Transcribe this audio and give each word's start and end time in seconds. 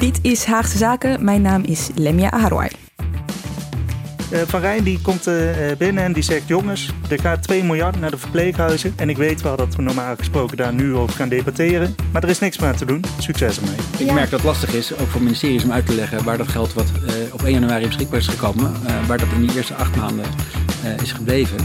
Dit 0.00 0.18
is 0.22 0.44
Haagse 0.44 0.78
Zaken. 0.78 1.24
Mijn 1.24 1.42
naam 1.42 1.62
is 1.64 1.88
Lemia 1.94 2.30
Aharwai. 2.30 2.70
Uh, 4.32 4.40
Van 4.46 4.60
Rijn 4.60 4.84
die 4.84 5.00
komt 5.00 5.28
uh, 5.28 5.34
binnen 5.78 6.04
en 6.04 6.12
die 6.12 6.22
zegt: 6.22 6.48
Jongens, 6.48 6.90
er 7.08 7.20
gaat 7.20 7.42
2 7.42 7.64
miljard 7.64 8.00
naar 8.00 8.10
de 8.10 8.18
verpleeghuizen. 8.18 8.92
En 8.96 9.08
ik 9.08 9.16
weet 9.16 9.42
wel 9.42 9.56
dat 9.56 9.74
we 9.74 9.82
normaal 9.82 10.16
gesproken 10.16 10.56
daar 10.56 10.72
nu 10.72 10.94
over 10.94 11.14
gaan 11.14 11.28
debatteren. 11.28 11.94
Maar 12.12 12.22
er 12.22 12.28
is 12.28 12.38
niks 12.38 12.58
meer 12.58 12.68
aan 12.68 12.76
te 12.76 12.84
doen. 12.84 13.04
Succes 13.18 13.58
ermee. 13.60 13.76
Ik 13.98 14.12
merk 14.12 14.30
dat 14.30 14.40
het 14.40 14.48
lastig 14.48 14.74
is, 14.74 14.98
ook 14.98 15.08
voor 15.08 15.22
ministeries, 15.22 15.64
om 15.64 15.72
uit 15.72 15.86
te 15.86 15.94
leggen 15.94 16.24
waar 16.24 16.38
dat 16.38 16.48
geld 16.48 16.72
wat 16.72 16.92
op 17.32 17.42
1 17.42 17.52
januari 17.52 17.86
beschikbaar 17.86 18.18
is 18.18 18.26
gekomen, 18.26 18.72
waar 19.06 19.18
dat 19.18 19.28
in 19.34 19.40
die 19.46 19.56
eerste 19.56 19.74
acht 19.74 19.96
maanden 19.96 20.24
is 21.02 21.12
gebleven. 21.12 21.56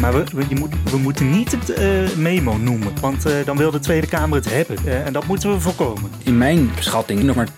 maar 0.00 0.12
we, 0.12 0.24
we, 0.34 0.54
moet, 0.54 0.74
we, 0.90 0.96
moeten 0.96 1.30
niet 1.30 1.52
het 1.52 2.16
memo 2.16 2.56
noemen, 2.56 2.92
want 3.00 3.26
dan 3.44 3.56
wil 3.56 3.70
de 3.70 3.78
Tweede 3.78 4.06
Kamer 4.06 4.36
het 4.36 4.50
hebben. 4.50 5.04
en 5.04 5.12
dat 5.12 5.26
moeten 5.26 5.52
we 5.52 5.60
voorkomen. 5.60 6.10
In 6.22 6.38
mijn 6.38 6.70
schatting 6.80 7.22
nog 7.22 7.36
maar 7.36 7.48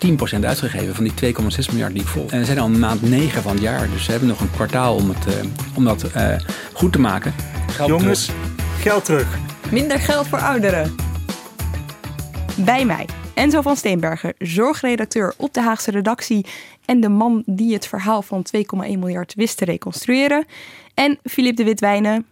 10% 0.40 0.44
uitgegeven 0.44 0.94
van 0.94 1.04
die 1.04 1.34
2,6 1.34 1.40
miljard 1.70 1.92
die 1.92 2.02
ik 2.02 2.08
volg. 2.08 2.30
En 2.30 2.38
we 2.38 2.44
zijn 2.44 2.58
al 2.58 2.68
maand 2.68 3.02
9 3.02 3.42
van 3.42 3.52
het 3.52 3.60
jaar, 3.62 3.90
dus 3.90 4.06
we 4.06 4.10
hebben 4.10 4.28
nog 4.28 4.40
een 4.40 4.50
kwartaal 4.50 4.94
om, 4.94 5.08
het, 5.08 5.26
uh, 5.26 5.34
om 5.74 5.84
dat 5.84 6.04
uh, 6.16 6.36
goed 6.72 6.92
te 6.92 7.00
maken. 7.00 7.34
Geld 7.70 7.88
Jongens, 7.88 8.24
terug. 8.24 8.40
geld 8.80 9.04
terug. 9.04 9.38
Minder 9.70 9.98
geld 9.98 10.28
voor 10.28 10.38
ouderen. 10.38 10.94
Bij 12.56 12.84
mij, 12.84 13.06
Enzo 13.34 13.60
van 13.60 13.76
Steenbergen, 13.76 14.34
zorgredacteur 14.38 15.34
op 15.36 15.54
de 15.54 15.60
Haagse 15.60 15.90
redactie 15.90 16.46
en 16.84 17.00
de 17.00 17.08
man 17.08 17.42
die 17.46 17.72
het 17.72 17.86
verhaal 17.86 18.22
van 18.22 18.46
2,1 18.56 18.62
miljard 18.98 19.34
wist 19.34 19.56
te 19.56 19.64
reconstrueren. 19.64 20.44
En 20.94 21.18
Filip 21.24 21.56
de 21.56 21.64
Witwijnen, 21.64 22.26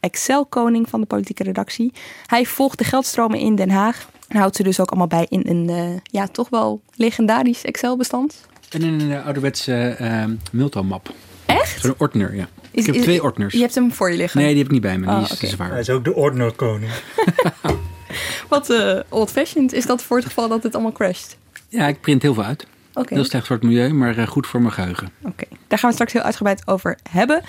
Excel-koning 0.00 0.88
van 0.88 1.00
de 1.00 1.06
politieke 1.06 1.42
redactie. 1.42 1.92
Hij 2.26 2.44
volgt 2.46 2.78
de 2.78 2.84
geldstromen 2.84 3.38
in 3.38 3.54
Den 3.54 3.70
Haag 3.70 4.08
en 4.28 4.38
houdt 4.38 4.56
ze 4.56 4.62
dus 4.62 4.80
ook 4.80 4.88
allemaal 4.90 5.06
bij 5.06 5.26
in 5.28 5.42
een 5.46 5.68
uh, 5.70 5.96
ja, 6.02 6.26
toch 6.26 6.48
wel 6.48 6.82
legendarisch 6.94 7.64
Excel-bestand. 7.64 8.46
En 8.70 8.82
in 8.82 9.00
een 9.00 9.22
ouderwetse 9.22 9.96
uh, 10.00 10.24
Milton-map. 10.52 11.12
Echt? 11.46 11.80
Zo'n 11.80 11.94
ordner, 11.98 12.34
ja. 12.34 12.48
Is, 12.70 12.86
ik 12.86 12.94
heb 12.94 13.02
twee 13.02 13.22
ordners. 13.22 13.54
Je 13.54 13.60
hebt 13.60 13.74
hem 13.74 13.92
voor 13.92 14.10
je 14.10 14.16
liggen? 14.16 14.40
Nee, 14.40 14.48
die 14.48 14.56
heb 14.56 14.66
ik 14.66 14.72
niet 14.72 14.82
bij 14.82 14.98
me. 14.98 15.06
Die 15.06 15.14
Oh, 15.14 15.22
is 15.22 15.30
oké. 15.32 15.38
te 15.40 15.46
zwaar. 15.46 15.70
Hij 15.70 15.80
is 15.80 15.90
ook 15.90 16.04
de 16.04 16.14
ordnerkoning. 16.14 16.90
Wat 18.48 18.70
eh, 18.70 18.98
old-fashioned 19.08 19.72
is 19.72 19.86
dat 19.86 20.02
voor 20.02 20.16
het 20.16 20.26
geval 20.26 20.48
dat 20.48 20.62
het 20.62 20.74
allemaal 20.74 20.92
crasht? 20.92 21.36
Ja, 21.68 21.86
ik 21.86 22.00
print 22.00 22.22
heel 22.22 22.34
veel 22.34 22.42
uit. 22.44 22.66
Oké, 22.94 23.14
Heel 23.14 23.24
slecht 23.24 23.46
voor 23.46 23.56
het 23.56 23.64
milieu, 23.64 23.92
maar 23.92 24.18
eh, 24.18 24.26
goed 24.26 24.46
voor 24.46 24.60
mijn 24.60 24.72
geheugen. 24.72 25.10
oké. 25.22 25.44
daar 25.68 25.78
gaan 25.78 25.88
we 25.88 25.94
straks 25.94 26.12
heel 26.12 26.22
uitgebreid 26.22 26.62
over 26.66 26.98
hebben. 27.10 27.42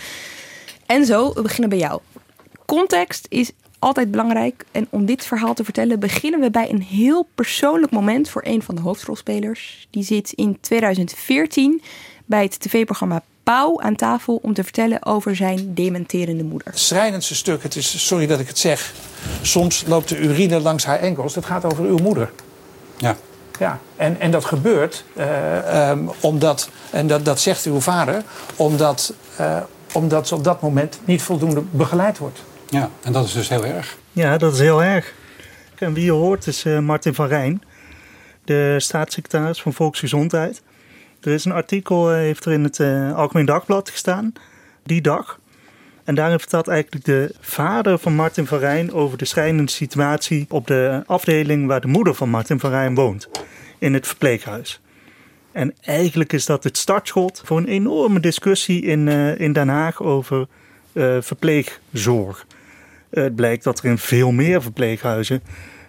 En 0.92 1.06
zo, 1.06 1.34
we 1.34 1.42
beginnen 1.42 1.70
bij 1.70 1.80
jou. 1.80 2.02
Context 2.66 3.26
is 3.30 3.52
altijd 3.80 4.12
belangrijk. 4.12 4.66
En 4.72 4.88
om 4.90 5.06
dit 5.06 5.26
verhaal 5.26 5.54
te 5.54 5.64
vertellen 5.64 6.00
beginnen 6.00 6.40
we 6.40 6.52
bij 6.52 6.70
een 6.70 6.82
heel 6.82 7.28
persoonlijk 7.36 7.92
moment 7.92 8.30
voor 8.30 8.42
een 8.46 8.62
van 8.62 8.76
de 8.76 8.82
hoofdrolspelers. 8.82 9.88
Die 9.90 10.04
zit 10.04 10.32
in 10.32 10.58
2014 10.62 11.82
bij 12.26 12.44
het 12.44 12.60
tv-programma 12.60 13.24
Pauw 13.44 13.82
aan 13.82 13.96
tafel 13.96 14.40
om 14.42 14.54
te 14.54 14.64
vertellen 14.64 15.06
over 15.06 15.36
zijn 15.36 15.74
dementerende 15.74 16.44
moeder. 16.44 16.72
schrijnendste 16.74 17.36
stuk, 17.36 17.64
het 17.64 17.76
is, 17.76 18.08
sorry 18.08 18.28
dat 18.28 18.40
ik 18.40 18.48
het 18.48 18.60
zeg, 18.60 18.94
soms 19.42 19.84
loopt 19.88 20.10
de 20.10 20.18
urine 20.18 20.60
langs 20.60 20.86
haar 20.86 21.00
enkels. 21.00 21.34
Dat 21.34 21.46
gaat 21.46 21.66
over 21.66 21.86
uw 21.86 21.98
moeder. 21.98 22.32
Ja. 22.98 23.18
Ja, 23.60 23.80
en, 23.96 24.20
en 24.20 24.32
dat 24.32 24.46
gebeurt 24.46 25.04
eh, 25.14 25.90
ehm, 25.90 26.08
omdat, 26.20 26.70
en 26.90 27.08
dat, 27.08 27.26
dat 27.26 27.40
zegt 27.40 27.66
uw 27.66 27.80
vader, 27.80 28.24
omdat, 28.56 29.14
eh, 29.36 29.58
omdat 29.92 30.28
ze 30.28 30.36
op 30.36 30.44
dat 30.44 30.62
moment 30.62 31.00
niet 31.06 31.22
voldoende 31.22 31.62
begeleid 31.72 32.18
wordt. 32.18 32.44
Ja, 32.70 32.90
en 33.04 33.12
dat 33.12 33.26
is 33.26 33.34
dus 33.34 33.50
heel 33.50 33.66
erg. 33.66 33.98
Ja, 34.12 34.38
dat 34.38 34.54
is 34.54 34.60
heel 34.60 34.84
erg. 34.84 35.14
En 35.76 35.94
wie 35.94 36.04
je 36.04 36.12
hoort 36.12 36.48
is 36.48 36.66
eh, 36.66 36.80
Martin 36.80 37.14
van 37.14 37.28
Rijn, 37.28 37.62
de 38.44 38.76
staatssecretaris 38.78 39.62
van 39.62 39.74
Volksgezondheid. 39.74 40.62
Er 41.22 41.32
is 41.32 41.46
een 41.46 41.52
artikel, 41.52 42.12
eh, 42.12 42.18
heeft 42.18 42.46
er 42.46 42.52
in 42.52 42.64
het 42.64 42.80
eh, 42.80 43.16
Algemeen 43.16 43.46
Dagblad 43.46 43.90
gestaan, 43.90 44.34
die 44.84 45.02
dag. 45.02 45.40
En 46.04 46.16
daarin 46.16 46.40
vertelt 46.40 46.68
eigenlijk 46.68 47.06
de 47.06 47.36
vader 47.40 47.98
van 47.98 48.14
Martin 48.14 48.48
van 48.48 48.60
Rijn 48.60 48.94
over 48.94 49.18
de 49.18 49.26
schrijnende 49.26 49.72
situatie 49.72 50.46
op 50.50 50.68
de 50.68 51.04
afdeling 51.06 51.68
waar 51.68 51.82
de 51.82 51.88
moeder 51.88 52.16
van 52.16 52.30
Martin 52.30 52.60
van 52.60 52.70
Rijn 52.70 52.96
woont, 52.96 53.30
in 53.78 53.94
het 53.94 54.08
verpleeghuis. 54.08 54.82
En 55.52 55.74
eigenlijk 55.82 56.34
is 56.34 56.46
dat 56.46 56.64
het 56.64 56.78
startschot 56.78 57.42
voor 57.46 57.58
een 57.58 57.68
enorme 57.68 58.20
discussie 58.20 58.82
in, 58.82 59.08
eh, 59.08 59.40
in 59.40 59.54
Den 59.54 59.68
Haag 59.68 60.02
over 60.02 60.48
eh, 60.94 61.18
verpleegzorg. 61.22 62.46
Het 63.10 63.36
blijkt 63.36 63.64
dat 63.64 63.80
er 63.80 63.86
in 63.86 63.98
veel 63.98 64.32
meer 64.32 64.62
verpleeghuizen 64.62 65.44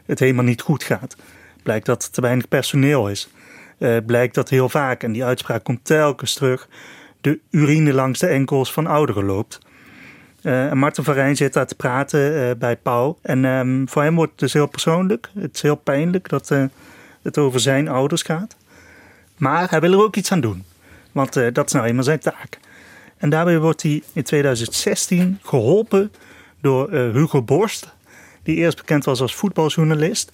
het 0.07 0.19
helemaal 0.19 0.45
niet 0.45 0.61
goed 0.61 0.83
gaat. 0.83 1.17
Het 1.53 1.63
blijkt 1.63 1.87
dat 1.87 2.05
er 2.05 2.11
te 2.11 2.21
weinig 2.21 2.49
personeel 2.49 3.09
is. 3.09 3.29
Eh, 3.79 3.91
het 3.91 4.07
blijkt 4.07 4.35
dat 4.35 4.49
heel 4.49 4.69
vaak, 4.69 5.03
en 5.03 5.13
die 5.13 5.25
uitspraak 5.25 5.65
komt 5.65 5.85
telkens 5.85 6.35
terug, 6.35 6.69
de 7.21 7.39
urine 7.51 7.93
langs 7.93 8.19
de 8.19 8.27
enkels 8.27 8.73
van 8.73 8.87
ouderen 8.87 9.25
loopt. 9.25 9.59
Eh, 10.43 10.71
en 10.71 10.79
Martin 10.79 11.05
van 11.05 11.15
Rijn 11.15 11.37
zit 11.37 11.53
daar 11.53 11.67
te 11.67 11.75
praten 11.75 12.59
bij 12.59 12.77
Pauw. 12.77 13.19
En 13.23 13.45
ehm, 13.45 13.87
voor 13.87 14.03
hem 14.03 14.15
wordt 14.15 14.31
het 14.31 14.41
dus 14.41 14.53
heel 14.53 14.67
persoonlijk. 14.67 15.31
Het 15.39 15.55
is 15.55 15.63
heel 15.63 15.77
pijnlijk 15.77 16.29
dat 16.29 16.49
het 17.23 17.39
over 17.39 17.61
zijn 17.61 17.89
ouders 17.89 18.23
gaat. 18.23 18.57
Maar 19.43 19.71
hij 19.71 19.81
wil 19.81 19.93
er 19.93 20.03
ook 20.03 20.17
iets 20.17 20.33
aan 20.33 20.41
doen. 20.41 20.65
Want 21.13 21.37
eh, 21.37 21.53
dat 21.53 21.67
is 21.67 21.73
nou 21.73 21.87
eenmaal 21.87 22.05
zijn 22.05 22.19
taak. 22.19 22.59
En 23.17 23.31
daarbij 23.31 23.59
wordt 23.59 23.83
hij 23.83 24.03
in 24.13 24.23
2016 24.23 25.39
geholpen 25.43 26.13
door 26.61 26.91
eh, 26.91 27.11
Hugo 27.11 27.43
Borst. 27.43 27.95
Die 28.43 28.57
eerst 28.57 28.77
bekend 28.77 29.05
was 29.05 29.21
als 29.21 29.35
voetbaljournalist. 29.35 30.33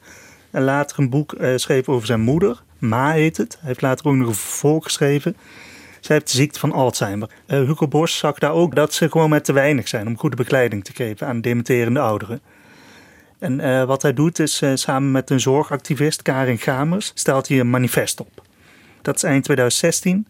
En 0.50 0.62
later 0.62 0.98
een 0.98 1.10
boek 1.10 1.32
eh, 1.32 1.56
schreef 1.56 1.88
over 1.88 2.06
zijn 2.06 2.20
moeder. 2.20 2.62
Ma 2.78 3.12
heet 3.12 3.36
het. 3.36 3.56
Hij 3.58 3.68
heeft 3.68 3.82
later 3.82 4.06
ook 4.06 4.14
nog 4.14 4.28
een 4.28 4.34
vervolg 4.34 4.84
geschreven. 4.84 5.36
Zij 6.00 6.16
heeft 6.16 6.30
de 6.30 6.36
ziekte 6.36 6.58
van 6.58 6.72
Alzheimer. 6.72 7.30
Hugo 7.46 7.88
Borst 7.88 8.18
zag 8.18 8.38
daar 8.38 8.52
ook 8.52 8.74
dat 8.74 8.94
ze 8.94 9.10
gewoon 9.10 9.30
met 9.30 9.44
te 9.44 9.52
weinig 9.52 9.88
zijn 9.88 10.06
om 10.06 10.18
goede 10.18 10.36
begeleiding 10.36 10.84
te 10.84 10.92
geven 10.94 11.26
aan 11.26 11.40
dementerende 11.40 12.00
ouderen. 12.00 12.40
En 13.38 13.86
wat 13.86 14.02
hij 14.02 14.14
doet 14.14 14.38
is 14.38 14.62
samen 14.74 15.10
met 15.10 15.30
een 15.30 15.40
zorgactivist, 15.40 16.22
Karin 16.22 16.58
Gamers, 16.58 17.12
stelt 17.14 17.48
hij 17.48 17.60
een 17.60 17.70
manifest 17.70 18.20
op. 18.20 18.46
Dat 19.08 19.16
is 19.16 19.22
eind 19.22 19.44
2016. 19.44 20.26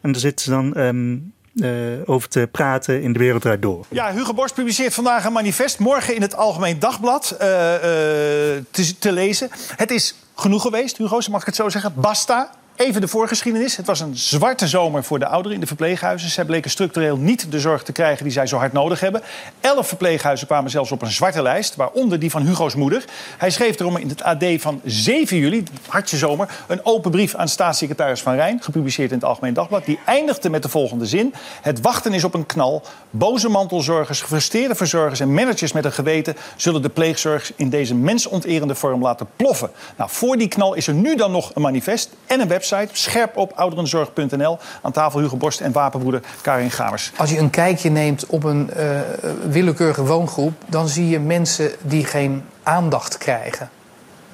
En 0.00 0.12
daar 0.12 0.20
zitten 0.20 0.44
ze 0.44 0.50
dan 0.50 0.74
ehm, 0.74 1.16
eh, 1.64 2.10
over 2.10 2.28
te 2.28 2.48
praten 2.52 3.02
in 3.02 3.12
de 3.12 3.18
wereld 3.18 3.42
draait 3.42 3.62
door. 3.62 3.86
Ja, 3.88 4.12
Hugo 4.12 4.34
Borst 4.34 4.54
publiceert 4.54 4.94
vandaag 4.94 5.24
een 5.24 5.32
manifest. 5.32 5.78
Morgen 5.78 6.14
in 6.14 6.22
het 6.22 6.36
Algemeen 6.36 6.78
Dagblad 6.78 7.30
eh, 7.30 7.74
eh, 7.74 8.64
te, 8.70 8.98
te 8.98 9.12
lezen. 9.12 9.50
Het 9.76 9.90
is 9.90 10.14
genoeg 10.34 10.62
geweest, 10.62 10.96
Hugo, 10.96 11.20
mag 11.30 11.40
ik 11.40 11.46
het 11.46 11.56
zo 11.56 11.68
zeggen. 11.68 11.92
Basta. 11.94 12.50
Even 12.76 13.00
de 13.00 13.08
voorgeschiedenis. 13.08 13.76
Het 13.76 13.86
was 13.86 14.00
een 14.00 14.16
zwarte 14.16 14.68
zomer 14.68 15.04
voor 15.04 15.18
de 15.18 15.26
ouderen 15.26 15.54
in 15.54 15.60
de 15.60 15.66
verpleeghuizen. 15.66 16.30
Zij 16.30 16.44
bleken 16.44 16.70
structureel 16.70 17.16
niet 17.16 17.52
de 17.52 17.60
zorg 17.60 17.82
te 17.82 17.92
krijgen 17.92 18.24
die 18.24 18.32
zij 18.32 18.46
zo 18.46 18.56
hard 18.56 18.72
nodig 18.72 19.00
hebben. 19.00 19.22
Elf 19.60 19.88
verpleeghuizen 19.88 20.46
kwamen 20.46 20.70
zelfs 20.70 20.92
op 20.92 21.02
een 21.02 21.10
zwarte 21.10 21.42
lijst, 21.42 21.76
waaronder 21.76 22.18
die 22.18 22.30
van 22.30 22.42
Hugo's 22.42 22.74
moeder. 22.74 23.04
Hij 23.38 23.50
schreef 23.50 23.80
erom 23.80 23.96
in 23.96 24.08
het 24.08 24.22
AD 24.22 24.44
van 24.56 24.80
7 24.84 25.36
juli, 25.36 25.64
hartje 25.88 26.16
zomer, 26.16 26.48
een 26.66 26.84
open 26.84 27.10
brief 27.10 27.34
aan 27.34 27.48
staatssecretaris 27.48 28.22
Van 28.22 28.34
Rijn, 28.34 28.62
gepubliceerd 28.62 29.10
in 29.10 29.16
het 29.16 29.26
Algemeen 29.26 29.54
Dagblad. 29.54 29.84
Die 29.84 29.98
eindigde 30.06 30.50
met 30.50 30.62
de 30.62 30.68
volgende 30.68 31.06
zin: 31.06 31.34
Het 31.62 31.80
wachten 31.80 32.12
is 32.12 32.24
op 32.24 32.34
een 32.34 32.46
knal. 32.46 32.82
Boze 33.10 33.48
mantelzorgers, 33.48 34.20
gefrustreerde 34.20 34.74
verzorgers 34.74 35.20
en 35.20 35.34
managers 35.34 35.72
met 35.72 35.84
een 35.84 35.92
geweten 35.92 36.36
zullen 36.56 36.82
de 36.82 36.88
pleegzorg 36.88 37.52
in 37.56 37.68
deze 37.68 37.94
mensonterende 37.94 38.74
vorm 38.74 39.02
laten 39.02 39.28
ploffen. 39.36 39.70
Nou, 39.96 40.10
voor 40.12 40.36
die 40.36 40.48
knal 40.48 40.74
is 40.74 40.86
er 40.86 40.94
nu 40.94 41.16
dan 41.16 41.30
nog 41.30 41.50
een 41.54 41.62
manifest 41.62 42.10
en 42.26 42.40
een 42.40 42.48
website 42.48 42.60
website 42.62 42.88
scherpopouderenzorg.nl. 42.92 44.58
Aan 44.82 44.92
tafel 44.92 45.20
Hugo 45.20 45.36
Borst 45.36 45.60
en 45.60 45.72
wapenbroeder 45.72 46.22
Karin 46.40 46.70
Gamers. 46.70 47.12
Als 47.16 47.30
je 47.30 47.38
een 47.38 47.50
kijkje 47.50 47.90
neemt 47.90 48.26
op 48.26 48.44
een 48.44 48.70
uh, 48.76 49.00
willekeurige 49.48 50.04
woongroep, 50.04 50.52
dan 50.66 50.88
zie 50.88 51.08
je 51.08 51.18
mensen 51.18 51.70
die 51.82 52.04
geen 52.04 52.44
aandacht 52.62 53.18
krijgen. 53.18 53.70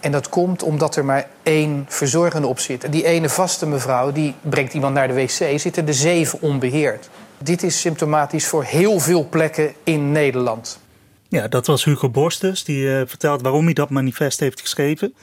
En 0.01 0.13
dat 0.13 0.29
komt 0.29 0.63
omdat 0.63 0.97
er 0.97 1.05
maar 1.05 1.29
één 1.43 1.87
verzorgende 1.89 2.47
op 2.47 2.59
zit. 2.59 2.85
En 2.85 2.91
die 2.91 3.05
ene 3.05 3.29
vaste 3.29 3.67
mevrouw 3.67 4.13
die 4.13 4.35
brengt 4.41 4.75
iemand 4.75 4.95
naar 4.95 5.09
de 5.09 5.15
wc, 5.15 5.61
zitten 5.61 5.85
de 5.85 5.93
zeven 5.93 6.41
onbeheerd. 6.41 7.09
Dit 7.39 7.63
is 7.63 7.81
symptomatisch 7.81 8.47
voor 8.47 8.65
heel 8.65 8.99
veel 8.99 9.29
plekken 9.29 9.73
in 9.85 10.13
Nederland. 10.13 10.81
Ja, 11.29 11.49
dat 11.49 11.67
was 11.67 11.85
Hugo 11.85 12.09
Borsters, 12.09 12.65
die 12.65 12.83
uh, 12.83 13.01
vertelt 13.07 13.43
waarom 13.43 13.65
hij 13.65 13.75
dat 13.75 13.91
manifest 13.91 14.41
heeft 14.41 14.61
geschreven. 14.61 15.15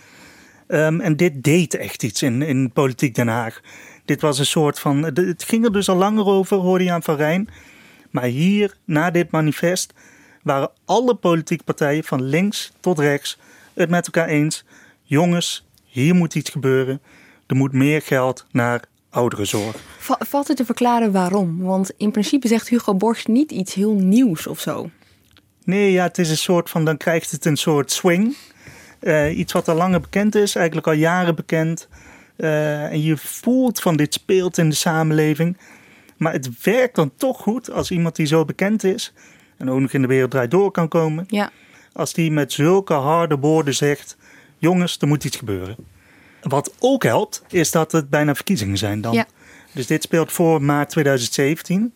Um, 0.68 1.02
en 1.02 1.16
dit 1.16 1.44
deed 1.44 1.74
echt 1.74 2.04
iets 2.04 2.22
in, 2.22 2.42
in 2.42 2.72
politiek 2.72 3.16
Den 3.16 3.28
Haag. 3.28 3.62
Dit 4.06 4.22
was 4.22 4.40
een 4.40 4.46
soort 4.46 4.80
van. 4.80 5.04
Het 5.04 5.44
ging 5.44 5.66
er 5.66 5.72
dus 5.72 5.90
al 5.90 5.96
langer 5.96 6.26
over, 6.26 6.58
hoorde 6.58 6.84
je 6.84 6.92
aan 6.92 7.04
Van 7.04 7.16
Rijn. 7.16 7.50
Maar 8.12 8.24
hier, 8.24 8.78
na 8.86 9.12
dit 9.12 9.32
manifest, 9.32 9.94
waren 10.44 10.72
alle 10.86 11.16
politieke 11.16 11.64
partijen 11.64 12.04
van 12.04 12.24
links 12.24 12.72
tot 12.80 13.00
rechts 13.00 13.38
het 13.74 13.90
met 13.90 14.06
elkaar 14.06 14.28
eens. 14.28 14.64
Jongens, 15.04 15.66
hier 15.86 16.16
moet 16.16 16.36
iets 16.36 16.50
gebeuren. 16.50 17.02
Er 17.48 17.56
moet 17.56 17.74
meer 17.74 18.02
geld 18.02 18.46
naar 18.52 18.82
ouderenzorg. 19.10 19.76
Valt 20.00 20.48
het 20.48 20.58
te 20.58 20.66
verklaren 20.66 21.12
waarom? 21.12 21.62
Want 21.62 21.92
in 21.98 22.12
principe 22.12 22.48
zegt 22.48 22.70
Hugo 22.70 22.96
Borst 22.96 23.28
niet 23.28 23.52
iets 23.52 23.74
heel 23.74 23.94
nieuws 23.94 24.48
of 24.48 24.60
zo. 24.60 24.90
Nee, 25.64 25.92
ja, 25.92 26.04
het 26.04 26.18
is 26.18 26.30
een 26.30 26.38
soort 26.38 26.70
van, 26.70 26.86
dan 26.86 26.98
krijgt 26.98 27.32
het 27.32 27.46
een 27.46 27.58
soort 27.58 27.92
swing. 27.92 28.36
Uh, 29.06 29.38
iets 29.38 29.54
wat 29.54 29.68
al 29.68 29.76
langer 29.76 30.02
bekend 30.02 30.36
is, 30.36 30.56
eigenlijk 30.56 30.88
al 30.88 30.94
jaren 30.94 31.36
bekend. 31.36 31.88
Uh, 32.38 32.84
en 32.84 33.02
je 33.02 33.18
voelt 33.18 33.82
van 33.82 33.96
dit 33.96 34.14
speelt 34.14 34.58
in 34.58 34.70
de 34.70 34.76
samenleving. 34.76 35.58
Maar 36.18 36.34
het 36.34 36.64
werkt 36.64 36.96
dan 36.96 37.12
toch 37.18 37.42
goed 37.42 37.72
als 37.72 37.92
iemand 37.92 38.16
die 38.16 38.26
zo 38.26 38.46
bekend 38.46 38.84
is 38.84 39.14
en 39.58 39.70
ook 39.70 39.80
nog 39.80 39.94
in 39.94 40.02
de 40.02 40.08
wereld 40.08 40.32
draait 40.32 40.52
door 40.52 40.72
kan 40.72 40.88
komen. 40.88 41.24
Ja. 41.28 41.52
Als 41.94 42.14
die 42.14 42.32
met 42.32 42.54
zulke 42.54 42.94
harde 42.94 43.38
woorden 43.38 43.76
zegt: 43.76 44.18
jongens, 44.58 44.98
er 45.00 45.08
moet 45.08 45.24
iets 45.24 45.38
gebeuren. 45.38 45.76
Wat 46.42 46.74
ook 46.80 47.04
helpt, 47.04 47.44
is 47.50 47.72
dat 47.72 47.92
het 47.92 48.10
bijna 48.10 48.36
verkiezingen 48.36 48.78
zijn 48.78 49.02
dan. 49.02 49.14
Ja. 49.14 49.26
Dus 49.72 49.88
dit 49.88 50.04
speelt 50.04 50.32
voor 50.32 50.62
maart 50.62 50.90
2017, 50.90 51.82
uh, 51.84 51.94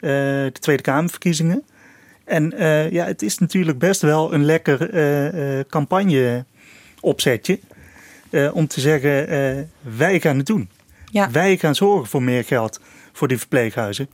de 0.00 0.52
Tweede 0.60 0.82
Kamerverkiezingen. 0.82 1.64
En 2.24 2.54
uh, 2.54 2.90
ja, 2.90 3.04
het 3.04 3.22
is 3.22 3.38
natuurlijk 3.38 3.78
best 3.78 4.00
wel 4.00 4.34
een 4.34 4.44
lekker 4.44 4.94
uh, 4.94 5.60
campagne 5.68 6.44
opzetje. 7.02 7.58
om 8.52 8.66
te 8.66 8.80
zeggen, 8.80 9.70
wij 9.80 10.20
gaan 10.20 10.36
het 10.36 10.46
doen. 10.46 10.70
Ja. 11.10 11.30
Wij 11.30 11.56
gaan 11.56 11.74
zorgen 11.74 12.06
voor 12.06 12.22
meer 12.22 12.44
geld 12.44 12.80
voor 13.12 13.28
die 13.28 13.38
verpleeghuizen. 13.38 14.08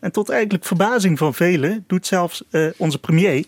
En 0.00 0.12
tot 0.12 0.28
eigenlijk 0.28 0.64
verbazing 0.64 1.18
van 1.18 1.34
velen 1.34 1.84
doet 1.86 2.06
zelfs 2.06 2.42
onze 2.76 2.98
premier, 2.98 3.44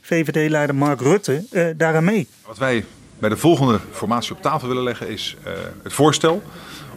VVD-leider 0.00 0.74
Mark 0.74 1.00
Rutte, 1.00 1.74
daaraan 1.76 2.04
mee. 2.04 2.28
Wat 2.46 2.58
wij 2.58 2.84
bij 3.18 3.28
de 3.28 3.36
volgende 3.36 3.80
formatie 3.90 4.34
op 4.34 4.42
tafel 4.42 4.68
willen 4.68 4.82
leggen 4.82 5.08
is 5.08 5.36
het 5.82 5.92
voorstel 5.92 6.42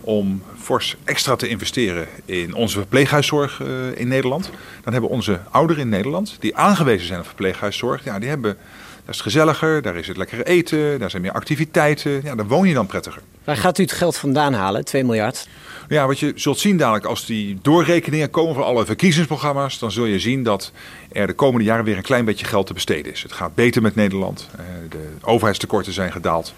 om 0.02 0.44
fors 0.58 0.96
extra 1.04 1.36
te 1.36 1.48
investeren 1.48 2.08
in 2.26 2.54
onze 2.54 2.78
verpleeghuiszorg 2.78 3.60
uh, 3.60 3.68
in 3.98 4.08
Nederland. 4.08 4.50
Dan 4.84 4.94
hebben 4.94 5.12
onze 5.12 5.40
ouderen 5.52 5.82
in 5.82 5.90
Nederland, 5.90 6.38
die 6.40 6.56
aangewezen 6.56 7.08
zijn 7.08 7.20
op 7.20 7.26
verpleeghuiszorg, 7.26 8.04
ja, 8.04 8.20
die 8.20 8.30
hebben, 8.30 8.58
daar 9.06 9.14
is 9.14 9.22
het 9.24 9.34
gezelliger, 9.34 9.82
daar 9.82 9.96
is 9.96 10.08
het 10.08 10.18
lekker 10.18 10.46
eten, 10.46 11.00
daar 11.00 11.10
zijn 11.10 11.22
meer 11.22 11.32
activiteiten. 11.32 12.22
Ja, 12.24 12.36
daar 12.36 12.48
woon 12.48 12.68
je 12.68 12.74
dan 12.74 12.86
prettiger. 12.86 13.22
Waar 13.44 13.58
gaat 13.58 13.78
u 13.78 13.84
het 13.84 13.92
geld 13.92 14.18
vandaan 14.18 14.54
halen, 14.54 14.86
2 14.86 15.04
miljard? 15.04 15.48
Ja, 15.88 16.08
wat 16.08 16.20
je 16.20 16.32
zult 16.36 16.60
zien 16.60 16.78
dadelijk 16.78 17.06
als 17.06 17.26
die 17.26 17.58
doorrekeningen 17.62 18.30
komen 18.30 18.56
van 18.56 18.64
alle 18.64 18.86
verkiezingsprogramma's, 18.86 19.80
dan 19.80 19.92
zul 19.92 20.06
je 20.06 20.20
zien 20.20 20.44
dat 20.44 20.72
er 21.12 21.28
de 21.28 21.34
komende 21.34 21.66
jaren 21.66 21.86
weer 21.86 21.98
een 21.98 22.04
klein 22.04 22.26
beetje 22.26 22.46
geld 22.46 22.68
te 22.68 22.74
besteden 22.74 23.12
is. 23.12 23.24
Het 23.24 23.32
gaat 23.32 23.56
beter 23.56 23.82
met 23.82 23.96
Nederland. 23.96 24.50
Eh, 24.52 24.66
de 24.90 25.08
overheidstekorten 25.22 25.94
zijn 25.94 26.12
gedaald. 26.12 26.54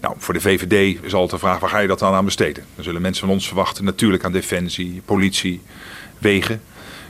Nou, 0.00 0.14
voor 0.18 0.34
de 0.34 0.40
VVD 0.40 1.02
is 1.02 1.14
altijd 1.14 1.30
de 1.30 1.46
vraag, 1.46 1.58
waar 1.58 1.70
ga 1.70 1.78
je 1.78 1.88
dat 1.88 1.98
dan 1.98 2.14
aan 2.14 2.24
besteden? 2.24 2.64
Dan 2.74 2.84
zullen 2.84 3.02
mensen 3.02 3.26
van 3.26 3.34
ons 3.34 3.46
verwachten 3.46 3.84
natuurlijk 3.84 4.24
aan 4.24 4.32
defensie, 4.32 5.02
politie, 5.04 5.60
wegen. 6.18 6.60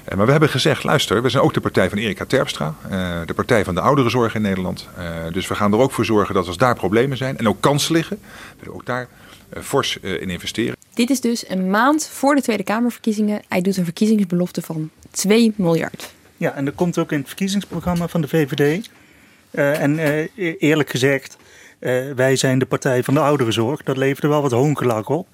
Eh, 0.04 0.16
maar 0.16 0.24
we 0.26 0.32
hebben 0.32 0.48
gezegd, 0.48 0.84
luister, 0.84 1.22
we 1.22 1.28
zijn 1.28 1.42
ook 1.42 1.54
de 1.54 1.60
partij 1.60 1.88
van 1.88 1.98
Erika 1.98 2.24
Terpstra. 2.24 2.74
Eh, 2.90 3.20
de 3.26 3.34
partij 3.34 3.64
van 3.64 3.74
de 3.74 3.80
ouderenzorg 3.80 4.34
in 4.34 4.42
Nederland. 4.42 4.88
Dus 5.32 5.46
we 5.46 5.54
gaan 5.54 5.72
er 5.72 5.78
ook 5.78 5.92
voor 5.92 6.04
zorgen 6.04 6.34
dat 6.34 6.46
als 6.46 6.56
daar 6.56 6.74
problemen 6.74 7.16
zijn 7.16 7.38
en 7.38 7.48
ook 7.48 7.60
kansen 7.60 7.92
liggen, 7.92 8.18
we 8.60 8.74
ook 8.74 8.86
daar 8.86 9.08
fors 9.62 9.96
in 9.96 10.30
investeren. 10.30 10.76
Dit 10.94 11.10
is 11.10 11.20
dus 11.20 11.48
een 11.48 11.70
maand 11.70 12.08
voor 12.12 12.34
de 12.34 12.42
Tweede 12.42 12.62
Kamerverkiezingen. 12.62 13.42
Hij 13.48 13.60
doet 13.60 13.76
een 13.76 13.84
verkiezingsbelofte 13.84 14.62
van 14.62 14.90
2 15.10 15.52
miljard. 15.56 16.14
Ja, 16.36 16.52
en 16.52 16.64
dat 16.64 16.74
komt 16.74 16.98
ook 16.98 17.12
in 17.12 17.18
het 17.18 17.26
verkiezingsprogramma 17.26 18.08
van 18.08 18.20
de 18.20 18.28
VVD. 18.28 18.90
Uh, 19.50 19.80
en 19.80 19.98
uh, 19.98 20.54
eerlijk 20.58 20.90
gezegd, 20.90 21.36
uh, 21.80 22.12
wij 22.12 22.36
zijn 22.36 22.58
de 22.58 22.66
partij 22.66 23.02
van 23.02 23.14
de 23.14 23.20
ouderenzorg. 23.20 23.82
Dat 23.82 23.96
leverde 23.96 24.28
wel 24.28 24.42
wat 24.42 24.50
hoongelak 24.50 25.08
op 25.08 25.28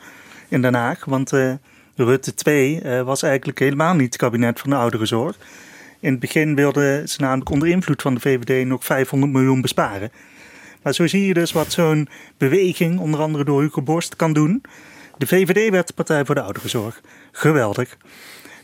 in 0.49 0.63
Den 0.63 0.75
Haag. 0.75 1.05
Want 1.05 1.33
Rutte 2.05 2.35
2 2.35 2.83
was 3.05 3.23
eigenlijk 3.23 3.59
helemaal 3.59 3.95
niet 3.95 4.13
het 4.13 4.17
kabinet 4.17 4.61
van 4.61 4.71
de 4.71 4.77
ouderenzorg. 4.77 5.37
In 6.01 6.11
het 6.11 6.21
begin 6.21 6.55
wilden 6.55 7.09
ze 7.09 7.21
namelijk 7.21 7.51
onder 7.51 7.69
invloed 7.69 8.03
van 8.03 8.15
de 8.15 8.21
VVD 8.21 8.67
nog 8.67 8.85
500 8.85 9.33
miljoen 9.33 9.61
besparen. 9.61 10.11
Maar 10.83 10.95
zo 10.95 11.07
zie 11.07 11.27
je 11.27 11.35
dus 11.35 11.53
wat 11.53 11.73
zo'n 11.73 12.09
beweging, 12.37 12.99
onder 12.99 13.21
andere 13.21 13.45
door 13.45 13.61
Hugo 13.61 13.83
Borst, 13.83 14.17
kan 14.17 14.33
doen. 14.33 14.63
De 15.17 15.27
VVD 15.27 15.71
werd 15.71 15.87
de 15.87 15.93
Partij 15.93 16.25
voor 16.25 16.35
de 16.35 16.41
Ouderenzorg. 16.41 17.01
Geweldig. 17.33 17.97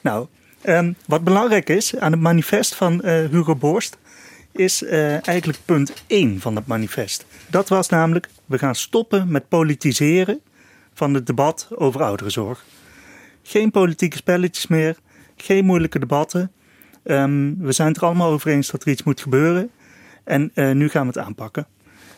Nou, 0.01 0.27
um, 0.65 0.97
wat 1.07 1.25
belangrijk 1.25 1.69
is 1.69 1.97
aan 1.97 2.13
het 2.13 2.21
manifest 2.21 2.75
van 2.75 3.01
uh, 3.05 3.29
Hugo 3.31 3.57
Borst, 3.57 3.97
is 4.53 4.83
uh, 4.83 5.29
eigenlijk 5.29 5.59
punt 5.65 5.93
1 6.07 6.41
van 6.41 6.57
het 6.57 6.67
manifest. 6.67 7.27
Dat 7.47 7.69
was 7.69 7.89
namelijk, 7.89 8.29
we 8.47 8.59
gaan 8.59 8.75
stoppen 8.75 9.31
met 9.31 9.49
politiseren 9.49 10.41
van 10.95 11.15
het 11.15 11.27
debat 11.27 11.69
over 11.75 12.03
ouderenzorg. 12.03 12.65
Geen 13.47 13.71
politieke 13.71 14.17
spelletjes 14.17 14.67
meer, 14.67 14.97
geen 15.37 15.65
moeilijke 15.65 15.99
debatten. 15.99 16.53
Um, 17.05 17.57
we 17.59 17.73
zijn 17.73 17.89
het 17.89 17.97
er 17.97 18.03
allemaal 18.03 18.31
over 18.31 18.51
eens 18.51 18.71
dat 18.71 18.83
er 18.83 18.89
iets 18.89 19.03
moet 19.03 19.21
gebeuren. 19.21 19.71
En 20.25 20.51
uh, 20.55 20.71
nu 20.71 20.89
gaan 20.89 21.03
we 21.03 21.19
het 21.19 21.27
aanpakken. 21.27 21.67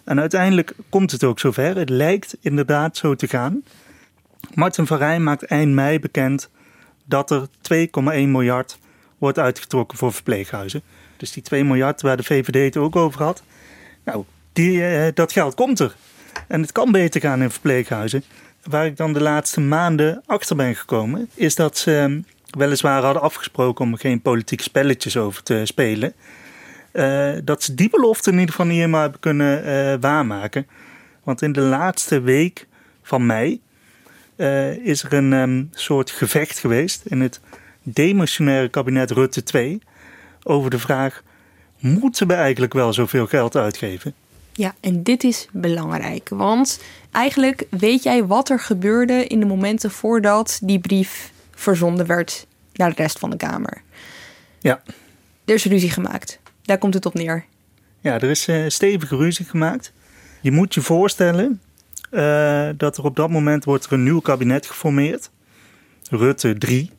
En 0.05 0.21
uiteindelijk 0.21 0.75
komt 0.89 1.11
het 1.11 1.25
ook 1.25 1.41
zover. 1.41 1.77
Het 1.77 1.89
lijkt 1.89 2.37
inderdaad 2.41 2.97
zo 2.97 3.15
te 3.15 3.29
gaan. 3.29 3.63
Martin 4.55 4.87
van 4.87 4.99
Rijn 4.99 5.23
maakt 5.23 5.43
eind 5.43 5.73
mei 5.73 6.01
bekend 6.01 6.51
dat 7.05 7.31
er 7.31 7.47
2,1 7.73 7.89
miljard 8.03 8.79
wordt 9.19 9.39
uitgetrokken 9.39 9.99
voor 9.99 10.13
verpleeghuizen. 10.13 10.83
Dus 11.17 11.33
die 11.33 11.43
2 11.43 11.65
miljard 11.65 12.03
waar 12.03 12.17
de 12.17 12.23
VVD 12.23 12.75
het 12.75 12.77
ook 12.77 12.97
over 12.97 13.23
had. 13.23 13.43
Nou, 14.05 14.25
die, 14.53 14.87
eh, 14.87 15.15
dat 15.15 15.33
geld 15.33 15.55
komt 15.55 15.79
er. 15.79 15.97
En 16.49 16.61
het 16.61 16.73
kan 16.73 16.93
beter 16.93 17.21
gaan 17.21 17.43
in 17.43 17.51
verpleeghuizen. 17.51 18.25
Waar 18.71 18.87
ik 18.87 18.97
dan 18.97 19.13
de 19.13 19.21
laatste 19.21 19.61
maanden 19.61 20.23
achter 20.27 20.57
ben 20.57 20.75
gekomen, 20.75 21.31
is 21.35 21.55
dat 21.55 21.79
ze 21.79 21.97
ehm, 21.97 22.21
weliswaar 22.59 23.03
hadden 23.03 23.23
afgesproken 23.23 23.85
om 23.85 23.97
geen 23.97 24.23
politieke 24.23 24.63
spelletjes 24.63 25.17
over 25.17 25.43
te 25.43 25.61
spelen. 25.65 26.15
Uh, 26.93 27.33
dat 27.45 27.63
ze 27.63 27.75
die 27.75 27.91
belofte 27.91 28.31
in 28.31 28.39
ieder 28.39 28.51
geval 28.51 28.67
niet 28.67 28.77
helemaal 28.77 29.01
hebben 29.01 29.21
kunnen 29.21 29.67
uh, 29.67 29.95
waarmaken. 30.01 30.67
Want 31.23 31.43
in 31.43 31.53
de 31.53 31.61
laatste 31.61 32.21
week 32.21 32.67
van 33.03 33.27
mei 33.27 33.61
uh, 34.37 34.77
is 34.77 35.03
er 35.03 35.13
een 35.13 35.33
um, 35.33 35.71
soort 35.73 36.11
gevecht 36.11 36.59
geweest 36.59 37.03
in 37.05 37.21
het 37.21 37.41
demissionaire 37.83 38.69
kabinet 38.69 39.11
Rutte 39.11 39.43
2 39.43 39.79
over 40.43 40.71
de 40.71 40.79
vraag: 40.79 41.23
moeten 41.79 42.27
we 42.27 42.35
eigenlijk 42.35 42.73
wel 42.73 42.93
zoveel 42.93 43.27
geld 43.27 43.57
uitgeven? 43.57 44.15
Ja, 44.57 44.75
en 44.81 45.03
dit 45.03 45.25
is 45.25 45.49
belangrijk, 45.53 46.29
want 46.29 46.81
eigenlijk 47.11 47.67
weet 47.71 48.03
jij 48.03 48.27
wat 48.27 48.49
er 48.49 48.61
gebeurde 48.61 49.27
in 49.27 49.41
de 49.41 49.47
momenten 49.47 49.91
voordat 49.91 50.59
die 50.63 50.79
brief 50.79 51.33
verzonden 51.51 52.07
werd 52.07 52.47
naar 52.73 52.95
de 52.95 53.03
rest 53.03 53.19
van 53.19 53.31
de 53.31 53.37
Kamer. 53.37 53.83
Ja. 54.59 54.83
Er 55.45 55.55
is 55.55 55.65
ruzie 55.65 55.91
gemaakt. 55.91 56.39
Daar 56.63 56.79
komt 56.79 56.95
het 56.95 57.07
op 57.07 57.15
neer. 57.15 57.45
Ja, 58.01 58.15
er 58.15 58.31
is 58.31 58.49
uh, 58.49 58.69
stevige 58.69 59.17
ruzie 59.17 59.45
gemaakt. 59.45 59.93
Je 60.41 60.51
moet 60.53 60.75
je 60.75 60.81
voorstellen 60.81 61.61
uh, 62.11 62.69
dat 62.77 62.97
er 62.97 63.05
op 63.05 63.17
dat 63.17 63.31
moment 63.31 63.65
wordt 63.65 63.85
er 63.85 63.93
een 63.93 64.03
nieuw 64.03 64.21
kabinet 64.21 64.67
geformeerd. 64.67 65.31
Rutte 66.11 66.59
3. 66.59 66.91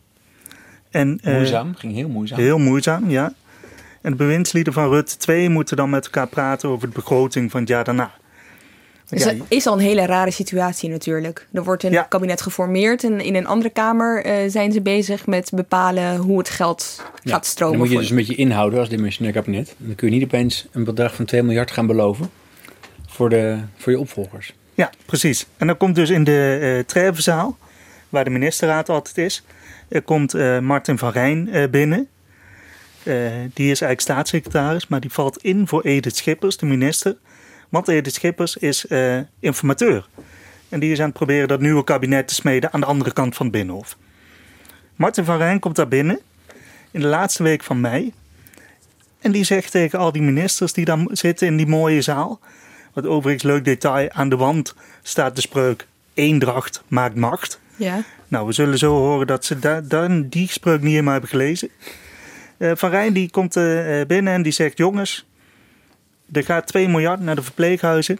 En, 0.90 1.20
uh, 1.24 1.34
moeizaam, 1.34 1.76
ging 1.76 1.94
heel 1.94 2.10
moeizaam. 2.10 2.40
Heel 2.40 2.58
moeizaam, 2.58 3.10
ja. 3.10 3.34
En 4.08 4.14
de 4.14 4.20
bewindslieden 4.20 4.74
van 4.74 4.90
Rutte 4.90 5.18
2 5.18 5.50
moeten 5.50 5.78
dan 5.78 5.90
met 5.90 6.06
elkaar 6.06 6.28
praten 6.28 6.70
over 6.70 6.88
de 6.88 6.94
begroting 6.94 7.52
van 7.52 7.60
het 7.60 7.70
jaar 7.70 7.84
daarna. 7.84 8.12
Dus 9.10 9.24
ja, 9.24 9.34
dat 9.34 9.46
is 9.48 9.68
al 9.68 9.74
een 9.74 9.80
hele 9.80 10.06
rare 10.06 10.32
situatie 10.32 10.90
natuurlijk. 10.90 11.48
Er 11.54 11.64
wordt 11.64 11.84
een 11.84 11.92
ja. 11.92 12.02
kabinet 12.02 12.42
geformeerd 12.42 13.04
en 13.04 13.20
in 13.22 13.36
een 13.36 13.48
andere 13.48 13.70
kamer 13.70 14.26
uh, 14.26 14.34
zijn 14.52 14.72
ze 14.72 14.82
bezig 14.82 15.26
met 15.26 15.52
bepalen 15.54 16.18
hoe 16.18 16.38
het 16.38 16.50
geld 16.50 17.04
ja. 17.24 17.32
gaat 17.32 17.46
stromen. 17.46 17.78
Dan 17.78 17.88
moet 17.88 17.96
je 17.96 18.02
dus 18.02 18.10
een 18.10 18.16
beetje 18.16 18.36
inhouden 18.36 18.80
als 18.80 18.90
dimensionair 18.90 19.34
kabinet. 19.34 19.76
Dan 19.78 19.96
kun 19.96 20.08
je 20.08 20.14
niet 20.14 20.24
opeens 20.24 20.68
een 20.72 20.84
bedrag 20.84 21.16
van 21.16 21.26
2 21.26 21.44
miljard 21.44 21.72
gaan 21.72 21.88
beloven 21.88 22.30
voor, 23.08 23.30
de, 23.30 23.60
voor 23.78 23.92
je 23.92 24.00
opvolgers. 24.00 24.54
Ja, 24.74 24.92
precies. 25.06 25.48
En 25.58 25.68
dan 25.68 25.78
komt 25.78 25.96
dus 25.96 26.10
in 26.10 26.24
de 26.24 26.60
uh, 26.62 26.84
Trevenzaal, 26.84 27.58
waar 28.10 28.24
de 28.24 28.30
ministerraad 28.30 28.90
altijd 28.90 29.18
is, 29.18 29.44
er 29.88 30.02
komt 30.02 30.36
uh, 30.36 30.60
Martin 30.60 30.98
van 30.98 31.12
Rijn 31.12 31.50
uh, 31.52 31.68
binnen. 31.70 32.08
Die 33.54 33.72
is 33.72 33.82
eigenlijk 33.82 34.02
staatssecretaris, 34.02 34.88
maar 34.88 35.00
die 35.00 35.12
valt 35.12 35.38
in 35.44 35.68
voor 35.68 35.82
Edith 35.82 36.16
Schippers, 36.16 36.58
de 36.58 36.66
minister. 36.66 37.18
Want 37.70 37.88
Edith 37.88 38.14
Schippers 38.14 38.58
is 38.58 38.86
informateur. 39.40 40.08
En 40.70 40.80
die 40.80 40.92
is 40.92 41.00
aan 41.00 41.06
het 41.06 41.14
proberen 41.14 41.48
dat 41.48 41.60
nieuwe 41.60 41.84
kabinet 41.84 42.28
te 42.28 42.34
smeden 42.34 42.74
aan 42.74 42.80
de 42.80 42.86
andere 42.86 43.14
kant 43.14 43.36
van 43.36 43.46
het 43.46 43.56
Binnenhof. 43.56 43.98
Martin 44.96 45.26
van 45.26 45.38
Rijn 45.38 45.60
komt 45.60 45.76
daar 45.76 45.88
binnen 45.88 46.20
in 46.92 47.00
de 47.00 47.08
laatste 47.08 47.44
week 47.44 47.64
van 47.64 47.82
mei. 47.82 48.14
En 49.20 49.32
die 49.32 49.44
zegt 49.44 49.72
tegen 49.72 50.00
al 50.00 50.12
die 50.12 50.22
ministers 50.22 50.74
die 50.74 50.86
daar 50.86 51.00
zitten 51.12 51.48
in 51.48 51.58
die 51.58 51.68
mooie 51.68 52.02
zaal. 52.02 52.40
Wat 52.94 53.06
overigens 53.06 53.44
leuk 53.44 53.66
detail, 53.66 54.12
aan 54.12 54.30
de 54.30 54.36
wand 54.36 54.76
staat 55.02 55.36
de 55.36 55.42
spreuk 55.42 55.88
Eendracht 56.14 56.84
maakt 56.88 57.16
macht. 57.16 57.60
Ja. 57.76 58.04
Nou, 58.28 58.48
we 58.48 58.54
zullen 58.54 58.78
zo 58.78 58.92
horen 58.92 59.28
dat 59.28 59.46
ze 59.46 59.60
daar, 59.60 60.30
die 60.30 60.50
spreuk 60.50 60.82
niet 60.82 60.92
helemaal 60.92 61.12
hebben 61.12 61.30
gelezen. 61.30 61.70
Uh, 62.58 62.72
Van 62.76 62.90
Rijn 62.90 63.14
die 63.14 63.32
komt 63.32 63.56
uh, 63.56 64.02
binnen 64.08 64.34
en 64.34 64.42
die 64.42 64.52
zegt: 64.52 64.78
Jongens, 64.78 65.28
er 66.32 66.44
gaat 66.44 66.68
2 66.68 66.88
miljard 66.88 67.20
naar 67.20 67.36
de 67.36 67.44
verpleeghuizen. 67.44 68.20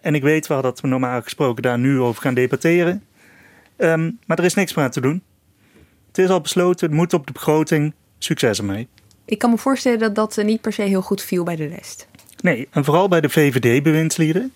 En 0.00 0.14
ik 0.14 0.22
weet 0.22 0.46
wel 0.46 0.62
dat 0.62 0.80
we 0.80 0.88
normaal 0.88 1.22
gesproken 1.22 1.62
daar 1.62 1.78
nu 1.78 2.00
over 2.00 2.22
gaan 2.22 2.34
debatteren. 2.34 3.02
Um, 3.76 4.18
maar 4.26 4.38
er 4.38 4.44
is 4.44 4.54
niks 4.54 4.74
meer 4.74 4.84
aan 4.84 4.90
te 4.90 5.00
doen. 5.00 5.22
Het 6.08 6.18
is 6.18 6.28
al 6.28 6.40
besloten, 6.40 6.86
het 6.86 6.96
moet 6.96 7.12
op 7.12 7.26
de 7.26 7.32
begroting. 7.32 7.94
Succes 8.18 8.58
ermee. 8.58 8.88
Ik 9.24 9.38
kan 9.38 9.50
me 9.50 9.58
voorstellen 9.58 9.98
dat 9.98 10.14
dat 10.14 10.42
niet 10.44 10.60
per 10.60 10.72
se 10.72 10.82
heel 10.82 11.02
goed 11.02 11.22
viel 11.22 11.44
bij 11.44 11.56
de 11.56 11.66
rest. 11.66 12.08
Nee, 12.40 12.68
en 12.70 12.84
vooral 12.84 13.08
bij 13.08 13.20
de 13.20 13.28
VVD-bewindslieden. 13.28 14.52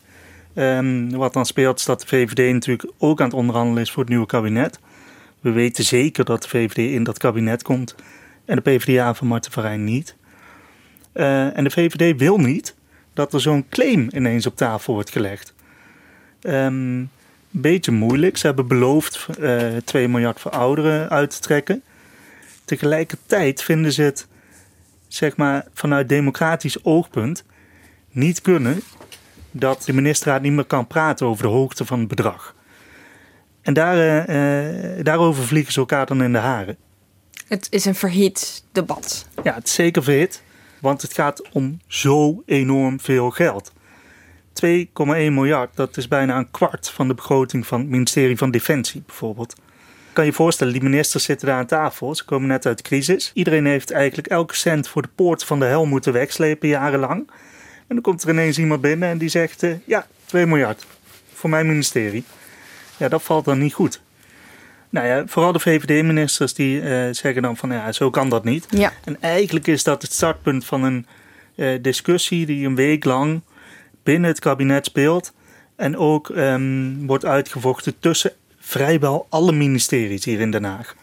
Um, 0.55 1.11
wat 1.11 1.33
dan 1.33 1.47
speelt 1.47 1.79
is 1.79 1.85
dat 1.85 2.01
de 2.01 2.07
VVD 2.07 2.53
natuurlijk 2.53 2.91
ook 2.99 3.21
aan 3.21 3.27
het 3.27 3.37
onderhandelen 3.37 3.83
is 3.83 3.91
voor 3.91 4.03
het 4.03 4.11
nieuwe 4.11 4.27
kabinet. 4.27 4.79
We 5.41 5.51
weten 5.51 5.85
zeker 5.85 6.25
dat 6.25 6.43
de 6.43 6.49
VVD 6.49 6.77
in 6.77 7.05
dat 7.05 7.19
kabinet 7.19 7.63
komt 7.63 7.95
en 8.47 8.57
de 8.57 8.63
PvdA 8.63 9.15
van 9.15 9.27
Marten 9.27 9.53
van 9.53 9.63
Rijn 9.63 9.85
niet. 9.85 10.17
Uh, 11.15 11.57
en 11.57 11.65
de 11.65 11.71
VVD 11.71 12.19
wil 12.19 12.39
niet 12.39 12.75
dat 13.13 13.33
er 13.33 13.41
zo'n 13.41 13.69
claim 13.69 14.09
ineens 14.13 14.47
op 14.47 14.57
tafel 14.57 14.95
wordt 14.95 15.11
gelegd. 15.11 15.55
Um, 16.43 17.11
beetje 17.51 17.93
moeilijk. 17.93 18.37
Ze 18.37 18.47
hebben 18.47 18.67
beloofd 18.67 19.27
uh, 19.39 19.77
eh, 19.77 19.83
2 19.85 20.09
miljard 20.09 20.41
voor 20.41 20.51
ouderen 20.51 21.11
uit 21.11 21.31
te 21.31 21.41
trekken. 21.41 21.83
Tegelijkertijd 22.65 23.63
vinden 23.63 23.93
ze 23.93 24.03
het, 24.03 24.27
zeg 25.09 25.37
maar, 25.37 25.67
vanuit 25.75 26.09
democratisch 26.09 26.85
oogpunt 26.85 27.45
niet 28.11 28.41
kunnen 28.41 28.81
dat 29.51 29.83
de 29.85 29.93
ministerraad 29.93 30.43
niet 30.43 30.53
meer 30.53 30.65
kan 30.65 30.87
praten 30.87 31.27
over 31.27 31.43
de 31.43 31.49
hoogte 31.49 31.85
van 31.85 31.99
het 31.99 32.09
bedrag. 32.09 32.55
En 33.63 33.75
daar, 33.75 34.29
uh, 34.29 35.05
daarover 35.05 35.45
vliegen 35.47 35.73
ze 35.73 35.79
elkaar 35.79 36.07
dan 36.07 36.23
in 36.23 36.33
de 36.33 36.39
haren. 36.39 36.77
Het 37.49 37.67
is 37.71 37.85
een 37.85 37.95
verhit 37.95 38.65
debat. 38.73 39.29
Ja, 39.43 39.55
het 39.55 39.67
is 39.67 39.75
zeker 39.75 40.03
verhit, 40.03 40.43
want 40.81 41.03
het 41.03 41.13
gaat 41.13 41.43
om 41.53 41.81
zo 41.87 42.43
enorm 42.47 43.01
veel 43.01 43.31
geld. 43.31 43.73
2,1 44.65 44.85
miljard, 45.05 45.77
dat 45.77 45.97
is 45.97 46.09
bijna 46.09 46.37
een 46.37 46.51
kwart 46.51 46.91
van 46.91 47.09
de 47.09 47.15
begroting 47.15 47.67
van 47.67 47.81
het 47.81 47.89
ministerie 47.89 48.37
van 48.37 48.51
Defensie 48.51 49.03
bijvoorbeeld. 49.07 49.55
Kan 50.13 50.25
je 50.25 50.33
voorstellen, 50.33 50.73
die 50.73 50.83
ministers 50.83 51.25
zitten 51.25 51.47
daar 51.49 51.57
aan 51.57 51.67
tafel. 51.67 52.15
Ze 52.15 52.25
komen 52.25 52.49
net 52.49 52.67
uit 52.67 52.77
de 52.77 52.83
crisis. 52.83 53.31
Iedereen 53.35 53.67
heeft 53.67 53.91
eigenlijk 53.91 54.29
elke 54.29 54.55
cent 54.55 54.89
voor 54.89 55.03
de 55.03 55.09
poort 55.15 55.45
van 55.45 55.59
de 55.59 55.65
hel 55.65 55.87
moeten 55.87 56.13
wegslepen 56.13 56.69
jarenlang. 56.69 57.31
En 57.87 57.95
dan 57.95 58.01
komt 58.01 58.23
er 58.23 58.29
ineens 58.29 58.59
iemand 58.59 58.81
binnen 58.81 59.09
en 59.09 59.19
die 59.19 59.29
zegt: 59.29 59.63
uh, 59.63 59.75
Ja, 59.85 60.07
2 60.25 60.47
miljard 60.47 60.87
voor 61.33 61.51
mijn 61.51 61.67
ministerie. 61.67 62.25
Ja, 62.97 63.09
dat 63.09 63.23
valt 63.23 63.45
dan 63.45 63.59
niet 63.59 63.75
goed. 63.75 64.01
Nou 64.97 65.09
ja, 65.09 65.23
vooral 65.27 65.53
de 65.53 65.59
VVD-ministers 65.59 66.55
die 66.55 66.81
uh, 66.81 67.09
zeggen 67.11 67.43
dan 67.43 67.57
van 67.57 67.71
ja, 67.71 67.93
zo 67.93 68.11
kan 68.11 68.29
dat 68.29 68.45
niet. 68.45 68.67
Ja. 68.71 68.93
En 69.05 69.21
eigenlijk 69.21 69.67
is 69.67 69.85
dat 69.85 70.03
het 70.03 70.13
startpunt 70.13 70.65
van 70.65 70.83
een 70.83 71.07
uh, 71.57 71.79
discussie 71.83 72.47
die 72.47 72.67
een 72.67 72.75
week 72.75 73.05
lang 73.05 73.41
binnen 74.03 74.31
het 74.31 74.39
kabinet 74.39 74.87
speelt. 74.87 75.33
En 75.77 75.97
ook 75.97 76.29
um, 76.29 77.07
wordt 77.07 77.25
uitgevochten 77.25 77.99
tussen 77.99 78.33
vrijwel 78.59 79.27
alle 79.29 79.53
ministeries 79.53 80.25
hier 80.25 80.41
in 80.41 80.51
Den 80.51 80.65
Haag. 80.65 80.95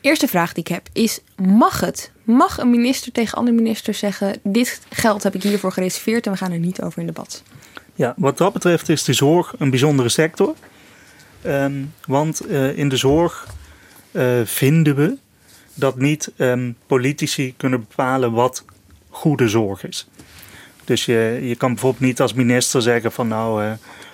Eerste 0.00 0.28
vraag 0.28 0.52
die 0.52 0.64
ik 0.64 0.70
heb 0.70 0.88
is: 0.92 1.20
mag 1.36 1.80
het? 1.80 2.12
Mag 2.22 2.58
een 2.58 2.70
minister 2.70 3.12
tegen 3.12 3.38
andere 3.38 3.56
ministers 3.56 3.98
zeggen: 3.98 4.38
Dit 4.42 4.80
geld 4.90 5.22
heb 5.22 5.34
ik 5.34 5.42
hiervoor 5.42 5.72
gereserveerd 5.72 6.26
en 6.26 6.32
we 6.32 6.38
gaan 6.38 6.52
er 6.52 6.58
niet 6.58 6.82
over 6.82 7.00
in 7.00 7.06
debat? 7.06 7.42
Ja, 7.94 8.14
wat 8.16 8.38
dat 8.38 8.52
betreft 8.52 8.88
is 8.88 9.04
de 9.04 9.12
zorg 9.12 9.54
een 9.58 9.70
bijzondere 9.70 10.08
sector. 10.08 10.54
Um, 11.46 11.92
want 12.06 12.50
uh, 12.50 12.78
in 12.78 12.88
de 12.88 12.96
zorg 12.96 13.46
uh, 14.12 14.40
vinden 14.44 14.94
we 14.96 15.16
dat 15.74 15.98
niet 15.98 16.32
um, 16.36 16.76
politici 16.86 17.54
kunnen 17.56 17.80
bepalen 17.80 18.32
wat 18.32 18.64
goede 19.08 19.48
zorg 19.48 19.86
is. 19.86 20.08
Dus 20.84 21.04
je, 21.04 21.38
je 21.42 21.56
kan 21.56 21.72
bijvoorbeeld 21.72 22.02
niet 22.02 22.20
als 22.20 22.34
minister 22.34 22.82
zeggen 22.82 23.12
van 23.12 23.28
nou, 23.28 23.64
uh, 23.64 23.72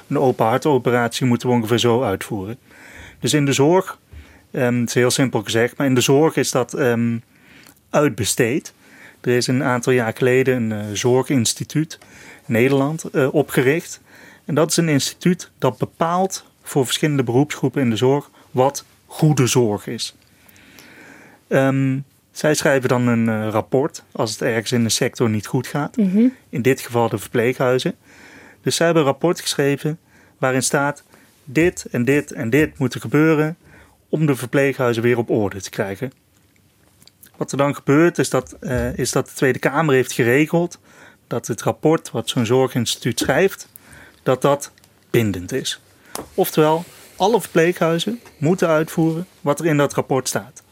een 0.09 0.19
open 0.19 0.47
hartoperatie 0.47 1.27
moeten 1.27 1.49
we 1.49 1.55
ongeveer 1.55 1.79
zo 1.79 2.03
uitvoeren. 2.03 2.59
Dus 3.21 3.35
in 3.35 3.45
de 3.45 3.53
zorg, 3.53 3.99
um, 4.53 4.81
het 4.81 4.89
is 4.89 4.95
heel 4.95 5.11
simpel 5.11 5.43
gezegd, 5.43 5.77
maar 5.77 5.87
in 5.87 5.95
de 5.95 6.01
zorg 6.01 6.37
is 6.37 6.51
dat 6.51 6.77
uitbesteed. 7.91 8.73
Er 9.21 9.37
is 9.37 9.47
een 9.47 9.65
aantal 9.65 9.93
jaar 9.93 10.13
geleden 10.17 10.71
een 10.71 10.97
zorginstituut 10.97 11.99
in 12.47 12.53
Nederland 12.53 13.11
opgericht. 13.31 14.01
En 14.45 14.55
dat 14.55 14.71
is 14.71 14.77
een 14.77 14.89
instituut 14.89 15.51
dat 15.59 15.79
bepaalt 15.79 16.45
voor 16.71 16.85
verschillende 16.85 17.23
beroepsgroepen 17.23 17.83
in 17.83 17.91
de 17.91 17.97
zorg 17.97 18.31
wat 18.51 18.85
goede 19.07 19.47
zorg 19.47 19.87
is. 19.87 20.17
Um, 21.49 22.05
zij 22.31 22.55
schrijven 22.55 22.89
dan 22.89 23.07
een 23.07 23.27
uh, 23.27 23.49
rapport 23.49 24.05
als 24.13 24.31
het 24.31 24.43
ergens 24.43 24.73
in 24.73 24.83
de 24.83 24.89
sector 24.89 25.31
niet 25.31 25.47
goed 25.47 25.67
gaat. 25.67 25.97
Mm 25.97 26.11
-hmm. 26.11 26.35
In 26.49 26.63
dit 26.63 26.81
geval 26.81 27.09
de 27.09 27.19
verpleeghuizen. 27.19 27.95
Dus 28.63 28.77
zij 28.77 28.87
hebben 28.87 29.05
een 29.05 29.11
rapport 29.11 29.41
geschreven 29.41 29.99
waarin 30.39 30.63
staat: 30.63 31.05
dit 31.45 31.87
en 31.91 32.05
dit 32.05 32.33
en 32.33 32.51
dit 32.51 32.79
moet 32.79 32.95
er 32.95 33.01
gebeuren 33.01 33.57
om 34.09 34.27
de 34.27 34.37
verpleeghuizen 34.37 35.03
weer 35.03 35.19
op 35.19 35.31
orde 35.31 35.61
te 35.61 35.71
krijgen. 35.71 36.13
Wat 37.37 37.53
er 37.53 37.59
dan 37.59 37.75
gebeurt 37.75 38.19
is 38.19 38.31
dat, 38.31 38.57
uh, 38.61 38.99
is 38.99 39.13
dat 39.13 39.27
de 39.29 39.35
Tweede 39.35 39.59
Kamer 39.59 39.95
heeft 39.95 40.13
geregeld 40.13 40.79
dat 41.27 41.47
het 41.47 41.63
rapport 41.63 42.11
wat 42.11 42.29
zo'n 42.29 42.47
zorginstituut 42.47 43.19
schrijft, 43.19 43.69
dat 44.23 44.43
dat 44.43 44.73
bindend 45.11 45.53
is. 45.53 45.81
Oftewel, 46.35 46.85
alle 47.17 47.41
verpleeghuizen 47.41 48.21
moeten 48.37 48.69
uitvoeren 48.69 49.27
wat 49.41 49.61
er 49.61 49.67
in 49.67 49.77
dat 49.77 49.95
rapport 49.95 50.29
staat. 50.29 50.63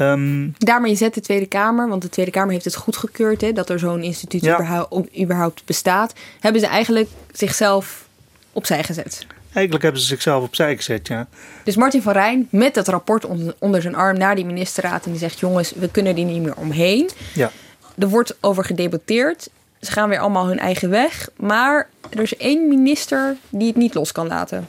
Um, 0.00 0.54
Daarmee 0.58 0.94
zet 0.94 1.14
de 1.14 1.20
Tweede 1.20 1.46
Kamer, 1.46 1.88
want 1.88 2.02
de 2.02 2.08
Tweede 2.08 2.30
Kamer 2.30 2.52
heeft 2.52 2.64
het 2.64 2.76
goedgekeurd 2.76 3.40
hè, 3.40 3.52
dat 3.52 3.70
er 3.70 3.78
zo'n 3.78 4.02
instituut 4.02 4.42
ja. 4.42 4.54
überhaupt, 4.54 5.18
überhaupt 5.18 5.64
bestaat. 5.64 6.12
Hebben 6.40 6.60
ze 6.60 6.66
eigenlijk 6.66 7.08
zichzelf 7.32 8.06
opzij 8.52 8.84
gezet? 8.84 9.26
Eigenlijk 9.52 9.82
hebben 9.82 10.02
ze 10.02 10.06
zichzelf 10.06 10.44
opzij 10.44 10.76
gezet, 10.76 11.08
ja. 11.08 11.28
Dus 11.64 11.76
Martin 11.76 12.02
van 12.02 12.12
Rijn 12.12 12.48
met 12.50 12.74
dat 12.74 12.88
rapport 12.88 13.24
onder 13.58 13.82
zijn 13.82 13.94
arm 13.94 14.18
naar 14.18 14.34
die 14.34 14.44
ministerraad 14.44 15.04
en 15.04 15.10
die 15.10 15.20
zegt: 15.20 15.38
jongens, 15.38 15.72
we 15.72 15.90
kunnen 15.90 16.14
die 16.14 16.24
niet 16.24 16.42
meer 16.42 16.56
omheen. 16.56 17.10
Ja. 17.34 17.50
Er 17.98 18.08
wordt 18.08 18.36
over 18.40 18.64
gedebatteerd. 18.64 19.48
Ze 19.80 19.92
gaan 19.92 20.08
weer 20.08 20.18
allemaal 20.18 20.46
hun 20.46 20.58
eigen 20.58 20.90
weg. 20.90 21.28
Maar 21.36 21.88
er 22.10 22.22
is 22.22 22.36
één 22.36 22.68
minister 22.68 23.36
die 23.48 23.66
het 23.66 23.76
niet 23.76 23.94
los 23.94 24.12
kan 24.12 24.26
laten. 24.26 24.68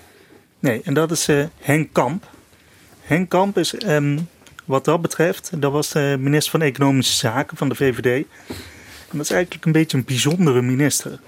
Nee, 0.60 0.82
en 0.84 0.94
dat 0.94 1.12
is 1.12 1.30
uh, 1.30 1.46
Henk 1.60 1.94
Kamp. 1.94 2.28
Henk 3.02 3.30
Kamp 3.30 3.58
is 3.58 3.84
um, 3.84 4.28
wat 4.66 4.86
dat 4.86 5.02
betreft, 5.02 5.52
dat 5.62 5.72
was 5.72 5.90
de 5.90 6.16
minister 6.20 6.52
van 6.52 6.62
Economische 6.62 7.16
Zaken 7.16 7.58
van 7.58 7.70
de 7.70 7.76
VVD. 7.76 8.26
En 9.10 9.18
dat 9.18 9.22
is 9.22 9.32
eigenlijk 9.32 9.66
een 9.66 9.72
beetje 9.72 9.98
een 9.98 10.06
bijzondere 10.06 10.62
minister. 10.62 11.20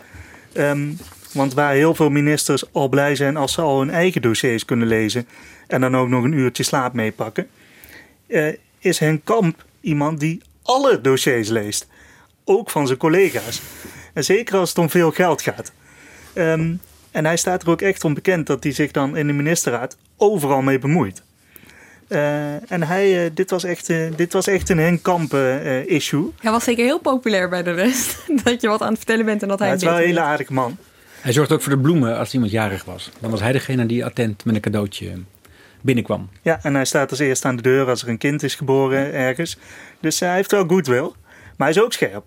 Um, 0.54 0.98
want 1.34 1.54
waar 1.54 1.74
heel 1.74 1.96
veel 1.96 2.10
ministers 2.10 2.74
al 2.74 2.90
blij 2.90 3.16
zijn 3.16 3.38
als 3.38 3.54
ze 3.54 3.62
al 3.62 3.80
hun 3.80 3.90
eigen 3.90 4.22
dossiers 4.22 4.66
kunnen 4.66 4.88
lezen 4.88 5.28
en 5.68 5.82
dan 5.82 5.98
ook 5.98 6.08
nog 6.08 6.24
een 6.24 6.34
uurtje 6.34 6.64
slaap 6.64 6.94
meepakken, 6.94 7.48
uh, 8.28 8.54
is 8.80 9.00
Henk 9.00 9.26
Kamp 9.26 9.66
iemand 9.82 10.20
die 10.20 10.42
alle 10.62 11.02
dossiers 11.02 11.50
leest. 11.50 11.88
Ook 12.46 12.70
van 12.70 12.88
zijn 12.88 13.00
collega's. 13.00 13.62
En 14.14 14.24
zeker 14.24 14.58
als 14.58 14.70
het 14.70 14.78
om 14.78 14.90
veel 14.90 15.12
geld 15.12 15.42
gaat. 15.42 15.72
Um, 16.34 16.82
en 17.12 17.26
hij 17.26 17.38
staat 17.38 17.64
er 17.64 17.70
ook 17.70 17.82
echt 17.82 18.04
om 18.04 18.14
bekend 18.14 18.48
dat 18.48 18.64
hij 18.64 18.74
zich 18.74 18.92
dan 18.92 19.18
in 19.18 19.28
de 19.28 19.34
ministerraad 19.34 19.98
overal 20.18 20.62
mee 20.62 20.80
bemoeit. 20.80 21.22
Uh, 22.08 22.72
en 22.72 22.84
hij, 22.84 23.26
uh, 23.26 23.32
dit, 23.34 23.50
was 23.50 23.64
echt, 23.64 23.90
uh, 23.90 24.12
dit 24.16 24.34
was 24.34 24.48
echt 24.48 24.70
een 24.70 24.78
Henk 24.78 25.04
Kamp 25.04 25.34
issue. 25.86 26.32
Hij 26.40 26.52
was 26.52 26.64
zeker 26.64 26.84
heel 26.84 27.00
populair 27.00 27.50
bij 27.50 27.64
de 27.64 27.72
rest. 27.72 28.18
dat 28.44 28.62
je 28.62 28.68
wat 28.68 28.82
aan 28.82 28.88
het 28.88 28.98
vertellen 28.98 29.26
bent 29.26 29.42
en 29.42 29.48
dat 29.48 29.60
hij 29.60 29.68
ja, 29.68 29.74
Het 29.74 29.84
is 29.84 29.90
wel 29.90 29.98
een 29.98 30.06
hele 30.06 30.20
aardige 30.20 30.54
man. 30.54 30.78
Hij 31.22 31.34
zorgde 31.34 31.54
ook 31.54 31.62
voor 31.62 31.72
de 31.72 31.80
bloemen 31.80 32.18
als 32.18 32.34
iemand 32.34 32.52
jarig 32.52 32.86
was. 32.86 33.10
Dan 33.20 33.32
was 33.32 33.40
hij 33.40 33.52
degene 33.52 33.86
die 33.86 34.06
attent 34.06 34.46
met 34.46 34.56
een 34.56 34.62
cadeautje 34.62 35.12
binnenkwam. 35.82 36.30
Ja, 36.42 36.60
en 36.64 36.74
hij 36.74 36.86
staat 36.86 37.10
als 37.10 37.20
eerste 37.20 37.48
aan 37.48 37.56
de 37.56 37.62
deur 37.62 37.90
als 37.90 38.02
er 38.02 38.10
een 38.10 38.18
kind 38.18 38.44
is 38.44 38.56
geboren 38.56 39.14
ergens. 39.14 39.58
Dus 40.00 40.20
hij 40.20 40.36
heeft 40.36 40.52
wel 40.52 40.68
goodwill. 40.68 41.12
Maar 41.62 41.70
hij 41.70 41.80
is 41.80 41.86
ook 41.86 41.94
scherp. 41.94 42.24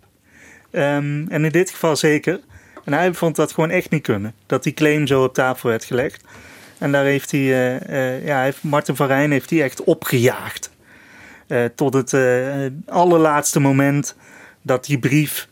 Um, 0.71 1.29
en 1.29 1.45
in 1.45 1.51
dit 1.51 1.71
geval 1.71 1.97
zeker. 1.97 2.41
En 2.85 2.93
hij 2.93 3.15
vond 3.15 3.37
dat 3.37 3.53
gewoon 3.53 3.71
echt 3.71 3.91
niet 3.91 4.03
kunnen. 4.03 4.35
Dat 4.47 4.63
die 4.63 4.75
claim 4.75 5.07
zo 5.07 5.25
op 5.25 5.35
tafel 5.35 5.69
werd 5.69 5.85
gelegd. 5.85 6.25
En 6.79 6.93
daar 6.93 7.05
heeft 7.05 7.31
hij, 7.31 7.41
uh, 7.41 7.81
uh, 7.91 8.27
ja, 8.27 8.43
heeft 8.43 8.63
Martin 8.63 8.97
van 8.97 9.07
Rijn 9.07 9.31
heeft 9.31 9.51
hij 9.51 9.63
echt 9.63 9.85
opgejaagd. 9.85 10.71
Uh, 11.49 11.65
tot 11.75 11.95
het 11.95 12.17
allerlaatste 12.87 13.61
moment 13.61 14.17
dat 14.63 14.85
die 14.85 14.99
brief 14.99 15.49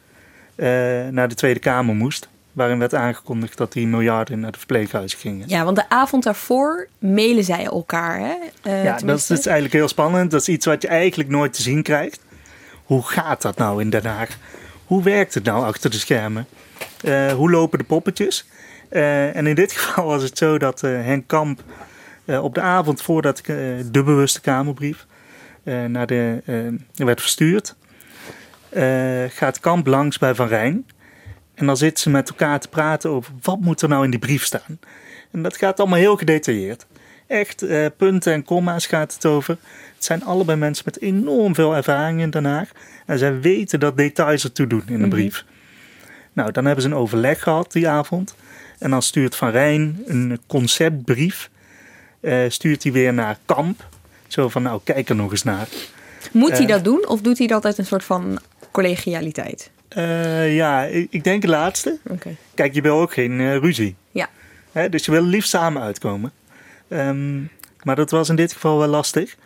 naar 1.10 1.28
de 1.28 1.34
Tweede 1.34 1.60
Kamer 1.60 1.94
moest. 1.94 2.28
Waarin 2.52 2.78
werd 2.78 2.94
aangekondigd 2.94 3.56
dat 3.56 3.72
die 3.72 3.86
miljarden 3.86 4.40
naar 4.40 4.52
de 4.52 4.58
verpleeghuizen 4.58 5.18
gingen. 5.18 5.48
Ja, 5.48 5.64
want 5.64 5.76
de 5.76 5.88
avond 5.88 6.22
daarvoor 6.22 6.88
mailen 6.98 7.44
zij 7.44 7.64
elkaar. 7.64 8.18
Hè? 8.18 8.34
ja, 8.82 8.98
dat 9.04 9.18
is, 9.18 9.26
dat 9.26 9.38
is 9.38 9.46
eigenlijk 9.46 9.74
heel 9.74 9.88
spannend. 9.88 10.30
Dat 10.30 10.40
is 10.40 10.48
iets 10.48 10.66
wat 10.66 10.82
je 10.82 10.88
eigenlijk 10.88 11.30
nooit 11.30 11.52
te 11.52 11.62
zien 11.62 11.82
krijgt. 11.82 12.20
Hoe 12.92 13.02
gaat 13.02 13.42
dat 13.42 13.56
nou 13.56 13.80
in 13.80 13.90
Den 13.90 14.06
Haag? 14.06 14.38
Hoe 14.84 15.02
werkt 15.02 15.34
het 15.34 15.44
nou 15.44 15.64
achter 15.64 15.90
de 15.90 15.98
schermen? 15.98 16.46
hoe 17.36 17.50
lopen 17.50 17.78
de 17.78 17.84
poppetjes? 17.84 18.46
Uh, 18.90 19.36
en 19.36 19.46
in 19.46 19.54
dit 19.54 19.72
geval 19.78 20.04
was 20.04 20.22
het 20.22 20.38
zo 20.38 20.58
dat 20.58 20.82
uh, 20.82 20.90
Henk 20.90 21.28
Kamp 21.28 21.62
op 22.26 22.54
de 22.54 22.60
avond 22.60 23.02
voordat 23.02 23.40
de 23.46 24.02
bewuste 24.04 24.40
Kamerbrief 24.40 25.06
naar 25.64 26.06
de, 26.06 26.42
werd 26.94 27.20
verstuurd, 27.20 27.76
gaat 29.28 29.60
Kamp 29.60 29.86
langs 29.86 30.18
bij 30.18 30.34
Van 30.34 30.48
Rijn. 30.48 30.86
En 31.54 31.66
dan 31.66 31.76
zitten 31.76 32.02
ze 32.02 32.10
met 32.10 32.28
elkaar 32.28 32.60
te 32.60 32.68
praten 32.68 33.10
over 33.10 33.32
wat 33.42 33.60
moet 33.60 33.82
er 33.82 33.88
nou 33.88 34.04
in 34.04 34.10
die 34.10 34.18
brief 34.18 34.44
staan. 34.44 34.78
En 35.30 35.42
dat 35.42 35.56
gaat 35.56 35.80
allemaal 35.80 35.98
heel 35.98 36.16
gedetailleerd. 36.16 36.86
Echt 37.32 37.64
punten 37.96 38.32
en 38.32 38.44
komma's 38.44 38.86
gaat 38.86 39.14
het 39.14 39.26
over. 39.26 39.56
Het 39.94 40.04
zijn 40.04 40.24
allebei 40.24 40.58
mensen 40.58 40.84
met 40.86 41.00
enorm 41.00 41.54
veel 41.54 41.76
ervaring 41.76 42.20
in 42.20 42.30
Den 42.30 42.44
Haag. 42.44 42.68
En 43.06 43.18
zij 43.18 43.40
weten 43.40 43.80
dat 43.80 43.96
details 43.96 44.44
ertoe 44.44 44.66
doen 44.66 44.82
in 44.86 45.02
een 45.02 45.08
brief. 45.08 45.44
Nou, 46.32 46.52
dan 46.52 46.64
hebben 46.64 46.82
ze 46.82 46.88
een 46.90 46.96
overleg 46.96 47.42
gehad 47.42 47.72
die 47.72 47.88
avond. 47.88 48.34
En 48.78 48.90
dan 48.90 49.02
stuurt 49.02 49.36
Van 49.36 49.50
Rijn 49.50 50.02
een 50.06 50.40
conceptbrief. 50.46 51.50
Uh, 52.20 52.44
stuurt 52.48 52.82
hij 52.82 52.92
weer 52.92 53.14
naar 53.14 53.38
Kamp. 53.44 53.88
Zo 54.26 54.48
van, 54.48 54.62
nou, 54.62 54.80
kijk 54.84 55.08
er 55.08 55.14
nog 55.14 55.30
eens 55.30 55.42
naar. 55.42 55.68
Moet 56.32 56.50
hij 56.50 56.60
uh, 56.60 56.68
dat 56.68 56.84
doen 56.84 57.08
of 57.08 57.20
doet 57.20 57.38
hij 57.38 57.46
dat 57.46 57.64
uit 57.64 57.78
een 57.78 57.86
soort 57.86 58.04
van 58.04 58.38
collegialiteit? 58.70 59.70
Uh, 59.96 60.54
ja, 60.54 60.82
ik, 60.82 61.06
ik, 61.10 61.24
denk 61.24 61.42
het 61.42 61.50
laatste. 61.50 61.98
Okay. 62.08 62.36
Kijk, 62.54 62.74
je 62.74 62.80
wil 62.80 63.00
ook 63.00 63.12
geen 63.12 63.58
ruzie. 63.58 63.94
Ja. 64.10 64.28
Hè, 64.72 64.88
dus 64.88 65.04
je 65.04 65.10
wil 65.10 65.22
liefst 65.22 65.50
samen 65.50 65.82
uitkomen. 65.82 66.32
Um, 66.92 67.50
maar 67.82 67.96
dat 67.96 68.10
was 68.10 68.28
in 68.28 68.36
dit 68.36 68.52
geval 68.52 68.78
wel 68.78 68.88
lastig. 68.88 69.36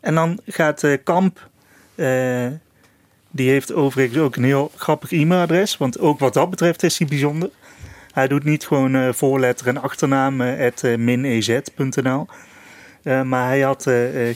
En 0.00 0.14
dan 0.14 0.40
gaat 0.46 0.98
Kamp... 1.04 1.48
die 3.30 3.50
heeft 3.50 3.72
overigens 3.72 4.18
ook 4.18 4.36
een 4.36 4.44
heel 4.44 4.72
grappig 4.76 5.12
e-mailadres. 5.12 5.76
Want 5.76 5.98
ook 5.98 6.18
wat 6.18 6.34
dat 6.34 6.50
betreft 6.50 6.82
is 6.82 6.98
hij 6.98 7.08
bijzonder. 7.08 7.50
Hij 8.12 8.28
doet 8.28 8.44
niet 8.44 8.66
gewoon 8.66 8.96
uh, 8.96 9.12
voorletter 9.12 9.66
en 9.66 9.82
achternaam 9.82 10.40
uh, 10.40 10.66
at 10.66 10.82
uh, 10.82 10.96
minez.nl. 10.96 12.26
maar 13.02 13.46
hij 13.46 13.60
had 13.60 13.90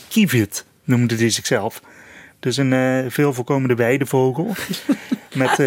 Kivit, 0.08 0.64
noemde 0.84 1.16
hij 1.16 1.30
zichzelf. 1.30 1.82
Dus 2.40 2.56
een 2.56 3.10
veel 3.10 3.34
voorkomende 3.34 3.74
weidevogel. 3.74 4.54
met, 5.34 5.58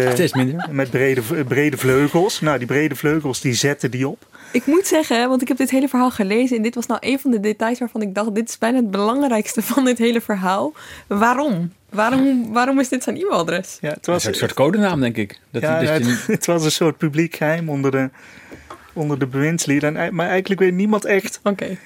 met 0.70 0.90
brede, 0.90 1.22
brede 1.44 1.76
vleugels. 1.76 2.40
Nou, 2.40 2.58
die 2.58 2.66
brede 2.66 2.96
vleugels 2.96 3.40
die 3.40 3.54
zetten 3.54 3.90
die 3.90 4.08
op. 4.08 4.26
Ik 4.52 4.66
moet 4.66 4.86
zeggen, 4.86 5.28
want 5.28 5.42
ik 5.42 5.48
heb 5.48 5.56
dit 5.56 5.70
hele 5.70 5.88
verhaal 5.88 6.10
gelezen 6.10 6.56
en 6.56 6.62
dit 6.62 6.74
was 6.74 6.86
nou 6.86 7.00
een 7.02 7.18
van 7.18 7.30
de 7.30 7.40
details 7.40 7.78
waarvan 7.78 8.02
ik 8.02 8.14
dacht: 8.14 8.34
dit 8.34 8.48
is 8.48 8.58
bijna 8.58 8.76
het 8.76 8.90
belangrijkste 8.90 9.62
van 9.72 9.84
dit 9.84 9.98
hele 9.98 10.20
verhaal. 10.20 10.72
Waarom? 11.06 11.72
Waarom, 11.90 12.52
waarom 12.52 12.80
is 12.80 12.88
dit 12.88 13.02
zijn 13.02 13.16
e-mailadres? 13.16 13.78
Ja, 13.80 13.90
het 13.90 14.06
was 14.06 14.24
een 14.24 14.34
soort 14.34 14.54
codenaam, 14.54 15.00
denk 15.00 15.16
ik. 15.16 15.38
Dat 15.50 15.62
ja, 15.62 15.82
het, 15.82 16.04
niet... 16.04 16.26
het, 16.36 16.46
was 16.46 16.64
een 16.64 16.72
soort 16.72 16.96
publiek 16.96 17.36
geheim 17.36 17.68
onder 17.68 17.90
de, 17.90 18.10
onder 18.92 19.18
de 19.18 19.26
bewindslieden. 19.26 20.14
Maar 20.14 20.28
eigenlijk 20.28 20.60
weet 20.60 20.74
niemand 20.74 21.04
echt. 21.04 21.40
Oké. 21.42 21.62
Okay. 21.62 21.78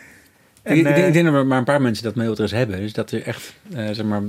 Ik, 0.63 0.87
ik, 0.87 0.97
ik, 0.97 1.13
denk 1.13 1.27
dat 1.27 1.35
er 1.35 1.47
maar 1.47 1.59
een 1.59 1.65
paar 1.65 1.83
mensen 1.83 2.05
dat 2.05 2.15
mailadres 2.15 2.51
hebben. 2.51 2.81
Dus 2.81 2.93
dat 2.93 3.11
er 3.11 3.23
echt, 3.23 3.55
uh, 3.77 3.91
zeg 3.93 4.05
maar 4.05 4.23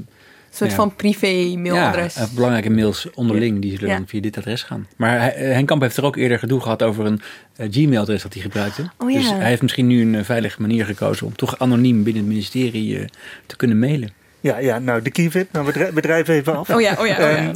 soort 0.49 0.73
van 0.73 0.95
privé-mailadres. 0.95 2.15
Ja, 2.15 2.27
belangrijke 2.35 2.69
mails 2.69 3.09
onderling, 3.13 3.61
die 3.61 3.77
zullen 3.77 3.95
dan 3.95 4.07
via 4.07 4.21
dit 4.21 4.37
adres 4.37 4.63
gaan. 4.63 4.87
Maar 4.95 5.33
Henk 5.35 5.67
Kamp 5.67 5.81
heeft 5.81 5.97
er 5.97 6.05
ook 6.05 6.15
eerder 6.15 6.39
gedoe 6.39 6.61
gehad 6.61 6.83
over 6.83 7.05
een 7.05 7.21
uh, 7.57 7.67
Gmail-adres 7.71 8.21
dat 8.21 8.33
hij 8.33 8.41
gebruikte. 8.41 8.89
Oh, 8.97 9.11
ja. 9.11 9.17
Dus 9.17 9.29
hij 9.29 9.47
heeft 9.47 9.61
misschien 9.61 9.87
nu 9.87 10.01
een 10.01 10.13
uh, 10.13 10.23
veilige 10.23 10.61
manier 10.61 10.85
gekozen 10.85 11.25
om 11.25 11.35
toch 11.35 11.59
anoniem 11.59 12.03
binnen 12.03 12.23
het 12.23 12.31
ministerie 12.31 12.99
uh, 12.99 13.05
te 13.45 13.55
kunnen 13.55 13.79
mailen. 13.79 14.13
Ja, 14.39 14.57
ja 14.57 14.79
nou, 14.79 15.01
de 15.01 15.11
Kivit, 15.11 15.51
nou, 15.51 15.91
drijven 15.93 16.33
even 16.33 16.57
af. 16.57 16.69
Oh 16.69 16.81
ja, 16.81 16.95
oh 16.99 17.07
ja. 17.07 17.13
Oh 17.13 17.19
ja. 17.19 17.53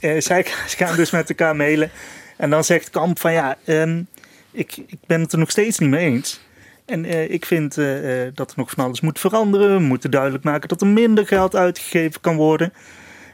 Um, 0.00 0.20
zij 0.20 0.44
gaan 0.78 0.96
dus 0.96 1.10
met 1.10 1.28
elkaar 1.28 1.56
mailen. 1.56 1.90
En 2.36 2.50
dan 2.50 2.64
zegt 2.64 2.90
Kamp 2.90 3.20
van 3.20 3.32
ja, 3.32 3.56
um, 3.66 4.06
ik, 4.50 4.76
ik 4.86 4.98
ben 5.06 5.20
het 5.20 5.32
er 5.32 5.38
nog 5.38 5.50
steeds 5.50 5.78
niet 5.78 5.90
mee 5.90 6.10
eens. 6.10 6.40
En 6.84 7.04
uh, 7.04 7.30
ik 7.30 7.44
vind 7.44 7.78
uh, 7.78 8.22
dat 8.34 8.50
er 8.50 8.56
nog 8.56 8.70
van 8.70 8.84
alles 8.84 9.00
moet 9.00 9.18
veranderen. 9.18 9.76
We 9.76 9.82
moeten 9.82 10.10
duidelijk 10.10 10.44
maken 10.44 10.68
dat 10.68 10.80
er 10.80 10.86
minder 10.86 11.26
geld 11.26 11.56
uitgegeven 11.56 12.20
kan 12.20 12.36
worden. 12.36 12.72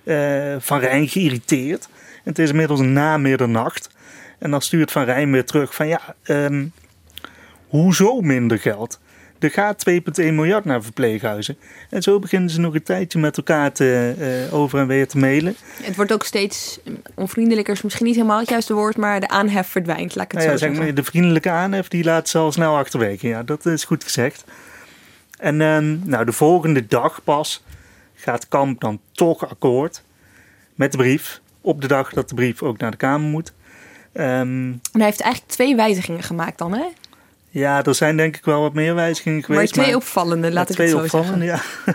Uh, 0.05 0.57
van 0.59 0.79
Rijn 0.79 1.09
geïrriteerd. 1.09 1.89
En 2.15 2.31
het 2.31 2.39
is 2.39 2.51
inmiddels 2.51 2.81
na 2.81 3.17
middernacht. 3.17 3.91
En 4.39 4.51
dan 4.51 4.63
stuurt 4.63 4.93
Van 4.93 5.05
Rijn 5.05 5.33
weer 5.33 5.45
terug 5.45 5.75
van 5.75 5.89
ja, 5.89 6.01
um, 6.27 6.73
hoezo 7.69 8.21
minder 8.21 8.59
geld? 8.59 9.01
Er 9.41 9.51
gaat 9.51 9.91
2,1 9.91 10.01
miljard 10.15 10.65
naar 10.65 10.83
verpleeghuizen. 10.83 11.59
En 11.91 12.03
zo 12.03 12.19
beginnen 12.19 12.51
ze 12.51 12.61
nog 12.61 12.75
een 12.75 12.83
tijdje 12.83 13.19
met 13.19 13.37
elkaar 13.37 13.73
te, 13.73 14.15
uh, 14.49 14.55
over 14.55 14.79
en 14.79 14.87
weer 14.87 15.09
te 15.09 15.19
mailen. 15.19 15.57
Het 15.83 15.97
wordt 15.97 16.13
ook 16.13 16.25
steeds 16.25 16.81
onvriendelijker, 17.15 17.75
is 17.75 17.83
misschien 17.83 18.07
niet 18.07 18.15
helemaal 18.15 18.39
het 18.39 18.49
juiste 18.49 18.75
woord, 18.75 18.97
maar 18.97 19.21
de 19.21 19.29
aanhef 19.29 19.67
verdwijnt, 19.67 20.15
laat 20.15 20.25
ik 20.25 20.31
het 20.33 20.47
nou 20.47 20.59
zo 20.59 20.67
ja, 20.67 20.75
zeggen. 20.75 20.95
de 20.95 21.05
vriendelijke 21.05 21.51
aanhef 21.51 21.89
die 21.89 22.05
laat 22.05 22.29
ze 22.29 22.39
al 22.39 22.53
snel 22.53 22.77
achterwege. 22.77 23.29
Ja, 23.29 23.43
dat 23.43 23.67
is 23.67 23.85
goed 23.85 24.05
gezegd. 24.05 24.45
En 25.39 25.61
uh, 25.61 25.79
nou, 26.05 26.25
de 26.25 26.33
volgende 26.33 26.87
dag 26.87 27.25
pas 27.25 27.63
gaat 28.15 28.49
Kamp 28.49 28.81
dan 28.81 29.01
toch 29.13 29.51
akkoord 29.51 30.03
met 30.75 30.93
de 30.93 30.99
brief. 30.99 31.41
Op 31.61 31.81
de 31.81 31.89
dag 31.89 32.13
dat 32.13 32.29
de 32.29 32.35
brief 32.35 32.63
ook 32.63 32.79
naar 32.79 32.91
de 32.91 32.97
Kamer 32.97 33.29
moet. 33.31 33.53
Um, 34.13 34.23
en 34.23 34.81
hij 34.93 35.05
heeft 35.05 35.21
eigenlijk 35.21 35.53
twee 35.53 35.77
wijzigingen 35.77 36.23
gemaakt 36.23 36.59
dan, 36.59 36.73
hè? 36.73 36.85
Ja, 37.51 37.85
er 37.85 37.95
zijn 37.95 38.17
denk 38.17 38.37
ik 38.37 38.45
wel 38.45 38.61
wat 38.61 38.75
meer 38.75 38.95
wijzigingen 38.95 39.43
geweest. 39.43 39.77
Maar 39.77 39.85
twee 39.85 39.95
maar, 39.95 40.03
opvallende, 40.03 40.53
laat 40.53 40.71
ik 40.71 40.77
het 40.77 40.91
zo 40.91 40.99
opvallende, 40.99 41.45
zeggen. 41.45 41.95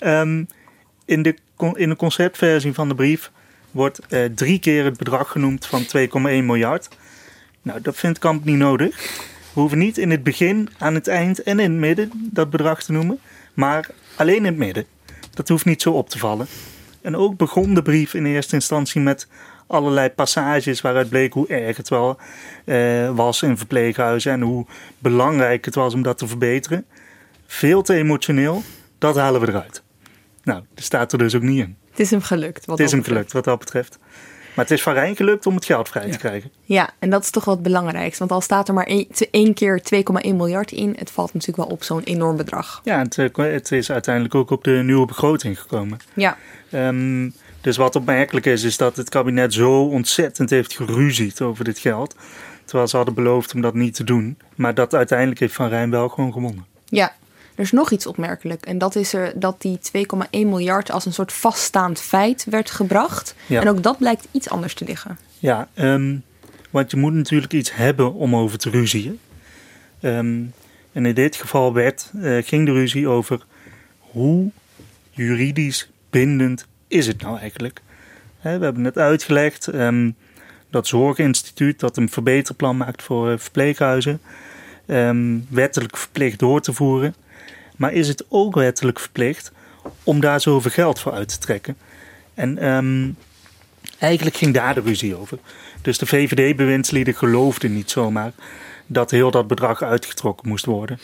Ja. 0.00 0.20
um, 0.20 0.48
in, 1.04 1.22
de, 1.22 1.36
in 1.74 1.88
de 1.88 1.96
conceptversie 1.96 2.72
van 2.72 2.88
de 2.88 2.94
brief 2.94 3.30
wordt 3.70 4.00
uh, 4.08 4.24
drie 4.24 4.58
keer 4.58 4.84
het 4.84 4.96
bedrag 4.96 5.30
genoemd 5.30 5.66
van 5.66 5.82
2,1 5.82 6.10
miljard. 6.20 6.88
Nou, 7.62 7.80
dat 7.80 7.96
vindt 7.96 8.18
Kamp 8.18 8.44
niet 8.44 8.56
nodig. 8.56 8.96
We 9.52 9.60
hoeven 9.60 9.78
niet 9.78 9.98
in 9.98 10.10
het 10.10 10.22
begin, 10.22 10.68
aan 10.78 10.94
het 10.94 11.08
eind 11.08 11.42
en 11.42 11.58
in 11.58 11.70
het 11.70 11.80
midden 11.80 12.10
dat 12.32 12.50
bedrag 12.50 12.82
te 12.82 12.92
noemen, 12.92 13.18
maar 13.54 13.88
alleen 14.16 14.36
in 14.36 14.44
het 14.44 14.56
midden. 14.56 14.84
Dat 15.34 15.48
hoeft 15.48 15.64
niet 15.64 15.82
zo 15.82 15.90
op 15.90 16.08
te 16.08 16.18
vallen. 16.18 16.46
En 17.00 17.16
ook 17.16 17.36
begon 17.36 17.74
de 17.74 17.82
brief 17.82 18.14
in 18.14 18.26
eerste 18.26 18.54
instantie 18.54 19.00
met 19.00 19.28
allerlei 19.66 20.10
passages 20.10 20.80
waaruit 20.80 21.08
bleek 21.08 21.32
hoe 21.32 21.46
erg 21.46 21.76
het 21.76 21.88
wel 21.88 22.18
uh, 22.64 23.10
was 23.10 23.42
in 23.42 23.58
verpleeghuizen 23.58 24.32
en 24.32 24.40
hoe 24.40 24.66
belangrijk 24.98 25.64
het 25.64 25.74
was 25.74 25.94
om 25.94 26.02
dat 26.02 26.18
te 26.18 26.26
verbeteren. 26.26 26.86
Veel 27.46 27.82
te 27.82 27.94
emotioneel, 27.94 28.62
dat 28.98 29.16
halen 29.16 29.40
we 29.40 29.48
eruit. 29.48 29.82
Nou, 30.42 30.62
dat 30.74 30.84
staat 30.84 31.12
er 31.12 31.18
dus 31.18 31.34
ook 31.34 31.42
niet 31.42 31.58
in. 31.58 31.76
Het 31.90 32.00
is 32.00 32.10
hem 32.10 32.22
gelukt. 32.22 32.66
Wat 32.66 32.78
het 32.78 32.86
is 32.86 32.92
hem 32.92 33.02
gelukt 33.02 33.32
wat 33.32 33.44
dat 33.44 33.58
betreft. 33.58 33.98
Maar 34.56 34.64
het 34.64 34.74
is 34.74 34.82
van 34.82 34.92
Rijn 34.92 35.16
gelukt 35.16 35.46
om 35.46 35.54
het 35.54 35.64
geld 35.64 35.88
vrij 35.88 36.06
ja. 36.06 36.12
te 36.12 36.18
krijgen. 36.18 36.50
Ja, 36.64 36.90
en 36.98 37.10
dat 37.10 37.22
is 37.22 37.30
toch 37.30 37.44
wel 37.44 37.54
het 37.54 37.62
belangrijkste. 37.62 38.18
Want 38.18 38.30
al 38.30 38.40
staat 38.40 38.68
er 38.68 38.74
maar 38.74 38.86
één, 38.86 39.06
één 39.30 39.54
keer 39.54 39.82
2,1 39.94 40.02
miljard 40.34 40.72
in, 40.72 40.94
het 40.98 41.10
valt 41.10 41.32
natuurlijk 41.34 41.68
wel 41.68 41.76
op 41.76 41.82
zo'n 41.82 42.02
enorm 42.02 42.36
bedrag. 42.36 42.80
Ja, 42.84 42.98
het, 42.98 43.16
het, 43.36 43.72
is 43.72 43.90
uiteindelijk 43.90 44.34
ook 44.34 44.50
op 44.50 44.64
de 44.64 44.70
nieuwe 44.84 45.06
begroting 45.06 45.60
gekomen. 45.60 45.98
Ja. 46.14 46.36
Um, 46.72 47.34
dus 47.66 47.76
wat 47.76 47.96
opmerkelijk 47.96 48.46
is, 48.46 48.62
is 48.62 48.76
dat 48.76 48.96
het 48.96 49.08
kabinet 49.08 49.54
zo 49.54 49.82
ontzettend 49.82 50.50
heeft 50.50 50.74
geruzied 50.74 51.40
over 51.40 51.64
dit 51.64 51.78
geld. 51.78 52.16
Terwijl 52.64 52.88
ze 52.88 52.96
hadden 52.96 53.14
beloofd 53.14 53.54
om 53.54 53.60
dat 53.60 53.74
niet 53.74 53.94
te 53.94 54.04
doen. 54.04 54.38
Maar 54.54 54.74
dat 54.74 54.94
uiteindelijk 54.94 55.40
heeft 55.40 55.54
Van 55.54 55.68
Rijn 55.68 55.90
wel 55.90 56.08
gewoon 56.08 56.32
gewonnen. 56.32 56.66
Ja, 56.84 57.12
er 57.54 57.62
is 57.62 57.72
nog 57.72 57.90
iets 57.90 58.06
opmerkelijk. 58.06 58.66
En 58.66 58.78
dat 58.78 58.94
is 58.94 59.12
er 59.12 59.32
dat 59.34 59.62
die 59.62 59.78
2,1 59.78 60.28
miljard 60.30 60.90
als 60.90 61.06
een 61.06 61.12
soort 61.12 61.32
vaststaand 61.32 62.00
feit 62.00 62.46
werd 62.50 62.70
gebracht. 62.70 63.34
Ja. 63.46 63.60
En 63.60 63.68
ook 63.68 63.82
dat 63.82 63.98
blijkt 63.98 64.28
iets 64.30 64.48
anders 64.48 64.74
te 64.74 64.84
liggen. 64.84 65.18
Ja, 65.38 65.68
um, 65.74 66.22
want 66.70 66.90
je 66.90 66.96
moet 66.96 67.14
natuurlijk 67.14 67.52
iets 67.52 67.74
hebben 67.74 68.14
om 68.14 68.36
over 68.36 68.58
te 68.58 68.70
ruzien. 68.70 69.18
Um, 70.00 70.52
en 70.92 71.06
in 71.06 71.14
dit 71.14 71.36
geval 71.36 71.72
werd, 71.72 72.10
uh, 72.14 72.42
ging 72.42 72.66
de 72.66 72.72
ruzie 72.72 73.08
over 73.08 73.46
hoe 73.98 74.50
juridisch 75.10 75.90
bindend 76.10 76.66
is 76.88 77.06
het 77.06 77.22
nou 77.22 77.38
eigenlijk? 77.38 77.80
we 78.40 78.64
hebben 78.64 78.82
net 78.82 78.98
uitgelegd 78.98 79.66
um, 79.66 80.16
dat 80.70 80.86
Zorginstituut 80.86 81.80
dat 81.80 81.96
een 81.96 82.08
verbeterplan 82.08 82.76
maakt 82.76 83.02
voor 83.02 83.30
uh, 83.30 83.38
verpleeghuizen. 83.38 84.20
Um, 84.86 85.46
wettelijk 85.48 85.96
verplicht 85.96 86.38
door 86.38 86.60
te 86.60 86.72
voeren. 86.72 87.14
Maar 87.76 87.92
is 87.92 88.08
het 88.08 88.24
ook 88.28 88.54
wettelijk 88.54 89.00
verplicht 89.00 89.52
om 90.02 90.20
daar 90.20 90.40
zoveel 90.40 90.70
geld 90.70 91.00
voor 91.00 91.12
uit 91.12 91.28
te 91.28 91.38
trekken? 91.38 91.76
En 92.34 92.68
um, 92.68 93.16
eigenlijk 93.98 94.36
ging 94.36 94.54
daar 94.54 94.74
de 94.74 94.80
ruzie 94.80 95.16
over. 95.16 95.38
Dus 95.82 95.98
de 95.98 96.06
VVD-bewindslieden 96.06 97.14
geloofden 97.14 97.74
niet 97.74 97.90
zomaar 97.90 98.32
dat 98.86 99.10
heel 99.10 99.30
dat 99.30 99.46
bedrag 99.46 99.82
uitgetrokken 99.82 100.48
moest 100.48 100.64
worden. 100.64 100.98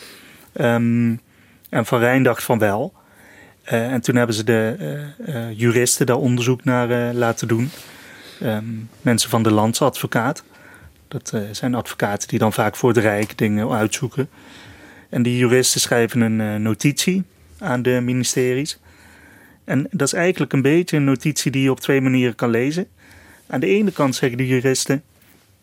En 0.52 1.86
Van 1.86 1.98
Rijn 1.98 2.22
dacht 2.22 2.42
van 2.42 2.58
wel. 2.58 2.92
Uh, 3.64 3.92
en 3.92 4.00
toen 4.00 4.16
hebben 4.16 4.36
ze 4.36 4.44
de 4.44 4.76
uh, 5.20 5.34
uh, 5.34 5.58
juristen 5.58 6.06
daar 6.06 6.16
onderzoek 6.16 6.64
naar 6.64 7.14
laten 7.14 7.48
doen. 7.48 7.70
Um, 8.42 8.88
mensen 9.00 9.30
van 9.30 9.42
de 9.42 9.52
landsadvocaat. 9.52 10.44
Dat 11.08 11.32
zijn 11.52 11.74
advocaten 11.74 12.28
die 12.28 12.38
dan 12.38 12.52
vaak 12.52 12.76
voor 12.76 12.92
de 12.92 13.00
Rijk 13.00 13.38
dingen 13.38 13.70
uitzoeken. 13.70 14.28
En 15.08 15.22
die 15.22 15.36
juristen 15.36 15.80
schrijven 15.80 16.20
een 16.20 16.62
notitie 16.62 17.24
aan 17.58 17.82
de 17.82 18.00
ministeries. 18.02 18.78
En 19.64 19.86
dat 19.90 20.06
is 20.06 20.12
eigenlijk 20.12 20.52
een 20.52 20.62
beetje 20.62 20.96
een 20.96 21.04
notitie 21.04 21.50
die 21.50 21.62
je 21.62 21.70
op 21.70 21.80
twee 21.80 22.00
manieren 22.00 22.34
kan 22.34 22.50
lezen. 22.50 22.86
Aan 23.46 23.60
de 23.60 23.66
ene 23.66 23.92
kant 23.92 24.14
zeggen 24.14 24.38
de 24.38 24.46
juristen: 24.46 25.02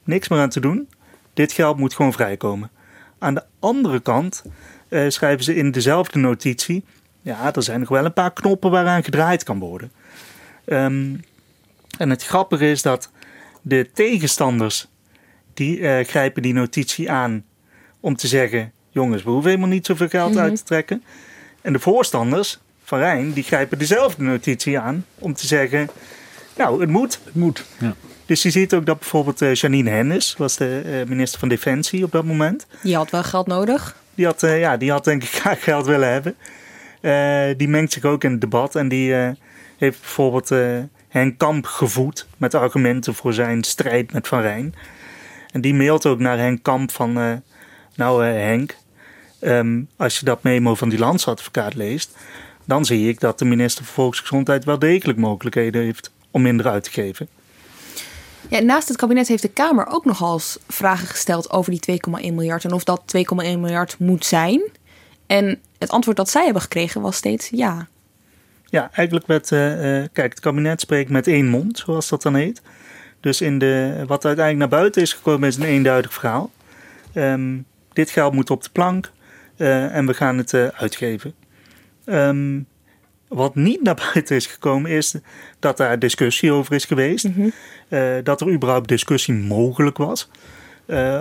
niks 0.03 0.27
meer 0.27 0.39
aan 0.39 0.49
te 0.49 0.59
doen, 0.59 0.89
dit 1.33 1.51
geld 1.51 1.77
moet 1.77 1.93
gewoon 1.93 2.13
vrijkomen. 2.13 2.71
Aan 3.19 3.33
de 3.33 3.43
andere 3.59 3.99
kant 3.99 4.43
schrijven 5.07 5.43
ze 5.43 5.55
in 5.55 5.71
dezelfde 5.71 6.19
notitie: 6.19 6.83
ja, 7.21 7.53
er 7.53 7.63
zijn 7.63 7.79
nog 7.79 7.89
wel 7.89 8.05
een 8.05 8.13
paar 8.13 8.33
knoppen 8.33 8.71
waaraan 8.71 9.03
gedraaid 9.03 9.43
kan 9.43 9.59
worden. 9.59 9.91
Um, 10.65 11.21
en 11.97 12.09
het 12.09 12.23
grappige 12.23 12.69
is 12.69 12.81
dat 12.81 13.09
de 13.61 13.89
tegenstanders 13.93 14.87
die 15.53 15.79
uh, 15.79 15.99
grijpen 16.03 16.41
die 16.41 16.53
notitie 16.53 17.11
aan 17.11 17.43
om 17.99 18.15
te 18.15 18.27
zeggen: 18.27 18.71
jongens, 18.89 19.23
we 19.23 19.29
hoeven 19.29 19.49
helemaal 19.49 19.71
niet 19.71 19.85
zoveel 19.85 20.09
geld 20.09 20.29
mm-hmm. 20.29 20.45
uit 20.45 20.55
te 20.55 20.63
trekken. 20.63 21.03
En 21.61 21.73
de 21.73 21.79
voorstanders 21.79 22.59
van 22.83 22.99
Rijn, 22.99 23.33
die 23.33 23.43
grijpen 23.43 23.77
dezelfde 23.77 24.23
notitie 24.23 24.79
aan 24.79 25.05
om 25.15 25.33
te 25.33 25.47
zeggen: 25.47 25.89
nou, 26.57 26.81
het 26.81 26.89
moet. 26.89 27.19
Het 27.23 27.35
moet, 27.35 27.65
ja. 27.79 27.95
Dus 28.25 28.41
je 28.41 28.49
ziet 28.49 28.73
ook 28.73 28.85
dat 28.85 28.99
bijvoorbeeld 28.99 29.41
uh, 29.41 29.53
Janine 29.53 29.89
Hennis, 29.89 30.35
was 30.37 30.57
de 30.57 30.81
uh, 30.85 31.09
minister 31.09 31.39
van 31.39 31.49
Defensie 31.49 32.03
op 32.03 32.11
dat 32.11 32.23
moment. 32.23 32.67
Die 32.81 32.95
had 32.95 33.09
wel 33.09 33.23
geld 33.23 33.47
nodig. 33.47 33.95
Die 34.15 34.25
had, 34.25 34.43
uh, 34.43 34.59
ja, 34.59 34.77
die 34.77 34.91
had 34.91 35.03
denk 35.03 35.23
ik 35.23 35.29
graag 35.41 35.63
geld 35.63 35.85
willen 35.85 36.11
hebben. 36.11 36.35
Die 37.57 37.67
mengt 37.67 37.91
zich 37.91 38.03
ook 38.03 38.23
in 38.23 38.31
het 38.31 38.41
debat 38.41 38.75
en 38.75 38.87
die 38.87 39.13
heeft 39.77 39.99
bijvoorbeeld 39.99 40.49
Henk 41.07 41.37
Kamp 41.37 41.65
gevoed 41.65 42.27
met 42.37 42.53
argumenten 42.53 43.15
voor 43.15 43.33
zijn 43.33 43.63
strijd 43.63 44.13
met 44.13 44.27
Van 44.27 44.41
Rijn. 44.41 44.75
En 45.51 45.61
die 45.61 45.73
mailt 45.73 46.05
ook 46.05 46.19
naar 46.19 46.37
Henk 46.37 46.63
Kamp 46.63 46.91
van, 46.91 47.41
nou 47.95 48.23
Henk, 48.23 48.75
um, 49.41 49.89
als 49.97 50.19
je 50.19 50.25
dat 50.25 50.43
memo 50.43 50.75
van 50.75 50.89
die 50.89 50.99
landsadvocaat 50.99 51.75
leest, 51.75 52.17
dan 52.65 52.85
zie 52.85 53.09
ik 53.09 53.19
dat 53.19 53.39
de 53.39 53.45
minister 53.45 53.85
van 53.85 53.93
Volksgezondheid 53.93 54.65
wel 54.65 54.79
degelijk 54.79 55.17
mogelijkheden 55.17 55.81
heeft 55.81 56.11
om 56.31 56.41
minder 56.41 56.67
uit 56.67 56.83
te 56.83 56.91
geven. 56.91 57.27
Ja, 58.47 58.59
naast 58.59 58.87
het 58.87 58.97
kabinet 58.97 59.27
heeft 59.27 59.41
de 59.41 59.49
Kamer 59.49 59.87
ook 59.87 60.05
nogal 60.05 60.39
vragen 60.67 61.07
gesteld 61.07 61.51
over 61.51 61.71
die 61.71 61.99
2,1 62.09 62.33
miljard 62.33 62.63
en 62.63 62.73
of 62.73 62.83
dat 62.83 63.01
2,1 63.17 63.23
miljard 63.35 63.99
moet 63.99 64.25
zijn. 64.25 64.61
En 65.29 65.59
het 65.77 65.89
antwoord 65.89 66.17
dat 66.17 66.29
zij 66.29 66.43
hebben 66.43 66.61
gekregen 66.61 67.01
was 67.01 67.15
steeds 67.15 67.49
ja. 67.49 67.87
Ja, 68.65 68.89
eigenlijk 68.93 69.27
met, 69.27 69.51
uh, 69.51 69.59
kijk, 70.13 70.29
het 70.31 70.39
kabinet 70.39 70.81
spreekt 70.81 71.09
met 71.09 71.27
één 71.27 71.47
mond, 71.47 71.77
zoals 71.77 72.09
dat 72.09 72.21
dan 72.21 72.35
heet. 72.35 72.61
Dus 73.19 73.41
in 73.41 73.59
de, 73.59 74.03
wat 74.07 74.25
uiteindelijk 74.25 74.69
naar 74.69 74.79
buiten 74.79 75.01
is 75.01 75.13
gekomen 75.13 75.47
is 75.47 75.55
een 75.55 75.63
eenduidig 75.63 76.13
verhaal. 76.13 76.51
Um, 77.13 77.65
dit 77.93 78.09
geld 78.09 78.33
moet 78.33 78.49
op 78.49 78.63
de 78.63 78.69
plank 78.69 79.11
uh, 79.57 79.95
en 79.95 80.05
we 80.05 80.13
gaan 80.13 80.37
het 80.37 80.53
uitgeven. 80.53 81.33
Um, 82.05 82.67
wat 83.27 83.55
niet 83.55 83.81
naar 83.81 84.01
buiten 84.13 84.35
is 84.35 84.45
gekomen 84.45 84.91
is 84.91 85.15
dat 85.59 85.77
daar 85.77 85.99
discussie 85.99 86.51
over 86.51 86.75
is 86.75 86.85
geweest. 86.85 87.25
Mm 87.25 87.33
-hmm. 87.33 87.51
uh, 87.89 88.23
dat 88.23 88.41
er 88.41 88.51
überhaupt 88.51 88.87
discussie 88.87 89.33
mogelijk 89.33 89.97
was 89.97 90.29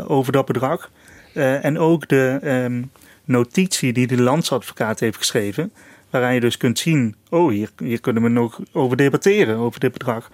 over 0.07 0.33
dat 0.33 0.47
bedrag. 0.47 0.91
En 1.35 1.79
ook 1.79 2.09
de 2.09 2.41
um, 2.43 2.91
notitie 3.29 3.93
die 3.93 4.07
de 4.07 4.23
landsadvocaat 4.23 5.01
heeft 5.01 5.17
geschreven. 5.17 5.73
Waaraan 6.11 6.35
je 6.35 6.41
dus 6.41 6.57
kunt 6.57 6.79
zien, 6.79 7.17
oh 7.31 7.51
hier, 7.51 7.71
hier 7.79 8.01
kunnen 8.01 8.23
we 8.23 8.29
nog 8.29 8.61
over 8.73 8.97
debatteren, 8.97 9.57
over 9.57 9.81
dit 9.81 9.93
bedrag. 9.93 10.31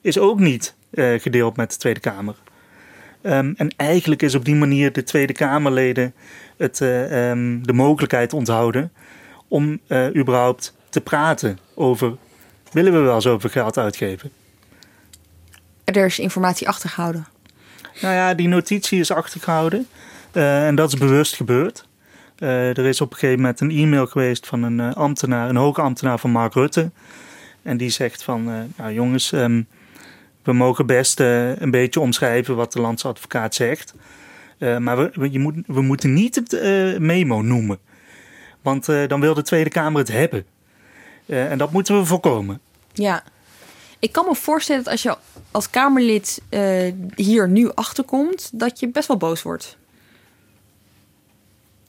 Is 0.00 0.18
ook 0.18 0.40
niet 0.40 0.74
gedeeld 1.18 1.56
met 1.56 1.70
de 1.70 1.76
Tweede 1.76 2.00
Kamer. 2.00 2.34
Um, 3.22 3.54
en 3.56 3.74
eigenlijk 3.76 4.22
is 4.22 4.34
op 4.34 4.44
die 4.44 4.54
manier 4.54 4.92
de 4.92 5.02
Tweede 5.02 5.32
Kamerleden 5.32 6.14
het, 6.56 6.80
um, 6.80 7.66
de 7.66 7.72
mogelijkheid 7.72 8.32
onthouden 8.32 8.92
om 9.48 9.80
überhaupt 10.16 10.74
te 10.88 11.00
praten 11.00 11.58
over 11.74 12.16
willen 12.72 12.92
we 12.92 12.98
wel 12.98 13.20
zoveel 13.20 13.50
geld 13.50 13.78
uitgeven. 13.78 14.30
Er 15.84 16.04
is 16.04 16.18
informatie 16.18 16.68
achtergehouden. 16.68 17.26
Nou 18.00 18.14
ja, 18.14 18.34
die 18.34 18.48
notitie 18.48 19.00
is 19.00 19.10
achtergehouden 19.10 19.86
uh, 20.32 20.66
en 20.66 20.74
dat 20.74 20.92
is 20.92 20.98
bewust 20.98 21.36
gebeurd. 21.36 21.86
Uh, 22.42 22.78
er 22.78 22.86
is 22.86 23.00
op 23.00 23.12
een 23.12 23.18
gegeven 23.18 23.40
moment 23.40 23.60
een 23.60 23.70
e-mail 23.70 24.06
geweest 24.06 24.46
van 24.46 24.62
een 24.62 24.78
uh, 24.78 24.94
ambtenaar, 24.94 25.48
een 25.48 25.56
hoge 25.56 25.80
ambtenaar 25.80 26.18
van 26.18 26.30
Mark 26.30 26.54
Rutte. 26.54 26.90
En 27.62 27.76
die 27.76 27.90
zegt 27.90 28.22
van, 28.22 28.44
nou 28.76 28.92
jongens, 28.92 29.32
um, 29.32 29.66
we 30.42 30.52
mogen 30.52 30.86
best 30.86 31.20
een 31.20 31.70
beetje 31.70 32.00
omschrijven 32.00 32.56
wat 32.56 32.72
de 32.72 32.80
landsadvocaat 32.80 33.54
zegt. 33.54 33.94
maar 34.58 34.96
we, 34.96 35.30
je 35.30 35.38
moet, 35.38 35.54
we 35.66 35.82
moeten 35.82 36.12
niet 36.12 36.34
het 36.34 36.50
memo 36.98 37.42
noemen. 37.42 37.78
Want 38.62 38.86
dan 38.86 39.20
wil 39.20 39.34
de 39.34 39.42
Tweede 39.42 39.70
Kamer 39.70 39.98
het 40.00 40.12
hebben. 40.12 40.44
En 41.26 41.58
dat 41.58 41.72
moeten 41.72 41.98
we 41.98 42.04
voorkomen. 42.04 42.60
Ja. 42.92 43.22
Ik 43.98 44.12
kan 44.12 44.24
me 44.28 44.34
voorstellen 44.34 44.82
dat 44.82 44.92
als 44.92 45.02
je 45.02 45.16
als 45.50 45.70
Kamerlid 45.70 46.42
hier 47.14 47.48
nu 47.48 47.70
achterkomt, 47.74 48.50
dat 48.52 48.80
je 48.80 48.88
best 48.88 49.08
wel 49.08 49.16
boos 49.16 49.42
wordt. 49.42 49.76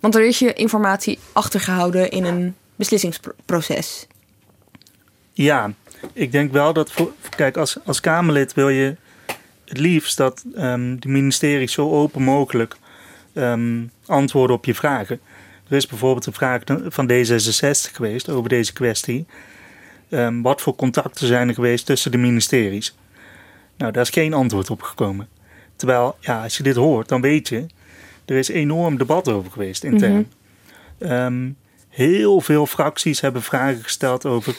Want 0.03 0.15
er 0.15 0.25
is 0.25 0.39
je 0.39 0.53
informatie 0.53 1.19
achtergehouden 1.31 2.09
in 2.11 2.23
een 2.23 2.55
beslissingsproces. 2.75 4.07
Ja, 5.33 5.73
ik 6.13 6.31
denk 6.31 6.51
wel 6.51 6.73
dat. 6.73 6.93
Kijk, 7.35 7.57
als, 7.57 7.77
als 7.85 7.99
Kamerlid 7.99 8.53
wil 8.53 8.69
je 8.69 8.95
het 9.65 9.77
liefst 9.77 10.17
dat 10.17 10.43
um, 10.55 10.99
de 10.99 11.07
ministeries 11.07 11.73
zo 11.73 11.91
open 11.91 12.21
mogelijk 12.21 12.75
um, 13.33 13.91
antwoorden 14.05 14.55
op 14.55 14.65
je 14.65 14.75
vragen. 14.75 15.19
Er 15.69 15.75
is 15.75 15.87
bijvoorbeeld 15.87 16.25
een 16.25 16.33
vraag 16.33 16.61
van 16.85 17.11
D66 17.11 17.93
geweest 17.93 18.29
over 18.29 18.49
deze 18.49 18.73
kwestie. 18.73 19.25
Um, 20.09 20.41
wat 20.41 20.61
voor 20.61 20.75
contacten 20.75 21.27
zijn 21.27 21.47
er 21.47 21.53
geweest 21.53 21.85
tussen 21.85 22.11
de 22.11 22.17
ministeries? 22.17 22.95
Nou, 23.77 23.91
daar 23.91 24.03
is 24.03 24.09
geen 24.09 24.33
antwoord 24.33 24.69
op 24.69 24.81
gekomen. 24.81 25.27
Terwijl, 25.75 26.17
ja, 26.19 26.43
als 26.43 26.57
je 26.57 26.63
dit 26.63 26.75
hoort, 26.75 27.07
dan 27.07 27.21
weet 27.21 27.49
je, 27.49 27.65
er 28.25 28.35
is 28.35 28.47
enorm 28.47 28.97
debat 28.97 29.29
over 29.29 29.51
geweest 29.51 29.83
intern. 29.83 30.13
Mm 30.13 30.27
um, 30.99 31.57
heel 31.89 32.41
veel 32.41 32.65
fracties 32.65 33.21
hebben 33.21 33.41
vragen 33.41 33.83
gesteld 33.83 34.25
over 34.25 34.55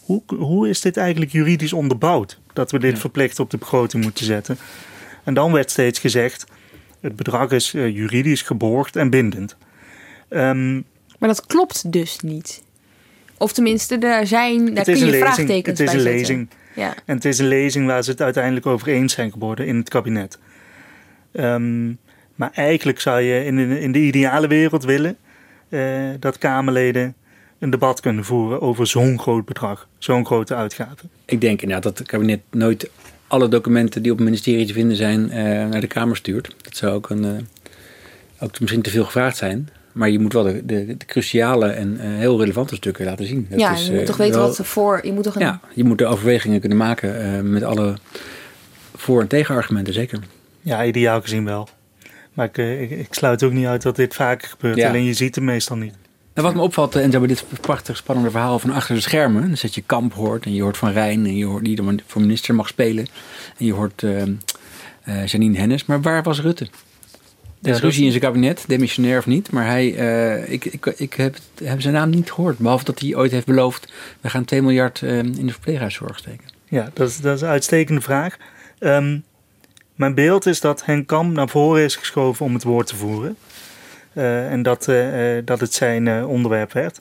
hoe, 0.00 0.22
hoe 0.26 0.68
is 0.68 0.80
dit 0.80 0.96
eigenlijk 0.96 1.32
juridisch 1.32 1.72
onderbouwd? 1.72 2.38
Dat 2.52 2.70
we 2.70 2.78
dit 2.78 2.92
ja. 2.92 2.98
verplicht 2.98 3.40
op 3.40 3.50
de 3.50 3.56
begroting 3.56 4.02
moeten 4.02 4.24
zetten. 4.24 4.58
En 5.24 5.34
dan 5.34 5.52
werd 5.52 5.70
steeds 5.70 5.98
gezegd, 5.98 6.44
het 7.00 7.16
bedrag 7.16 7.50
is 7.50 7.74
uh, 7.74 7.88
juridisch 7.88 8.42
geborgd 8.42 8.96
en 8.96 9.10
bindend. 9.10 9.56
Um, 10.28 10.84
maar 11.18 11.28
dat 11.28 11.46
klopt 11.46 11.92
dus 11.92 12.20
niet. 12.20 12.62
Of 13.38 13.52
tenminste, 13.52 13.98
daar, 13.98 14.26
zijn, 14.26 14.74
daar 14.74 14.84
kun 14.84 15.06
je 15.06 15.18
vraagtekens 15.18 15.78
bij 15.78 15.86
zetten. 15.86 15.86
Het 15.86 15.96
is 15.96 16.04
een 16.04 16.16
lezing. 16.16 16.48
Ja. 16.74 16.94
En 17.04 17.14
het 17.14 17.24
is 17.24 17.38
een 17.38 17.48
lezing 17.48 17.86
waar 17.86 18.04
ze 18.04 18.10
het 18.10 18.22
uiteindelijk 18.22 18.66
over 18.66 18.88
eens 18.88 19.12
zijn 19.12 19.32
geworden 19.32 19.66
in 19.66 19.76
het 19.76 19.88
kabinet. 19.88 20.38
Um, 21.32 21.98
maar 22.36 22.50
eigenlijk 22.54 23.00
zou 23.00 23.20
je 23.20 23.44
in 23.44 23.56
de, 23.56 23.80
in 23.80 23.92
de 23.92 23.98
ideale 23.98 24.46
wereld 24.46 24.84
willen 24.84 25.16
uh, 25.68 26.10
dat 26.20 26.38
Kamerleden 26.38 27.14
een 27.58 27.70
debat 27.70 28.00
kunnen 28.00 28.24
voeren 28.24 28.60
over 28.60 28.86
zo'n 28.86 29.18
groot 29.18 29.44
bedrag, 29.44 29.88
zo'n 29.98 30.26
grote 30.26 30.54
uitgave. 30.54 31.04
Ik 31.24 31.40
denk 31.40 31.62
inderdaad 31.62 31.84
dat 31.84 31.98
het 31.98 32.08
kabinet 32.08 32.40
nooit 32.50 32.90
alle 33.26 33.48
documenten 33.48 34.02
die 34.02 34.12
op 34.12 34.18
het 34.18 34.26
ministerie 34.26 34.66
te 34.66 34.72
vinden 34.72 34.96
zijn 34.96 35.20
uh, 35.20 35.34
naar 35.68 35.80
de 35.80 35.86
Kamer 35.86 36.16
stuurt. 36.16 36.54
Dat 36.62 36.76
zou 36.76 36.94
ook, 36.94 37.10
een, 37.10 37.24
uh, 37.24 37.30
ook 38.40 38.60
misschien 38.60 38.82
te 38.82 38.90
veel 38.90 39.04
gevraagd 39.04 39.36
zijn. 39.36 39.68
Maar 39.92 40.10
je 40.10 40.18
moet 40.18 40.32
wel 40.32 40.42
de, 40.42 40.66
de, 40.66 40.96
de 40.96 41.06
cruciale 41.06 41.66
en 41.66 41.92
uh, 41.94 42.00
heel 42.02 42.40
relevante 42.40 42.74
stukken 42.74 43.04
laten 43.04 43.26
zien. 43.26 43.46
Dat 43.50 43.60
ja, 43.60 43.72
is, 43.72 43.86
je 43.86 43.90
moet 43.90 44.00
uh, 44.00 44.06
toch 44.06 44.16
weten 44.16 44.38
wel, 44.38 44.48
wat 44.48 44.58
er 44.58 44.64
voor... 44.64 45.00
Je 45.02 45.12
moet 45.12 45.24
toch 45.24 45.34
een... 45.34 45.40
Ja, 45.40 45.60
je 45.74 45.84
moet 45.84 45.98
de 45.98 46.06
overwegingen 46.06 46.60
kunnen 46.60 46.78
maken 46.78 47.26
uh, 47.26 47.40
met 47.40 47.62
alle 47.62 47.94
voor- 48.94 49.20
en 49.20 49.26
tegenargumenten, 49.26 49.94
zeker. 49.94 50.18
Ja, 50.60 50.84
ideaal 50.84 51.20
gezien 51.20 51.44
wel. 51.44 51.68
Maar 52.36 52.46
ik, 52.46 52.56
ik, 52.56 52.90
ik, 52.90 53.06
sluit 53.10 53.42
ook 53.42 53.52
niet 53.52 53.66
uit 53.66 53.82
dat 53.82 53.96
dit 53.96 54.14
vaker 54.14 54.48
gebeurt. 54.48 54.76
Ja. 54.76 54.88
Alleen 54.88 55.04
je 55.04 55.14
ziet 55.14 55.34
het 55.34 55.44
meestal 55.44 55.76
niet. 55.76 55.94
Nou, 56.34 56.46
wat 56.46 56.56
me 56.56 56.62
opvalt, 56.62 56.94
en 56.94 57.10
zo 57.10 57.18
bij 57.18 57.28
dit 57.28 57.44
prachtig 57.60 57.96
spannende 57.96 58.30
verhaal 58.30 58.58
van 58.58 58.70
achter 58.70 58.94
de 58.94 59.00
schermen. 59.00 59.42
Dan 59.42 59.56
zet 59.56 59.74
je 59.74 59.82
Kamp 59.86 60.12
hoort 60.12 60.44
en 60.44 60.54
je 60.54 60.62
hoort 60.62 60.76
Van 60.76 60.92
Rijn 60.92 61.26
en 61.26 61.36
je 61.36 61.44
hoort 61.44 61.64
die 61.64 61.76
dan 61.76 62.00
voor 62.06 62.20
minister 62.20 62.54
mag 62.54 62.68
spelen. 62.68 63.06
En 63.58 63.66
je 63.66 63.72
hoort 63.72 64.04
Janine 65.26 65.58
Hennis. 65.58 65.84
Maar 65.84 66.00
waar 66.00 66.22
was 66.22 66.40
Rutte? 66.40 66.68
Er 67.66 67.74
is 67.74 67.80
ruzie 67.80 68.04
in 68.04 68.10
zijn 68.10 68.22
kabinet, 68.22 68.64
demissionair 68.66 69.18
of 69.18 69.26
niet. 69.26 69.50
Maar 69.50 69.66
hij, 69.66 69.92
uh, 69.92 70.52
ik, 70.52 70.64
ik, 70.64 70.86
ik 70.86 71.14
heb, 71.14 71.36
heb, 71.64 71.80
zijn 71.80 71.94
naam 71.94 72.10
niet 72.10 72.32
gehoord. 72.32 72.58
Behalve 72.58 72.84
dat 72.84 72.98
hij 72.98 73.14
ooit 73.14 73.30
heeft 73.30 73.46
beloofd... 73.46 73.92
we 74.20 74.30
gaan 74.30 74.44
2 74.44 74.62
miljard 74.62 75.00
uh, 75.00 75.18
in 75.18 75.46
de 75.46 75.52
verpleeghuiszorg 75.52 76.18
steken. 76.18 76.48
Ja, 76.68 76.90
dat 76.94 77.08
is, 77.08 77.20
dat 77.20 77.36
is 77.36 77.40
een 77.40 77.48
uitstekende 77.48 78.00
vraag. 78.00 78.36
Ehm, 78.78 79.18
mijn 79.96 80.14
beeld 80.14 80.46
is 80.46 80.60
dat 80.60 80.84
Henk 80.84 81.06
Kam 81.06 81.32
naar 81.32 81.48
voren 81.48 81.82
is 81.82 81.96
geschoven 81.96 82.46
om 82.46 82.54
het 82.54 82.62
woord 82.62 82.86
te 82.86 82.96
voeren. 82.96 83.36
Uh, 84.14 84.52
en 84.52 84.62
dat, 84.62 84.88
uh, 84.88 85.38
dat 85.44 85.60
het 85.60 85.74
zijn 85.74 86.06
uh, 86.06 86.28
onderwerp 86.28 86.72
werd. 86.72 87.00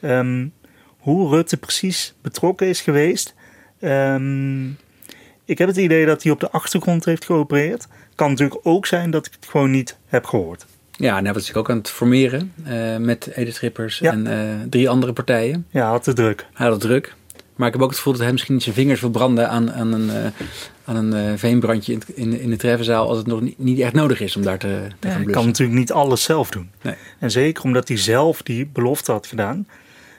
Um, 0.00 0.52
hoe 0.98 1.30
Rutte 1.30 1.56
precies 1.56 2.14
betrokken 2.22 2.66
is 2.66 2.80
geweest. 2.80 3.34
Um, 3.80 4.78
ik 5.44 5.58
heb 5.58 5.68
het 5.68 5.76
idee 5.76 6.06
dat 6.06 6.22
hij 6.22 6.32
op 6.32 6.40
de 6.40 6.50
achtergrond 6.50 7.04
heeft 7.04 7.24
geopereerd. 7.24 7.86
Kan 8.14 8.30
natuurlijk 8.30 8.60
ook 8.62 8.86
zijn 8.86 9.10
dat 9.10 9.26
ik 9.26 9.32
het 9.40 9.50
gewoon 9.50 9.70
niet 9.70 9.96
heb 10.06 10.24
gehoord. 10.24 10.66
Ja, 10.90 11.16
en 11.16 11.24
hij 11.24 11.34
was 11.34 11.46
zich 11.46 11.56
ook 11.56 11.70
aan 11.70 11.76
het 11.76 11.90
formeren 11.90 12.52
met 12.98 13.26
Edith 13.26 13.54
Schippers 13.54 13.98
ja. 13.98 14.12
en 14.12 14.66
drie 14.70 14.88
andere 14.88 15.12
partijen. 15.12 15.66
Ja, 15.70 15.88
had 15.90 16.06
het 16.06 16.16
druk. 16.16 16.46
Hij 16.52 16.66
had 16.66 16.74
het 16.74 16.84
druk. 16.84 17.14
Maar 17.60 17.68
ik 17.68 17.74
heb 17.74 17.82
ook 17.84 17.90
het 17.90 17.98
gevoel 17.98 18.12
dat 18.12 18.22
hij 18.22 18.32
misschien 18.32 18.54
niet 18.54 18.62
zijn 18.62 18.74
vingers 18.74 19.00
wil 19.00 19.10
branden 19.10 19.48
aan, 19.48 19.72
aan 19.72 19.92
een, 19.92 20.06
uh, 20.06 20.26
aan 20.84 20.96
een 20.96 21.30
uh, 21.30 21.38
veenbrandje 21.38 21.92
in, 21.92 22.02
in, 22.14 22.40
in 22.40 22.50
de 22.50 22.56
treffenzaal. 22.56 23.08
als 23.08 23.18
het 23.18 23.26
nog 23.26 23.40
niet, 23.40 23.58
niet 23.58 23.80
echt 23.80 23.92
nodig 23.92 24.20
is 24.20 24.36
om 24.36 24.42
daar 24.42 24.58
te, 24.58 24.66
te 24.66 24.72
gaan 24.76 24.88
blussen. 24.98 25.24
Hij 25.24 25.32
kan 25.32 25.46
natuurlijk 25.46 25.78
niet 25.78 25.92
alles 25.92 26.22
zelf 26.22 26.50
doen. 26.50 26.70
Nee. 26.82 26.94
En 27.18 27.30
zeker 27.30 27.64
omdat 27.64 27.88
hij 27.88 27.96
zelf 27.96 28.42
die 28.42 28.66
belofte 28.66 29.12
had 29.12 29.26
gedaan. 29.26 29.66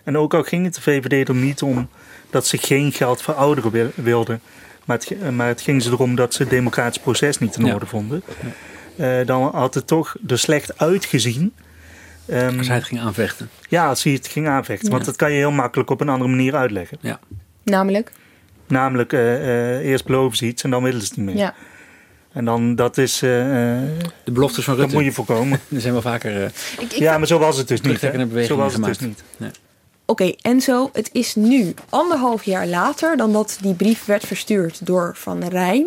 En 0.04 0.18
ook 0.18 0.34
al 0.34 0.44
ging 0.44 0.66
het 0.66 0.76
de 0.76 0.82
VVD 0.82 1.28
er 1.28 1.36
niet 1.36 1.62
om 1.62 1.90
dat 2.30 2.48
ze 2.48 2.58
geen 2.58 2.92
geld 2.92 3.22
voor 3.22 3.34
ouderen 3.34 3.92
wilden. 3.96 4.42
Maar 4.86 4.98
het, 4.98 5.32
maar 5.32 5.48
het 5.48 5.62
ging 5.62 5.84
ze 5.84 5.92
erom 5.92 6.16
dat 6.16 6.34
ze 6.34 6.42
het 6.42 6.52
democratisch 6.52 7.02
proces 7.02 7.38
niet 7.38 7.56
in 7.56 7.74
orde 7.74 7.86
vonden. 7.86 8.24
Ja. 8.96 9.20
Uh, 9.20 9.28
dan 9.28 9.56
had 9.56 9.74
het 9.74 9.88
toch 9.88 10.16
er 10.28 10.40
slecht 10.40 10.78
uitgezien. 10.78 11.54
Um, 12.28 12.58
als 12.58 12.68
hij 12.68 12.76
het 12.76 12.86
ging 12.86 13.02
aanvechten. 13.02 13.50
Ja, 13.70 13.88
als 13.88 14.04
hij 14.04 14.14
het 14.14 14.28
ging 14.28 14.48
aanvechten. 14.48 14.88
Ja. 14.88 14.94
Want 14.94 15.06
dat 15.06 15.16
kan 15.16 15.32
je 15.32 15.38
heel 15.38 15.52
makkelijk 15.52 15.90
op 15.90 16.02
een 16.02 16.10
andere 16.10 16.30
manier 16.30 16.56
uitleggen. 16.56 16.98
Ja. 17.02 17.20
Namelijk? 17.64 18.12
Namelijk, 18.68 19.14
uh, 19.14 19.20
uh, 19.20 19.78
eerst 19.78 20.06
beloven 20.06 20.38
ze 20.38 20.46
iets 20.46 20.64
en 20.64 20.70
dan 20.70 20.84
willen 20.84 21.02
ze 21.02 21.08
het 21.08 21.18
niet 21.18 21.26
meer. 21.26 21.36
Ja. 21.36 21.54
En 22.34 22.46
dan, 22.46 22.76
dat 22.76 22.98
is... 22.98 23.24
Uh, 23.24 23.30
de 24.24 24.32
beloftes 24.32 24.64
van 24.64 24.76
Rutte. 24.76 24.90
Dat 24.90 25.02
moet 25.02 25.10
je 25.10 25.16
voorkomen. 25.16 25.60
er 25.76 25.82
zijn 25.82 25.94
wel 25.94 26.02
vaker... 26.02 26.46
Ik, 26.46 26.54
ik 26.80 26.92
ja, 26.92 27.18
maar 27.18 27.28
zo 27.28 27.40
was 27.40 27.58
het 27.58 27.68
dus 27.68 27.82
niet. 27.82 28.00
Zo 28.48 28.56
was 28.56 28.74
het 28.74 28.84
dus 28.84 29.00
niet. 29.00 29.24
Nee. 29.38 29.50
Oké, 29.50 30.24
okay, 30.24 30.38
Enzo, 30.42 30.90
het 30.94 31.10
is 31.14 31.36
nu 31.36 31.74
anderhalf 31.90 32.44
jaar 32.44 32.68
later 32.68 33.18
dan 33.18 33.34
dat 33.34 33.58
die 33.62 33.74
brief 33.74 34.06
werd 34.06 34.28
verstuurd 34.28 34.86
door 34.86 35.12
Van 35.16 35.48
Rijn. 35.48 35.86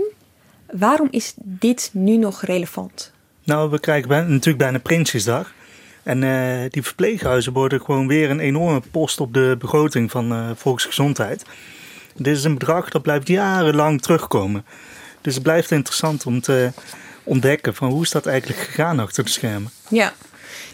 Waarom 0.73 1.09
is 1.11 1.35
dit 1.37 1.91
nu 1.93 2.17
nog 2.17 2.43
relevant? 2.43 3.13
Nou, 3.45 3.71
we 3.71 3.81
krijgen 3.81 4.09
bij, 4.09 4.23
natuurlijk 4.23 4.59
bijna 4.59 4.79
Prinsjesdag. 4.79 5.53
En 6.05 6.23
uh, 6.23 6.71
die 6.71 6.83
verpleeghuizen 6.83 7.53
worden 7.53 7.81
gewoon 7.81 8.07
weer 8.07 8.31
een 8.31 8.41
enorme 8.41 8.83
post 8.91 9.21
op 9.21 9.35
de 9.35 9.57
begroting 9.59 10.11
van 10.11 10.33
uh, 10.33 10.51
volksgezondheid. 10.55 11.45
Dit 12.17 12.37
is 12.37 12.45
een 12.45 12.59
bedrag 12.59 12.91
dat 12.91 13.03
blijft 13.03 13.29
jarenlang 13.29 14.03
terugkomen. 14.03 14.65
Dus 15.21 15.35
het 15.35 15.43
blijft 15.43 15.71
interessant 15.71 16.27
om 16.27 16.41
te 16.41 16.71
ontdekken 17.23 17.75
van 17.75 17.91
hoe 17.91 18.03
is 18.03 18.11
dat 18.11 18.27
eigenlijk 18.27 18.61
gegaan 18.61 18.99
achter 18.99 19.25
de 19.25 19.31
schermen. 19.31 19.71
Ja, 19.89 20.13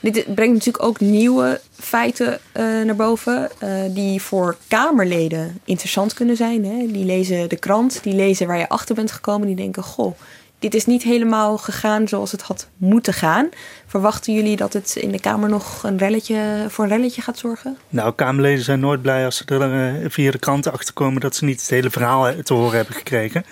dit 0.00 0.34
brengt 0.34 0.54
natuurlijk 0.54 0.84
ook 0.84 1.00
nieuwe 1.00 1.60
feiten 1.72 2.40
uh, 2.56 2.62
naar 2.84 2.96
boven 2.96 3.50
die 3.94 4.22
voor 4.22 4.56
Kamerleden 4.68 5.60
interessant 5.64 6.14
kunnen 6.14 6.36
zijn. 6.36 6.64
Hè? 6.64 6.86
Die 6.92 7.04
lezen 7.04 7.48
de 7.48 7.56
krant, 7.56 8.02
die 8.02 8.14
lezen 8.14 8.46
waar 8.46 8.58
je 8.58 8.68
achter 8.68 8.94
bent 8.94 9.12
gekomen, 9.12 9.46
die 9.46 9.56
denken, 9.56 9.82
goh, 9.82 10.16
dit 10.60 10.74
is 10.74 10.86
niet 10.86 11.02
helemaal 11.02 11.58
gegaan 11.58 12.08
zoals 12.08 12.32
het 12.32 12.42
had 12.42 12.68
moeten 12.76 13.12
gaan. 13.12 13.48
Verwachten 13.90 14.34
jullie 14.34 14.56
dat 14.56 14.72
het 14.72 14.96
in 14.96 15.12
de 15.12 15.20
Kamer 15.20 15.48
nog 15.48 15.82
een 15.82 15.98
relletje, 15.98 16.66
voor 16.68 16.84
een 16.84 16.90
relletje 16.90 17.22
gaat 17.22 17.38
zorgen? 17.38 17.78
Nou, 17.88 18.14
Kamerleden 18.14 18.64
zijn 18.64 18.80
nooit 18.80 19.02
blij 19.02 19.24
als 19.24 19.36
ze 19.36 19.44
er 19.44 20.02
uh, 20.02 20.10
via 20.10 20.30
de 20.30 20.38
kranten 20.38 20.72
achter 20.72 20.94
komen 20.94 21.20
dat 21.20 21.36
ze 21.36 21.44
niet 21.44 21.60
het 21.60 21.70
hele 21.70 21.90
verhaal 21.90 22.42
te 22.42 22.54
horen 22.54 22.76
hebben 22.76 22.94
gekregen. 22.94 23.44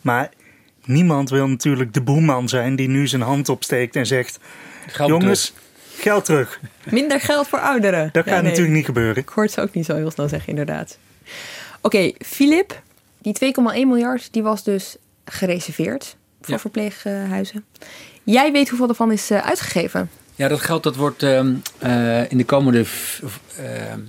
Maar 0.00 0.30
niemand 0.84 1.30
wil 1.30 1.48
natuurlijk 1.48 1.92
de 1.92 2.02
boeman 2.02 2.48
zijn 2.48 2.76
die 2.76 2.88
nu 2.88 3.06
zijn 3.06 3.22
hand 3.22 3.48
opsteekt 3.48 3.96
en 3.96 4.06
zegt: 4.06 4.38
Geld 4.86 5.08
Jongens, 5.08 5.46
terug. 5.46 6.02
geld 6.02 6.24
terug. 6.24 6.60
Minder 6.90 7.20
geld 7.20 7.48
voor 7.48 7.60
ouderen. 7.60 8.08
Dat 8.12 8.24
gaat 8.24 8.34
ja, 8.34 8.40
nee. 8.40 8.50
natuurlijk 8.50 8.76
niet 8.76 8.84
gebeuren. 8.84 9.22
Ik 9.22 9.28
hoor 9.28 9.44
het 9.44 9.52
ze 9.52 9.60
ook 9.60 9.74
niet 9.74 9.86
zo 9.86 9.96
heel 9.96 10.10
snel 10.10 10.28
zeggen, 10.28 10.48
inderdaad. 10.48 10.98
Oké, 11.76 11.86
okay, 11.96 12.14
Filip, 12.18 12.82
die 13.18 13.54
2,1 13.54 13.62
miljard, 13.62 14.32
die 14.32 14.42
was 14.42 14.64
dus 14.64 14.96
gereserveerd 15.24 16.16
voor 16.44 16.54
ja. 16.54 16.60
verpleeghuizen. 16.60 17.64
Jij 18.22 18.52
weet 18.52 18.68
hoeveel 18.68 18.88
ervan 18.88 19.12
is 19.12 19.30
uh, 19.30 19.38
uitgegeven. 19.38 20.10
Ja, 20.34 20.48
dat 20.48 20.60
geld 20.60 20.82
dat 20.82 20.96
wordt 20.96 21.22
uh, 21.22 21.30
uh, 21.84 22.30
in, 22.30 22.36
de 22.36 22.44
komende, 22.44 22.84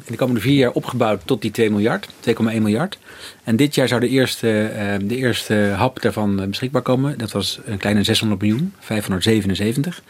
in 0.06 0.12
de 0.12 0.15
komende 0.15 0.41
vier 0.41 0.58
jaar 0.58 0.72
opgebouwd 0.72 1.22
tot 1.26 1.41
die 1.41 1.52
2 1.52 1.69
miljard, 1.72 2.10
2,1 2.30 2.43
miljard. 2.43 2.98
En 3.43 3.56
dit 3.56 3.76
jaar 3.76 3.88
zou 3.88 4.02
de 4.02 4.08
eerste, 4.08 4.65
ehm, 4.65 5.08
de 5.08 5.15
eerste 5.15 5.54
hap 5.56 6.02
daarvan 6.02 6.41
eh, 6.41 6.48
beschikbaar 6.48 6.82
komen. 6.82 7.17
Dat 7.17 7.32
was 7.32 7.60
een 7.65 7.78
kleine 7.78 8.04
600 8.04 8.41
miljoen, 8.41 8.74
577. 8.80 10.04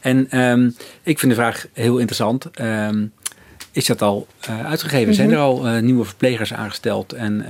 En 0.00 0.20
ik 1.02 1.18
vind 1.18 1.32
de 1.32 1.38
vraag 1.38 1.66
heel 1.72 1.98
interessant. 1.98 2.50
is 3.72 3.86
dat 3.86 4.02
al 4.02 4.26
uitgegeven? 4.46 4.98
Mm 5.00 5.04
-hmm. 5.04 5.14
Zijn 5.14 5.30
er 5.30 5.38
al 5.38 5.62
nieuwe 5.80 6.04
verplegers 6.04 6.52
aangesteld? 6.52 7.12
En 7.12 7.44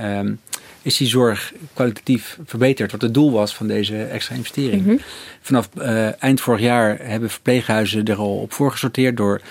is 0.83 0.97
die 0.97 1.07
zorg 1.07 1.53
kwalitatief 1.73 2.39
verbeterd, 2.45 2.91
wat 2.91 3.01
het 3.01 3.13
doel 3.13 3.31
was 3.31 3.55
van 3.55 3.67
deze 3.67 4.03
extra 4.03 4.35
investering. 4.35 4.81
Mhm. 4.81 4.91
Mm 4.91 4.97
-hmm. 4.97 5.05
Vanaf 5.41 5.69
uh, 5.77 6.23
eind 6.23 6.41
vorig 6.41 6.61
jaar 6.61 6.97
hebben 7.01 7.29
verpleeghuizen 7.29 8.05
er 8.05 8.17
al 8.17 8.37
op 8.37 8.53
voorgesorteerd 8.53 9.17
door 9.17 9.41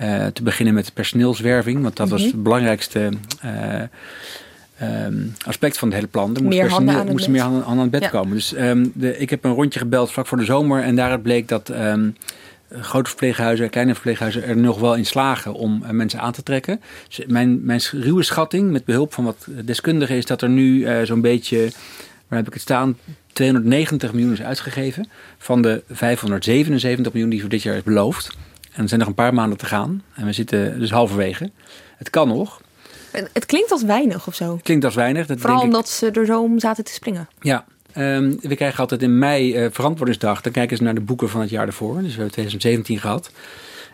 uh, 0.00 0.26
te 0.26 0.42
beginnen 0.42 0.74
met 0.74 0.94
personeelswerving, 0.94 1.82
want 1.82 1.96
dat 1.96 2.06
mm 2.06 2.12
-hmm. 2.12 2.22
was 2.22 2.32
het 2.32 2.42
belangrijkste 2.42 3.08
uh, 3.44 3.82
um, 5.06 5.34
aspect 5.46 5.78
van 5.78 5.88
het 5.88 5.96
hele 5.96 6.08
plan. 6.08 6.36
Er 6.36 6.42
moest 6.42 6.58
meer 6.58 6.70
handen 6.70 7.06
moesten 7.06 7.32
meer 7.32 7.42
handen 7.42 7.64
aan 7.64 7.78
het 7.78 7.90
bed 7.90 8.02
ja. 8.02 8.08
komen. 8.08 8.34
Dus 8.34 8.54
um, 8.56 8.92
de, 8.94 9.18
ik 9.18 9.30
heb 9.30 9.44
een 9.44 9.54
rondje 9.54 9.78
gebeld 9.78 10.10
vlak 10.12 10.26
voor 10.26 10.38
de 10.38 10.44
zomer 10.44 10.82
en 10.82 10.96
daaruit 10.96 11.22
bleek 11.22 11.48
dat 11.48 11.68
um, 11.68 12.16
grote 12.80 13.08
verpleeghuizen, 13.08 13.70
kleine 13.70 13.92
verpleeghuizen 13.92 14.44
er 14.44 14.56
nog 14.56 14.80
wel 14.80 14.94
in 14.94 15.06
slagen 15.06 15.54
om 15.54 15.82
uh, 15.82 15.90
mensen 15.90 16.20
aan 16.20 16.32
te 16.32 16.42
trekken. 16.42 16.80
Dus 17.08 17.26
mijn, 17.26 17.64
mijn 17.64 17.80
ruwe 17.90 18.22
schatting, 18.22 18.70
met 18.70 18.84
behulp 18.84 19.12
van 19.12 19.24
wat 19.24 19.46
deskundigen, 19.64 20.16
is 20.16 20.26
dat 20.26 20.42
er 20.42 20.48
nu 20.48 20.86
zo'n 21.06 21.20
beetje, 21.20 21.70
waar 22.28 22.38
heb 22.38 22.46
ik 22.46 22.52
het 22.52 22.62
staan, 22.62 22.96
290 23.32 24.12
miljoen 24.12 24.32
is 24.32 24.42
uitgegeven 24.42 25.08
van 25.38 25.62
de 25.62 25.82
577 25.88 27.12
miljoen 27.12 27.30
die 27.30 27.40
voor 27.40 27.48
dit 27.48 27.62
jaar 27.62 27.76
is 27.76 27.82
beloofd. 27.82 28.30
En 28.72 28.82
er 28.82 28.88
zijn 28.88 29.00
nog 29.00 29.08
een 29.08 29.14
paar 29.14 29.34
maanden 29.34 29.58
te 29.58 29.66
gaan 29.66 30.02
en 30.14 30.26
we 30.26 30.32
zitten 30.32 30.78
dus 30.78 30.90
halverwege. 30.90 31.50
Het 31.96 32.10
kan 32.10 32.28
nog. 32.28 32.60
Het 33.32 33.46
klinkt 33.46 33.70
als 33.70 33.82
weinig 33.82 34.26
of 34.26 34.34
zo. 34.34 34.52
Het 34.52 34.62
klinkt 34.62 34.84
als 34.84 34.94
weinig. 34.94 35.26
Dat 35.26 35.38
Vooral 35.38 35.58
denk 35.58 35.70
ik... 35.70 35.74
omdat 35.74 35.90
ze 35.90 36.10
er 36.10 36.26
zo 36.26 36.42
om 36.42 36.58
zaten 36.58 36.84
te 36.84 36.92
springen. 36.92 37.28
Ja, 37.40 37.64
Um, 37.98 38.38
we 38.40 38.54
krijgen 38.54 38.78
altijd 38.78 39.02
in 39.02 39.18
mei 39.18 39.64
uh, 39.64 39.66
verantwoordingsdag. 39.70 40.40
Dan 40.40 40.52
kijken 40.52 40.76
ze 40.76 40.82
naar 40.82 40.94
de 40.94 41.00
boeken 41.00 41.28
van 41.28 41.40
het 41.40 41.50
jaar 41.50 41.66
ervoor. 41.66 41.94
Dus 41.94 42.14
we 42.14 42.20
hebben 42.22 42.30
2017 42.30 42.98
gehad. 42.98 43.30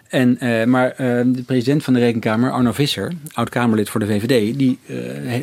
En, 0.09 0.39
uh, 0.43 0.65
maar 0.65 0.91
uh, 0.91 1.21
de 1.27 1.43
president 1.47 1.85
van 1.85 1.93
de 1.93 1.99
Rekenkamer, 1.99 2.51
Arno 2.51 2.73
Visser, 2.73 3.13
oud-Kamerlid 3.33 3.91
voor 3.91 4.01
de 4.01 4.07
VVD, 4.07 4.59
die 4.59 4.79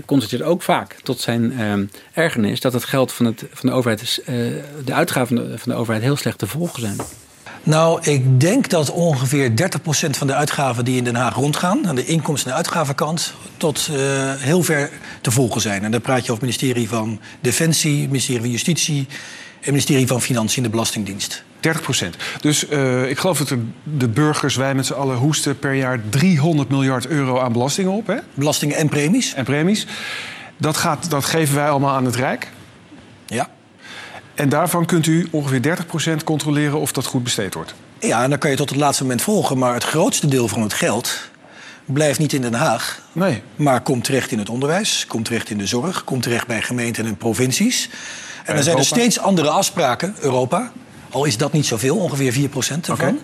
constateert 0.05 0.41
ook 0.41 0.61
vaak 0.61 0.95
tot 1.03 1.19
zijn 1.19 1.53
ergernis 2.13 2.59
dat 2.59 2.73
het 2.73 2.83
geld 2.83 3.11
van, 3.11 3.25
het, 3.25 3.45
van 3.51 3.69
de 3.69 3.75
overheid, 3.75 4.21
de 4.85 4.93
uitgaven 4.93 5.59
van 5.59 5.71
de 5.71 5.77
overheid 5.77 6.03
heel 6.03 6.15
slecht 6.15 6.37
te 6.37 6.47
volgen 6.47 6.81
zijn. 6.81 6.97
Nou, 7.65 7.99
ik 8.01 8.39
denk 8.39 8.69
dat 8.69 8.91
ongeveer 8.91 9.49
30% 9.49 10.09
van 10.09 10.27
de 10.27 10.33
uitgaven 10.33 10.85
die 10.85 10.97
in 10.97 11.03
Den 11.03 11.15
Haag 11.15 11.35
rondgaan, 11.35 11.87
aan 11.87 11.95
de 11.95 12.05
inkomsten- 12.05 12.51
en 12.51 12.57
uitgavenkant, 12.57 13.33
tot 13.57 13.89
uh, 13.91 13.97
heel 14.37 14.63
ver 14.63 14.89
te 15.21 15.31
volgen 15.31 15.61
zijn. 15.61 15.83
En 15.83 15.91
dan 15.91 16.01
praat 16.01 16.25
je 16.25 16.31
over 16.31 16.33
het 16.33 16.41
ministerie 16.41 16.89
van 16.89 17.19
Defensie, 17.39 18.01
het 18.01 18.09
ministerie 18.09 18.41
van 18.41 18.49
Justitie, 18.49 19.07
het 19.59 19.69
ministerie 19.69 20.07
van 20.07 20.21
Financiën 20.21 20.57
en 20.57 20.63
de 20.63 20.69
Belastingdienst. 20.69 21.43
30 21.59 21.81
procent. 21.81 22.15
Dus 22.41 22.69
uh, 22.69 23.09
ik 23.09 23.17
geloof 23.17 23.37
dat 23.37 23.47
de, 23.47 23.63
de 23.83 24.07
burgers, 24.07 24.55
wij 24.55 24.75
met 24.75 24.85
z'n 24.85 24.93
allen 24.93 25.17
hoesten 25.17 25.59
per 25.59 25.73
jaar 25.73 25.99
300 26.09 26.69
miljard 26.69 27.07
euro 27.07 27.39
aan 27.39 27.51
belastingen 27.51 27.91
op. 27.91 28.07
Hè? 28.07 28.17
Belastingen 28.33 28.75
en 28.75 28.89
premies. 28.89 29.33
En 29.33 29.43
premies. 29.43 29.87
Dat, 30.57 30.77
gaat, 30.77 31.09
dat 31.09 31.25
geven 31.25 31.55
wij 31.55 31.69
allemaal 31.69 31.95
aan 31.95 32.05
het 32.05 32.15
Rijk. 32.15 32.51
Ja. 33.25 33.49
En 34.35 34.49
daarvan 34.49 34.85
kunt 34.85 35.05
u 35.05 35.27
ongeveer 35.31 35.77
30% 36.19 36.23
controleren 36.23 36.79
of 36.79 36.91
dat 36.91 37.05
goed 37.05 37.23
besteed 37.23 37.53
wordt. 37.53 37.73
Ja, 37.99 38.23
en 38.23 38.29
dan 38.29 38.39
kan 38.39 38.49
je 38.49 38.55
tot 38.55 38.69
het 38.69 38.79
laatste 38.79 39.03
moment 39.03 39.21
volgen. 39.21 39.57
Maar 39.57 39.73
het 39.73 39.83
grootste 39.83 40.27
deel 40.27 40.47
van 40.47 40.61
het 40.61 40.73
geld 40.73 41.29
blijft 41.85 42.19
niet 42.19 42.33
in 42.33 42.41
Den 42.41 42.53
Haag. 42.53 43.01
Nee. 43.11 43.41
Maar 43.55 43.81
komt 43.81 44.03
terecht 44.03 44.31
in 44.31 44.39
het 44.39 44.49
onderwijs, 44.49 45.05
komt 45.07 45.25
terecht 45.25 45.49
in 45.49 45.57
de 45.57 45.67
zorg... 45.67 46.03
komt 46.03 46.23
terecht 46.23 46.47
bij 46.47 46.61
gemeenten 46.61 47.05
en 47.05 47.17
provincies. 47.17 47.89
En 48.45 48.55
dan 48.55 48.63
zijn 48.63 48.77
er 48.77 48.85
steeds 48.85 49.19
andere 49.19 49.49
afspraken, 49.49 50.15
Europa. 50.19 50.71
Al 51.09 51.25
is 51.25 51.37
dat 51.37 51.51
niet 51.51 51.65
zoveel, 51.65 51.97
ongeveer 51.97 52.33
4% 52.33 52.35
ervan. 52.35 52.93
Okay. 52.93 53.15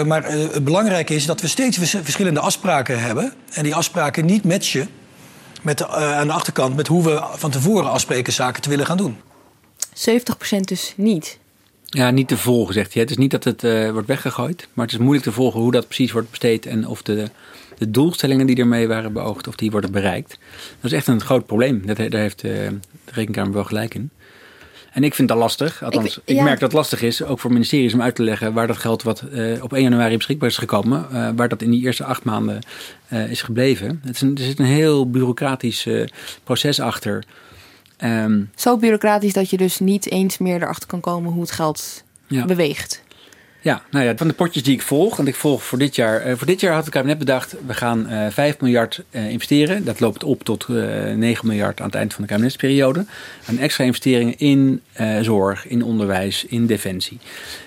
Uh, 0.00 0.06
maar 0.06 0.36
uh, 0.36 0.52
het 0.52 0.64
belangrijke 0.64 1.14
is 1.14 1.26
dat 1.26 1.40
we 1.40 1.48
steeds 1.48 1.76
vers 1.76 1.96
verschillende 2.02 2.40
afspraken 2.40 3.00
hebben. 3.00 3.32
En 3.52 3.62
die 3.62 3.74
afspraken 3.74 4.24
niet 4.24 4.44
matchen 4.44 4.88
met 5.62 5.78
de, 5.78 5.84
uh, 5.84 6.18
aan 6.18 6.26
de 6.26 6.32
achterkant... 6.32 6.76
met 6.76 6.86
hoe 6.86 7.04
we 7.04 7.22
van 7.34 7.50
tevoren 7.50 7.90
afspreken 7.90 8.32
zaken 8.32 8.62
te 8.62 8.68
willen 8.68 8.86
gaan 8.86 8.96
doen. 8.96 9.16
70% 9.96 10.60
dus 10.60 10.92
niet. 10.96 11.38
Ja, 11.84 12.10
niet 12.10 12.28
te 12.28 12.36
volgen, 12.36 12.74
zegt 12.74 12.92
hij. 12.92 13.02
Het 13.02 13.10
is 13.10 13.16
niet 13.16 13.30
dat 13.30 13.44
het 13.44 13.64
uh, 13.64 13.90
wordt 13.90 14.08
weggegooid, 14.08 14.68
maar 14.72 14.84
het 14.84 14.94
is 14.94 15.00
moeilijk 15.00 15.24
te 15.24 15.32
volgen 15.32 15.60
hoe 15.60 15.72
dat 15.72 15.86
precies 15.86 16.12
wordt 16.12 16.30
besteed 16.30 16.66
en 16.66 16.86
of 16.86 17.02
de 17.02 17.30
de 17.78 17.90
doelstellingen 17.90 18.46
die 18.46 18.56
ermee 18.56 18.88
waren 18.88 19.12
beoogd, 19.12 19.48
of 19.48 19.54
die 19.54 19.70
worden 19.70 19.92
bereikt. 19.92 20.38
Dat 20.80 20.90
is 20.90 20.92
echt 20.92 21.06
een 21.06 21.20
groot 21.20 21.46
probleem. 21.46 21.86
Dat, 21.86 21.96
daar 21.96 22.20
heeft 22.20 22.44
eh, 22.44 22.50
de 22.50 22.78
Rekenkamer 23.04 23.52
wel 23.52 23.64
gelijk 23.64 23.94
in. 23.94 24.10
En 24.92 25.04
ik 25.04 25.14
vind 25.14 25.28
dat 25.28 25.38
lastig. 25.38 25.84
Althans, 25.84 26.20
ik, 26.24 26.36
ja. 26.36 26.42
merk 26.42 26.60
dat 26.60 26.70
het 26.70 26.78
lastig 26.78 27.02
is, 27.02 27.22
ook 27.22 27.38
voor 27.38 27.52
ministeries, 27.52 27.94
om 27.94 28.02
uit 28.02 28.14
te 28.14 28.22
leggen 28.22 28.52
waar 28.52 28.66
dat 28.66 28.76
geld 28.76 29.02
wat 29.02 29.20
eh, 29.20 29.62
op 29.62 29.72
1 29.72 29.82
januari 29.82 30.16
beschikbaar 30.16 30.48
is 30.48 30.56
gekomen, 30.56 31.06
eh, 31.12 31.28
waar 31.36 31.48
dat 31.48 31.62
in 31.62 31.70
die 31.70 31.82
eerste 31.82 32.04
acht 32.04 32.24
maanden 32.24 32.60
eh, 33.08 33.30
is 33.30 33.42
gebleven. 33.42 34.00
Het 34.04 34.14
is 34.14 34.20
een, 34.20 34.36
er 34.36 34.42
zit 34.42 34.58
een 34.58 34.64
heel 34.64 35.10
bureaucratisch 35.10 35.86
eh, 35.86 36.04
proces 36.44 36.80
achter. 36.80 37.24
Ehm, 37.96 38.40
Zo 38.54 38.76
bureaucratisch 38.76 39.32
dat 39.32 39.50
je 39.50 39.56
dus 39.56 39.78
niet 39.78 40.10
eens 40.10 40.38
meer 40.38 40.62
erachter 40.62 40.88
kan 40.88 41.00
komen 41.00 41.32
hoe 41.32 41.40
het 41.40 41.50
geld 41.50 42.04
Ja. 42.26 42.44
beweegt. 42.44 43.04
Ja, 43.60 43.82
nou 43.90 44.04
ja, 44.04 44.16
van 44.16 44.28
de 44.28 44.34
potjes 44.34 44.62
die 44.62 44.74
ik 44.74 44.82
volg, 44.82 45.16
want 45.16 45.28
ik 45.28 45.34
volg 45.34 45.62
voor 45.64 45.78
dit 45.78 45.94
jaar. 45.96 46.20
eh, 46.20 46.36
voor 46.36 46.46
dit 46.46 46.60
jaar 46.60 46.74
had 46.74 46.84
het 46.84 46.94
kabinet 46.94 47.18
bedacht, 47.18 47.54
we 47.66 47.74
gaan 47.74 48.06
eh 48.08 48.26
5 48.30 48.60
miljard 48.60 49.02
eh, 49.10 49.28
investeren. 49.30 49.84
Dat 49.84 50.00
loopt 50.00 50.24
op 50.24 50.42
tot 50.44 50.66
eh 50.68 50.74
9 51.14 51.46
miljard 51.46 51.80
aan 51.80 51.86
het 51.86 51.94
eind 51.94 52.14
van 52.14 52.22
de 52.22 52.28
kabinetsperiode. 52.28 53.04
En 53.46 53.58
extra 53.58 53.84
investeringen 53.84 54.38
in 54.38 54.82
zorg, 55.22 55.66
in 55.66 55.82
onderwijs, 55.82 56.44
in 56.44 56.66
defensie, 56.66 57.18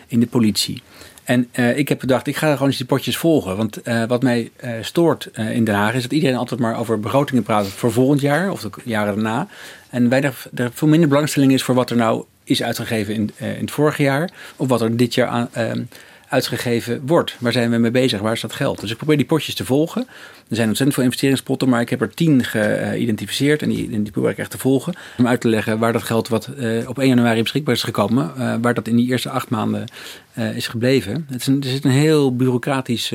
in 0.08 0.20
de 0.20 0.28
politie. 0.28 0.82
En 1.30 1.48
eh, 1.52 1.78
ik 1.78 1.90
heb 1.90 2.00
bedacht, 2.00 2.28
ik 2.28 2.36
ga 2.36 2.52
gewoon 2.52 2.68
eens 2.68 2.78
die 2.78 2.86
potjes 2.86 3.18
volgen. 3.18 3.58
Want 3.58 3.82
eh, 3.82 4.04
wat 4.06 4.24
mij 4.24 4.52
eh, 4.56 4.72
stoort 4.82 5.30
in 5.34 5.64
Den 5.64 5.76
Haag 5.76 5.94
is 5.94 6.02
dat 6.02 6.12
iedereen 6.12 6.36
altijd 6.36 6.60
maar 6.60 6.80
over 6.80 7.00
begrotingen 7.00 7.44
praat 7.44 7.68
voor 7.68 7.92
volgend 7.92 8.22
jaar 8.22 8.52
of 8.52 8.62
de 8.62 8.70
jaren 8.84 9.14
daarna. 9.14 9.48
En 9.90 10.10
weinig, 10.10 10.48
er 10.56 10.72
veel 10.74 10.88
minder 10.88 11.10
belangstelling 11.10 11.54
is 11.54 11.64
voor 11.64 11.76
wat 11.76 11.90
er 11.90 11.96
nou 11.96 12.24
is 12.44 12.64
uitgegeven 12.64 13.14
in, 13.14 13.32
in 13.38 13.60
het 13.60 13.72
vorige 13.72 14.04
jaar. 14.04 14.30
Of 14.56 14.68
wat 14.68 14.82
er 14.82 14.98
dit 14.98 15.14
jaar 15.14 15.28
aan, 15.28 15.50
ehm, 15.52 15.82
uitgegeven 16.30 17.02
wordt. 17.06 17.36
Waar 17.40 17.52
zijn 17.52 17.70
we 17.72 17.78
mee 17.78 17.92
bezig? 17.92 18.20
Waar 18.20 18.34
is 18.34 18.42
dat 18.42 18.54
geld? 18.54 18.80
Dus 18.82 18.92
ik 18.92 18.98
probeer 18.98 19.18
die 19.18 19.26
potjes 19.26 19.56
te 19.56 19.66
volgen. 19.66 20.02
Er 20.50 20.56
zijn 20.56 20.68
ontzettend 20.68 20.94
veel 20.94 21.04
investeringspotten, 21.04 21.70
maar 21.70 21.82
ik 21.82 21.90
heb 21.90 22.02
er 22.02 22.14
tien 22.14 22.44
geïdentificeerd. 22.44 23.62
En 23.62 23.70
die, 23.70 24.12
probeer 24.12 24.30
ik 24.32 24.38
echt 24.38 24.52
te 24.52 24.58
volgen. 24.58 24.94
Om 25.18 25.28
uit 25.28 25.42
te 25.42 25.48
leggen 25.48 25.80
waar 25.80 25.94
dat 25.94 26.04
geld 26.04 26.28
wat 26.28 26.46
eh, 26.48 26.90
op 26.90 27.00
1 27.00 27.08
januari 27.08 27.42
beschikbaar 27.42 27.76
is 27.76 27.84
gekomen. 27.84 28.32
eh, 28.38 28.56
waar 28.62 28.74
dat 28.74 28.88
in 28.88 28.96
die 28.96 29.08
eerste 29.10 29.30
acht 29.30 29.50
maanden 29.50 29.86
eh, 30.34 30.56
is 30.56 30.68
gebleven. 30.68 31.26
Het 31.30 31.42
is 31.42 31.48
een, 31.48 31.62
er 31.64 31.70
zit 31.70 31.86
een 31.86 31.92
heel 31.92 32.36
bureaucratisch 32.36 33.14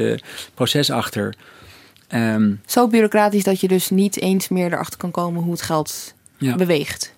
proces 0.55 0.91
achter. 0.91 1.35
Ehm, 2.09 2.53
Zo 2.67 2.89
bureaucratisch 2.89 3.43
dat 3.45 3.61
je 3.61 3.69
dus 3.69 3.91
niet 3.91 4.21
eens 4.21 4.49
meer 4.49 4.73
erachter 4.73 4.99
kan 4.99 5.11
komen 5.11 5.43
hoe 5.43 5.53
het 5.53 5.63
geld 5.63 6.15
Ja. 6.39 6.55
beweegt. 6.57 7.14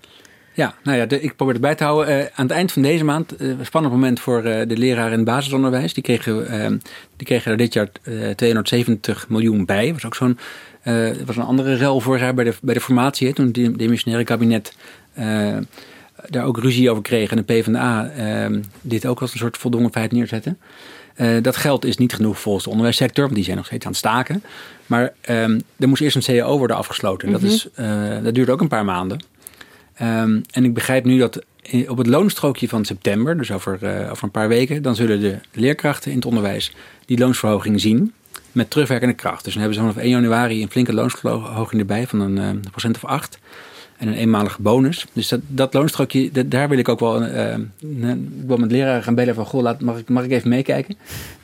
Ja, 0.57 0.75
nou 0.83 0.99
ja, 0.99 1.07
de, 1.07 1.21
ik 1.21 1.37
probeer 1.37 1.55
het 1.55 1.63
bij 1.63 1.75
te 1.75 1.85
houden. 1.85 2.07
Eh, 2.07 2.27
aan 2.35 2.47
het 2.47 2.51
eind 2.51 2.73
van 2.73 2.83
deze 2.83 3.05
maand, 3.05 3.41
een 3.41 3.67
spannend 3.67 3.95
moment 3.95 4.21
voor 4.21 4.43
eh, 4.43 4.69
de 4.69 4.77
leraren 4.77 5.13
in 5.13 5.19
het 5.19 5.27
basisonderwijs. 5.27 5.95
Die 5.95 6.03
kregen, 6.03 6.49
eh, 6.49 6.71
die 7.17 7.27
kregen 7.27 7.51
er 7.51 7.57
dit 7.57 7.73
jaar 7.73 7.89
eh 8.03 8.31
270 8.31 9.29
miljoen 9.29 9.65
bij. 9.65 9.85
Dat 9.85 9.95
was 9.95 10.05
ook 10.05 10.15
zo'n 10.15 10.39
was 11.27 11.37
een 11.37 11.43
andere 11.43 11.75
rel 11.75 12.01
vorig 12.01 12.21
jaar 12.21 12.35
bij 12.35 12.45
de, 12.45 12.55
bij 12.63 12.75
de 12.75 12.81
formatie. 12.81 13.27
Hè, 13.27 13.35
toen 13.35 13.47
het 13.47 13.79
demissionaire 13.79 14.25
kabinet 14.25 14.75
daar 16.31 16.45
ook 16.45 16.59
ruzie 16.59 16.91
over 16.91 17.03
kreeg. 17.03 17.31
En 17.31 17.37
de 17.37 17.43
PvdA 17.43 18.11
eh, 18.11 18.59
dit 18.81 19.07
ook 19.07 19.21
als 19.21 19.33
een 19.33 19.39
soort 19.39 19.57
voldongen 19.57 19.93
feit 19.93 20.13
neerzette. 20.13 20.57
Eh, 21.15 21.43
dat 21.43 21.57
geld 21.57 21.85
is 21.85 21.97
niet 21.97 22.15
genoeg 22.15 22.41
volgens 22.41 22.65
de 22.65 22.71
onderwijssector, 22.71 23.25
want 23.25 23.35
die 23.35 23.45
zijn 23.45 23.57
nog 23.57 23.67
steeds 23.67 23.85
aan 23.85 23.91
het 23.91 24.01
staken. 24.01 24.43
Maar 24.87 25.13
ehm, 25.21 25.61
er 25.77 25.89
moest 25.89 26.03
eerst 26.03 26.17
een 26.17 26.39
CAO 26.39 26.59
worden 26.59 26.77
afgesloten. 26.77 27.31
Mhm. 27.31 27.41
dat, 27.41 27.51
is, 27.51 27.69
eh, 27.75 28.23
dat 28.23 28.35
duurt 28.35 28.51
ook 28.51 28.61
een 28.61 28.69
paar 28.69 28.85
maanden. 28.85 29.25
Ehm, 29.97 30.41
en 30.51 30.65
ik 30.65 30.75
begrijp 30.75 31.05
nu 31.05 31.19
dat 31.19 31.45
op 31.89 31.99
het 31.99 32.07
loonstrookje 32.07 32.69
van 32.69 32.85
september, 32.85 33.37
dus 33.37 33.53
over, 33.53 33.79
eh, 33.83 34.11
over 34.11 34.25
een 34.25 34.31
paar 34.31 34.49
weken, 34.49 34.83
dan 34.83 34.95
zullen 34.95 35.21
de 35.21 35.39
leerkrachten 35.53 36.11
in 36.11 36.17
het 36.17 36.27
onderwijs 36.27 36.73
die 37.05 37.19
loonsverhoging 37.19 37.81
zien 37.81 38.13
met 38.53 38.71
terugwerkende 38.71 39.15
kracht. 39.15 39.45
Dus 39.45 39.53
dan 39.53 39.63
hebben 39.63 39.81
ze 39.81 39.87
vanaf 39.87 40.05
1 40.05 40.11
januari 40.11 40.63
een 40.63 40.71
flinke 40.71 40.93
loonsverhoging 40.93 41.81
erbij 41.81 42.07
van 42.07 42.21
een 42.21 42.39
eh, 42.39 42.71
procent 42.71 42.97
of 42.97 43.05
8 43.05 43.39
en 43.99 44.09
een 44.09 44.15
eenmalige 44.15 44.63
bonus. 44.63 45.07
Dus 45.13 45.29
dat, 45.29 45.41
dat 45.47 45.75
loonstrookje, 45.75 46.31
dat- 46.33 46.51
daar 46.51 46.69
wil 46.69 46.79
ik 46.79 46.89
ook 46.89 47.01
wel, 47.01 47.23
eh, 47.23 47.53
eh, 47.55 47.61
ik 48.11 48.17
wil 48.47 48.57
met 48.57 48.71
leraren 48.71 49.03
gaan 49.03 49.15
bellen 49.15 49.35
van, 49.35 49.47
goh, 49.47 49.63
laat, 49.63 49.81
mag, 49.81 49.99
ik, 49.99 50.09
mag 50.09 50.25
ik 50.25 50.31
even 50.31 50.49
meekijken? 50.49 50.97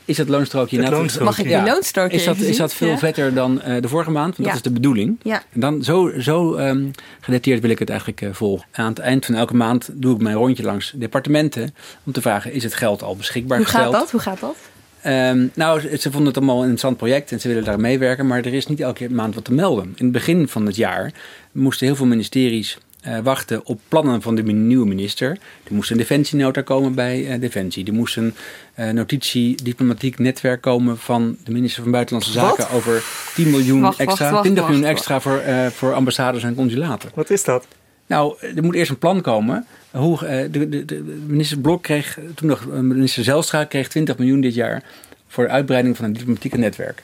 Is 0.05 0.17
dat 0.17 0.29
loonstrookje... 0.29 0.77
Het 0.77 0.85
net- 0.85 0.95
loonstrookje. 0.99 1.25
Mag 1.25 1.38
ik 1.38 1.45
die 1.65 1.73
loonstrookje 1.73 2.17
is 2.17 2.25
dat, 2.25 2.37
is 2.38 2.57
dat 2.57 2.75
veel 2.75 2.88
Ja. 2.88 2.99
vetter 2.99 3.35
dan 3.35 3.61
eh, 3.62 3.83
de 3.83 3.88
vorige 3.88 4.11
maand? 4.11 4.37
Want 4.37 4.38
Ja. 4.38 4.45
dat 4.47 4.55
is 4.55 4.62
de 4.62 4.71
bedoeling. 4.71 5.17
Ja. 5.23 5.43
En 5.53 5.61
dan 5.61 5.83
zo, 5.83 6.12
zo 6.19 6.55
ehm, 6.55 6.85
gedetailleerd 7.21 7.62
wil 7.62 7.71
ik 7.73 7.79
het 7.79 7.88
eigenlijk 7.91 8.21
eh, 8.21 8.29
volgen. 8.33 8.67
Aan 8.73 8.88
het 8.88 8.99
eind 8.99 9.25
van 9.25 9.35
elke 9.35 9.55
maand 9.55 9.91
doe 9.93 10.15
ik 10.15 10.21
mijn 10.21 10.37
rondje 10.37 10.62
langs 10.62 10.93
departementen 10.97 11.75
om 12.05 12.12
te 12.12 12.21
vragen: 12.21 12.53
is 12.53 12.62
het 12.62 12.75
geld 12.75 13.03
al 13.03 13.17
beschikbaar 13.17 13.57
Hoe 13.57 13.67
gesteld? 13.67 13.85
gaat 13.93 14.01
dat? 14.01 14.11
Hoe 14.11 14.21
gaat 14.21 14.41
dat? 14.41 14.57
Ehm, 15.03 15.47
nou, 15.55 15.97
ze 15.97 16.11
vonden 16.11 16.27
het 16.27 16.37
allemaal 16.37 16.57
een 16.57 16.62
interessant 16.62 16.97
project 16.97 17.33
en 17.33 17.41
ze 17.41 17.49
willen 17.49 17.65
daar 17.65 17.81
meewerken, 17.81 18.27
maar 18.27 18.38
er 18.38 18.55
is 18.55 18.67
niet 18.67 18.81
elke 18.81 19.11
maand 19.11 19.35
wat 19.35 19.45
te 19.45 19.53
melden. 19.53 19.85
In 19.85 20.05
het 20.05 20.12
begin 20.12 20.49
van 20.49 20.67
het 20.67 20.77
jaar 20.77 21.12
moesten 21.53 21.87
heel 21.87 21.97
veel 21.97 22.07
ministeries 22.07 22.79
eh, 23.01 23.19
wachten 23.19 23.67
op 23.67 23.81
plannen 23.88 24.23
van 24.23 24.35
de 24.35 24.43
nieuwe 24.43 24.87
minister. 24.87 25.31
Er 25.65 25.75
moest 25.75 25.91
een 25.91 25.97
defensienota 25.97 26.61
komen 26.61 26.95
bij 26.95 27.27
eh, 27.27 27.41
Defensie. 27.41 27.87
Er 27.87 27.93
moest 27.93 28.17
een 28.17 28.35
eh, 28.75 28.91
notitie 28.91 29.62
diplomatiek 29.62 30.19
netwerk 30.19 30.61
komen 30.61 30.99
van 30.99 31.37
de 31.45 31.53
minister 31.53 31.83
van 31.83 31.93
Buitenlandse 31.93 32.41
Wat? 32.41 32.57
Zaken 32.57 32.75
over 32.75 33.03
10 33.35 33.51
miljoen 33.51 33.81
Wacht, 33.81 33.99
extra, 33.99 34.31
wacht, 34.31 34.43
20 34.43 34.65
miljoen 34.65 34.83
wacht, 34.83 34.95
extra 34.95 35.21
voor, 35.21 35.38
eh, 35.38 35.67
voor 35.67 35.95
ambassades 35.95 36.43
en 36.43 36.55
consulaten. 36.55 37.11
Wat 37.15 37.31
is 37.31 37.45
dat? 37.45 37.67
Nou, 38.07 38.35
er 38.57 38.62
moet 38.62 38.75
eerst 38.75 38.91
een 38.91 38.99
plan 38.99 39.21
komen. 39.21 39.67
Hoe, 39.91 40.27
eh, 40.27 40.53
de, 40.53 40.69
de, 40.69 40.85
de 40.85 41.03
minister 41.27 41.59
Blok 41.59 41.83
kreeg, 41.83 42.19
toen 42.35 42.49
nog 42.49 42.61
eh, 42.61 42.79
minister 42.79 43.25
Zelstra, 43.25 43.65
kreeg 43.65 43.88
20 43.88 44.19
miljoen 44.19 44.41
dit 44.41 44.55
jaar 44.55 44.83
voor 45.29 45.45
de 45.45 45.51
uitbreiding 45.51 45.97
van 45.97 46.05
het 46.05 46.15
diplomatieke 46.15 46.59
netwerk. 46.59 47.03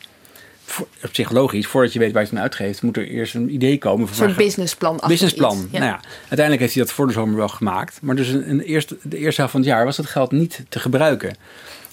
Voor, 0.64 0.88
op 1.04 1.14
zich 1.14 1.30
logisch, 1.30 1.66
voordat 1.66 1.92
je 1.92 1.98
weet 1.98 2.12
waar 2.12 2.22
je 2.22 2.28
het 2.28 2.36
aan 2.36 2.42
uitgeeft, 2.42 2.82
moet 2.82 2.96
er 2.96 3.08
eerst 3.08 3.34
een 3.34 3.54
idee 3.54 3.78
komen. 3.78 4.00
Een 4.00 4.06
Van 4.06 4.16
soort 4.16 4.28
waar- 4.28 4.38
businessplan. 4.44 5.00
businessplan. 5.06 5.68
Nou 5.72 5.84
ja, 5.84 6.00
uiteindelijk 6.20 6.60
heeft 6.60 6.74
hij 6.74 6.82
dat 6.82 6.92
voor 6.92 7.06
de 7.06 7.12
zomer 7.12 7.36
wel 7.36 7.48
gemaakt. 7.48 7.98
Maar 8.02 8.16
dus 8.16 8.28
een, 8.28 8.50
een 8.50 8.60
eerste, 8.60 8.96
de 9.02 9.16
eerste 9.18 9.36
helft 9.40 9.52
van 9.52 9.60
het 9.60 9.70
jaar 9.70 9.84
was 9.84 9.96
dat 9.96 10.06
geld 10.06 10.32
niet 10.32 10.64
te 10.68 10.78
gebruiken. 10.78 11.34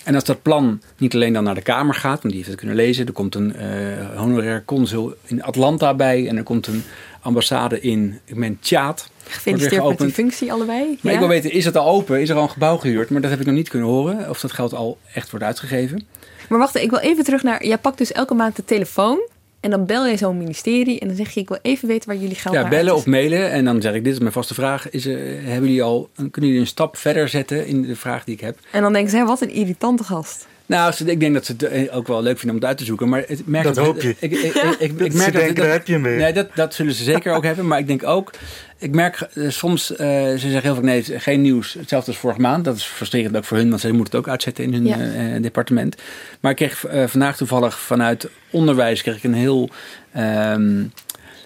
En 0.05 0.15
als 0.15 0.23
dat 0.23 0.41
plan 0.41 0.81
niet 0.97 1.13
alleen 1.13 1.33
dan 1.33 1.43
naar 1.43 1.55
de 1.55 1.61
Kamer 1.61 1.93
gaat, 1.95 2.21
want 2.21 2.23
die 2.23 2.35
heeft 2.35 2.47
het 2.47 2.57
kunnen 2.57 2.75
lezen. 2.75 3.05
Er 3.05 3.11
komt 3.11 3.35
een 3.35 3.55
eh 3.55 4.19
honorair 4.19 4.63
consul 4.65 5.13
in 5.25 5.43
Atlanta 5.43 5.93
bij. 5.93 6.27
En 6.27 6.37
er 6.37 6.43
komt 6.43 6.67
een 6.67 6.83
ambassade 7.21 7.79
in, 7.81 8.19
ik 8.25 8.35
meen, 8.35 8.57
Tjaat. 8.59 9.09
Gefeliciteerd 9.27 9.87
met 9.87 9.97
die 9.97 10.11
functie 10.11 10.51
allebei. 10.51 10.85
Maar 10.87 10.97
Ja. 11.01 11.11
ik 11.11 11.19
wil 11.19 11.27
weten, 11.27 11.51
is 11.51 11.65
het 11.65 11.77
al 11.77 11.87
open? 11.87 12.21
Is 12.21 12.29
er 12.29 12.35
al 12.35 12.43
een 12.43 12.49
gebouw 12.49 12.77
gehuurd? 12.77 13.09
Maar 13.09 13.21
dat 13.21 13.29
heb 13.31 13.39
ik 13.39 13.45
nog 13.45 13.55
niet 13.55 13.69
kunnen 13.69 13.89
horen. 13.89 14.29
Of 14.29 14.39
dat 14.39 14.51
geld 14.51 14.73
al 14.73 14.97
echt 15.13 15.29
wordt 15.29 15.45
uitgegeven. 15.45 16.07
Maar 16.49 16.59
wacht, 16.59 16.75
ik 16.75 16.89
wil 16.89 16.99
even 16.99 17.23
terug 17.23 17.43
naar... 17.43 17.65
Jij 17.65 17.77
pakt 17.77 17.97
dus 17.97 18.11
elke 18.11 18.33
maand 18.33 18.55
de 18.55 18.65
telefoon... 18.65 19.19
en 19.65 19.71
dan 19.71 19.85
bel 19.85 20.05
je 20.05 20.17
zo'n 20.17 20.37
ministerie... 20.37 20.99
en 20.99 21.07
dan 21.07 21.15
zeg 21.15 21.29
je, 21.29 21.39
ik 21.39 21.47
wil 21.47 21.57
even 21.61 21.87
weten 21.87 22.07
waar 22.07 22.17
jullie 22.17 22.35
geld 22.35 22.55
Ja, 22.55 22.69
bellen 22.69 22.95
of 22.95 23.05
mailen. 23.05 23.51
En 23.51 23.65
dan 23.65 23.81
zeg 23.81 23.93
ik, 23.93 24.03
dit 24.03 24.13
is 24.13 24.19
mijn 24.19 24.31
vaste 24.31 24.53
vraag. 24.53 24.89
Is, 24.89 25.05
eh, 25.05 25.15
hebben 25.41 25.67
jullie 25.67 25.83
al, 25.83 26.09
kunnen 26.15 26.49
jullie 26.49 26.59
een 26.59 26.67
stap 26.67 26.97
verder 26.97 27.29
zetten 27.29 27.67
in 27.67 27.81
de 27.81 27.95
vraag 27.95 28.23
die 28.23 28.33
ik 28.33 28.41
heb? 28.41 28.57
En 28.71 28.81
dan 28.81 28.93
denken 28.93 29.11
ze, 29.11 29.17
hé, 29.17 29.25
wat 29.25 29.41
een 29.41 29.49
irritante 29.49 30.03
gast. 30.03 30.47
Nou, 30.65 30.93
ik 31.05 31.19
denk 31.19 31.33
dat 31.33 31.45
ze 31.45 31.51
het 31.51 31.63
eh, 31.63 31.95
ook 31.95 32.07
wel 32.07 32.21
leuk 32.21 32.37
vinden 32.39 32.49
om 32.49 32.55
het 32.55 32.65
uit 32.65 32.77
te 32.77 32.85
zoeken. 32.85 33.09
Maar 33.09 33.23
het 33.27 33.47
merk 33.47 33.63
Dat 33.63 33.77
hoop 33.77 34.01
je. 34.01 34.15
Ik, 34.19 34.31
ik, 34.31 34.31
ik, 34.31 34.53
ik, 34.53 34.79
ik 34.79 34.99
Dat 34.99 35.11
ze 35.11 35.17
merk 35.17 35.33
dat, 35.33 35.41
denken, 35.41 35.63
daar 35.63 35.71
heb 35.71 35.87
je 35.87 35.93
hem 35.93 36.01
weer. 36.01 36.17
Nee, 36.17 36.33
dat, 36.33 36.47
dat 36.55 36.73
zullen 36.73 36.93
ze 36.93 37.03
zeker 37.03 37.33
ook 37.33 37.43
hebben. 37.43 37.67
Maar 37.67 37.79
ik 37.79 37.87
denk 37.87 38.03
ook, 38.03 38.31
ik 38.77 38.91
merk 38.91 39.21
eh, 39.21 39.49
soms, 39.49 39.95
eh, 39.95 40.07
ze 40.07 40.37
zeggen 40.37 40.61
heel 40.61 40.75
vaak 40.75 40.83
nee, 40.83 40.97
het 40.97 41.09
is 41.09 41.23
geen 41.23 41.41
nieuws. 41.41 41.73
Hetzelfde 41.73 42.11
als 42.11 42.19
vorige 42.19 42.41
maand. 42.41 42.65
Dat 42.65 42.75
is 42.75 42.83
frustrerend 42.83 43.37
ook 43.37 43.45
voor 43.45 43.57
hun, 43.57 43.69
want 43.69 43.81
ze 43.81 43.87
moeten 43.87 44.05
het 44.05 44.15
ook 44.15 44.29
uitzetten 44.29 44.63
in 44.63 44.73
hun 44.73 44.85
Ja. 44.85 45.39
departement. 45.39 45.95
Maar 46.39 46.51
ik 46.51 46.57
kreeg 46.57 46.85
vandaag 47.05 47.37
toevallig 47.37 47.79
vanuit 47.79 48.29
onderwijs 48.49 49.01
kreeg 49.01 49.17
ik 49.17 49.23
een 49.23 49.33
heel... 49.33 49.69
ehm, 50.13 50.83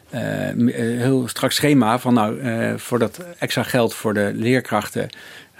eh, 0.09 0.49
eh, 0.49 0.99
heel 1.01 1.27
strak 1.27 1.51
schema 1.51 1.99
van 1.99 2.13
nou, 2.13 2.39
eh, 2.39 2.73
voor 2.77 2.99
dat 2.99 3.19
extra 3.39 3.63
geld 3.63 3.93
voor 3.93 4.13
de 4.13 4.31
leerkrachten 4.35 5.09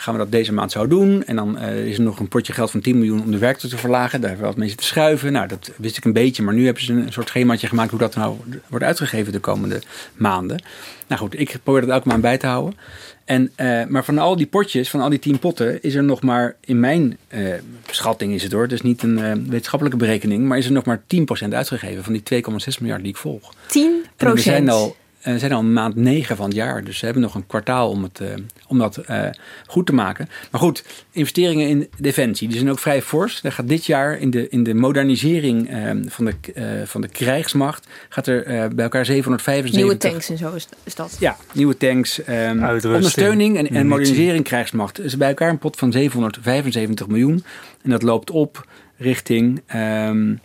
gaan 0.01 0.13
we 0.13 0.19
dat 0.19 0.31
deze 0.31 0.53
maand 0.53 0.71
zo 0.71 0.87
doen. 0.87 1.23
En 1.25 1.35
dan 1.35 1.57
eh, 1.57 1.85
is 1.85 1.97
er 1.97 2.03
nog 2.03 2.19
een 2.19 2.27
potje 2.27 2.53
geld 2.53 2.71
van 2.71 2.81
10 2.81 2.97
miljoen 2.97 3.21
om 3.21 3.31
de 3.31 3.37
werkdruk 3.37 3.71
te 3.71 3.77
verlagen. 3.77 4.21
Daar 4.21 4.29
hebben 4.29 4.47
we 4.47 4.51
wat 4.51 4.59
mee 4.59 4.69
zitten 4.69 4.87
schuiven. 4.87 5.31
Nou, 5.31 5.47
dat 5.47 5.71
wist 5.77 5.97
ik 5.97 6.05
een 6.05 6.13
beetje. 6.13 6.43
Maar 6.43 6.53
nu 6.53 6.65
hebben 6.65 6.83
ze 6.83 6.93
een 6.93 7.11
soort 7.11 7.27
schemaatje 7.27 7.67
gemaakt 7.67 7.89
hoe 7.89 7.99
dat 7.99 8.15
nou 8.15 8.37
wordt 8.67 8.85
uitgegeven 8.85 9.31
de 9.31 9.39
komende 9.39 9.81
maanden. 10.15 10.63
Nou 11.07 11.21
goed, 11.21 11.39
ik 11.39 11.57
probeer 11.63 11.81
dat 11.81 11.89
elke 11.89 12.07
maand 12.07 12.21
bij 12.21 12.37
te 12.37 12.47
houden. 12.47 12.77
En, 13.25 13.51
eh, 13.55 13.85
maar 13.85 14.03
van 14.05 14.17
al 14.17 14.35
die 14.35 14.47
potjes, 14.47 14.89
van 14.89 15.01
al 15.01 15.09
die 15.09 15.19
10 15.19 15.39
potten, 15.39 15.83
is 15.83 15.95
er 15.95 16.03
nog 16.03 16.21
maar 16.21 16.55
in 16.59 16.79
mijn 16.79 17.17
eh, 17.27 17.53
schatting 17.91 18.33
is 18.33 18.43
het 18.43 18.51
hoor. 18.51 18.71
Is 18.71 18.81
niet 18.81 19.03
een 19.03 19.49
wetenschappelijke 19.49 19.99
berekening, 19.99 20.47
maar 20.47 20.57
is 20.57 20.65
er 20.65 20.71
nog 20.71 20.85
maar 20.85 21.01
10% 21.07 21.53
uitgegeven 21.53 22.03
van 22.03 22.13
die 22.13 22.23
2,6 22.23 22.79
miljard 22.79 23.01
die 23.01 23.11
ik 23.11 23.17
volg. 23.17 23.53
10 23.67 24.05
En 24.17 24.33
we 24.33 24.39
zijn 24.39 24.69
al, 24.69 24.95
eh, 25.21 25.33
we 25.33 25.39
zijn 25.39 25.51
al 25.51 25.63
maand 25.63 25.95
9 25.95 26.35
van 26.35 26.45
het 26.45 26.55
jaar. 26.55 26.83
Dus 26.83 26.99
we 26.99 27.05
hebben 27.05 27.23
nog 27.23 27.35
een 27.35 27.47
kwartaal 27.47 27.89
om, 27.89 28.03
het, 28.03 28.19
eh, 28.19 28.27
om 28.67 28.77
dat 28.77 28.97
eh, 28.97 29.29
goed 29.67 29.85
te 29.85 29.93
maken. 29.93 30.29
Maar 30.51 30.61
goed, 30.61 30.83
investeringen 31.11 31.67
in 31.67 31.89
defensie, 31.97 32.47
die 32.47 32.57
zijn 32.57 32.69
ook 32.69 32.79
vrij 32.79 33.01
fors. 33.01 33.43
Er 33.43 33.51
gaat 33.51 33.67
dit 33.67 33.85
jaar 33.85 34.17
in 34.17 34.29
de, 34.29 34.49
in 34.49 34.63
de 34.63 34.73
modernisering 34.73 35.69
eh, 35.69 35.91
van, 36.05 36.25
de, 36.25 36.33
eh, 36.53 36.63
van 36.85 37.01
de 37.01 37.07
krijgsmacht... 37.07 37.87
gaat 38.09 38.27
er 38.27 38.45
eh, 38.45 38.67
bij 38.67 38.83
elkaar 38.83 39.05
775... 39.05 39.75
Nieuwe 39.81 39.97
tanks 39.97 40.29
en 40.29 40.37
zo 40.37 40.53
is, 40.53 40.67
is 40.83 40.95
dat. 40.95 41.17
Ja, 41.19 41.37
nieuwe 41.53 41.77
tanks, 41.77 42.23
ehm, 42.23 42.63
Uitrusting, 42.63 42.93
ondersteuning 42.95 43.69
en, 43.69 43.87
modernisering 43.87 44.43
krijgsmacht. 44.43 44.95
Dus 44.95 45.17
bij 45.17 45.27
elkaar 45.27 45.49
een 45.49 45.57
pot 45.57 45.77
van 45.77 45.91
775 45.91 47.07
miljoen. 47.07 47.43
En 47.81 47.89
dat 47.89 48.01
loopt 48.01 48.31
op 48.31 48.67
richting 48.97 49.61
ehm, 49.65 50.35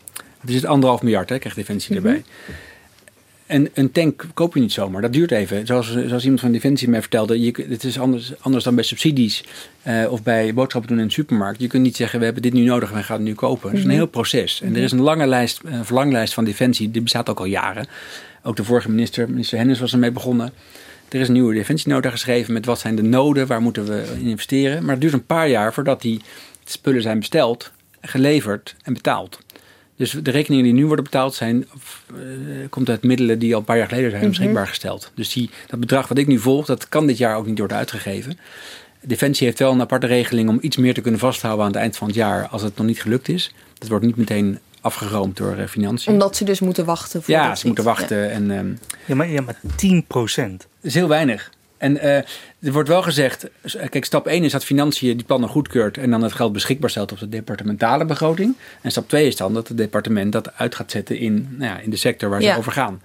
Het 0.40 0.50
is 0.50 0.64
anderhalf 0.64 1.02
miljard, 1.02 1.28
hè, 1.28 1.38
krijgt 1.38 1.56
Defensie 1.56 1.96
Mhm. 1.96 2.06
erbij. 2.06 2.24
En 3.46 3.68
een 3.74 3.92
tank 3.92 4.26
koop 4.34 4.54
je 4.54 4.60
niet 4.60 4.72
zomaar. 4.72 5.02
Dat 5.02 5.12
duurt 5.12 5.30
even. 5.30 5.66
Zoals, 5.66 5.92
zoals 6.06 6.22
iemand 6.22 6.40
van 6.40 6.52
Defensie 6.52 6.88
mij 6.88 7.00
vertelde. 7.00 7.40
Je, 7.40 7.64
het 7.68 7.84
is 7.84 7.98
anders, 7.98 8.32
anders 8.40 8.64
dan 8.64 8.74
bij 8.74 8.84
subsidies. 8.84 9.44
eh, 9.82 10.04
of 10.12 10.22
bij 10.22 10.54
boodschappen 10.54 10.90
doen 10.90 11.00
in 11.00 11.06
de 11.06 11.12
supermarkt. 11.12 11.60
Je 11.60 11.66
kunt 11.66 11.82
niet 11.82 11.96
zeggen, 11.96 12.18
we 12.18 12.24
hebben 12.24 12.42
dit 12.42 12.52
nu 12.52 12.60
nodig 12.64 12.90
en 12.90 12.96
we 12.96 13.02
gaan 13.02 13.16
het 13.16 13.24
nu 13.26 13.34
kopen. 13.34 13.68
Het 13.68 13.76
is 13.78 13.82
een 13.84 13.88
Mhm. 13.88 13.96
heel 13.98 14.06
proces. 14.06 14.60
En 14.62 14.76
er 14.76 14.82
is 14.82 14.92
een 14.92 15.00
lange 15.00 15.26
lijst, 15.26 15.60
een 15.64 15.84
verlanglijst 15.84 16.34
van 16.34 16.44
Defensie. 16.44 16.90
Die 16.90 17.02
bestaat 17.02 17.28
ook 17.28 17.38
al 17.38 17.44
jaren. 17.44 17.86
Ook 18.42 18.56
de 18.56 18.64
vorige 18.64 18.90
minister, 18.90 19.30
minister 19.30 19.58
Hennis, 19.58 19.80
was 19.80 19.92
ermee 19.92 20.10
begonnen. 20.12 20.52
Er 21.08 21.20
is 21.20 21.26
een 21.28 21.32
nieuwe 21.34 21.54
defensienota 21.54 22.10
geschreven 22.10 22.52
met 22.52 22.64
wat 22.66 22.78
zijn 22.80 22.96
de 22.96 23.02
noden, 23.02 23.46
waar 23.46 23.60
moeten 23.62 23.84
we 23.86 24.04
in 24.20 24.26
investeren. 24.26 24.82
Maar 24.82 24.90
het 24.92 25.00
duurt 25.00 25.12
een 25.12 25.26
paar 25.26 25.48
jaar 25.48 25.72
voordat 25.74 26.02
die 26.02 26.20
spullen 26.64 27.02
zijn 27.02 27.18
besteld, 27.18 27.72
geleverd 28.00 28.74
en 28.82 28.92
betaald. 28.92 29.38
Dus 29.96 30.10
de 30.22 30.30
rekeningen 30.30 30.64
die 30.64 30.72
nu 30.72 30.86
worden 30.86 31.04
betaald 31.04 31.34
zijn, 31.34 31.66
eh, 32.14 32.16
komt 32.70 32.88
uit 32.88 33.02
middelen 33.02 33.38
die 33.38 33.52
al 33.52 33.58
een 33.58 33.64
paar 33.64 33.76
jaar 33.76 33.88
geleden 33.88 34.10
zijn 34.10 34.22
Mhm. 34.22 34.30
beschikbaar 34.30 34.66
gesteld. 34.66 35.10
Dus 35.14 35.32
die, 35.32 35.50
dat 35.66 35.80
bedrag 35.80 36.08
wat 36.08 36.18
ik 36.18 36.26
nu 36.26 36.38
volg, 36.38 36.66
dat 36.66 36.88
kan 36.88 37.06
dit 37.06 37.18
jaar 37.18 37.36
ook 37.36 37.46
niet 37.46 37.58
worden 37.58 37.76
uitgegeven. 37.76 38.38
Defensie 39.02 39.46
heeft 39.46 39.58
wel 39.58 39.72
een 39.72 39.80
aparte 39.80 40.06
regeling 40.06 40.48
om 40.48 40.58
iets 40.60 40.76
meer 40.76 40.94
te 40.94 41.00
kunnen 41.00 41.20
vasthouden 41.20 41.64
aan 41.64 41.70
het 41.72 41.80
eind 41.80 41.96
van 41.96 42.06
het 42.06 42.16
jaar 42.16 42.46
als 42.48 42.62
het 42.62 42.76
nog 42.76 42.86
niet 42.86 43.00
gelukt 43.02 43.28
is. 43.28 43.54
Dat 43.78 43.88
wordt 43.88 44.04
niet 44.04 44.16
meteen 44.16 44.58
afgeroomd 44.80 45.36
door 45.36 45.56
eh, 45.56 45.66
financiën. 45.66 46.12
Omdat 46.12 46.36
ze 46.36 46.44
dus 46.44 46.60
moeten 46.60 46.84
wachten. 46.84 47.22
Ja, 47.26 47.38
voordat 47.40 47.58
ze 47.58 47.66
moeten 47.66 47.84
wachten. 47.84 48.30
En, 48.30 48.50
ehm, 48.50 48.68
Ja, 49.06 49.14
maar, 49.14 49.28
ja, 49.30 49.40
maar 49.42 49.60
10 49.76 50.04
procent. 50.06 50.58
dat 50.58 50.66
is 50.80 50.94
heel 50.94 51.08
weinig. 51.08 51.50
En 51.84 51.98
eh, 51.98 52.16
er 52.60 52.72
wordt 52.72 52.88
wel 52.88 53.02
gezegd, 53.02 53.50
eh, 53.62 53.88
kijk, 53.88 54.04
stap 54.04 54.26
1 54.26 54.44
is 54.44 54.52
dat 54.52 54.64
financiën 54.64 55.16
die 55.16 55.26
plannen 55.26 55.48
goedkeurt 55.48 55.98
en 55.98 56.10
dan 56.10 56.22
het 56.22 56.32
geld 56.32 56.52
beschikbaar 56.52 56.90
stelt 56.90 57.12
op 57.12 57.18
de 57.18 57.28
departementale 57.28 58.04
begroting. 58.04 58.54
En 58.80 58.90
stap 58.90 59.08
2 59.08 59.26
is 59.26 59.36
dan 59.36 59.54
dat 59.54 59.68
het 59.68 59.76
departement 59.76 60.32
dat 60.32 60.54
uit 60.56 60.74
gaat 60.74 60.90
zetten 60.90 61.18
in, 61.18 61.48
nou 61.50 61.70
ja, 61.70 61.78
in 61.78 61.90
de 61.90 61.96
sector 61.96 62.30
waar 62.30 62.42
ze 62.42 62.56
over 62.56 62.72
gaan. 62.72 63.00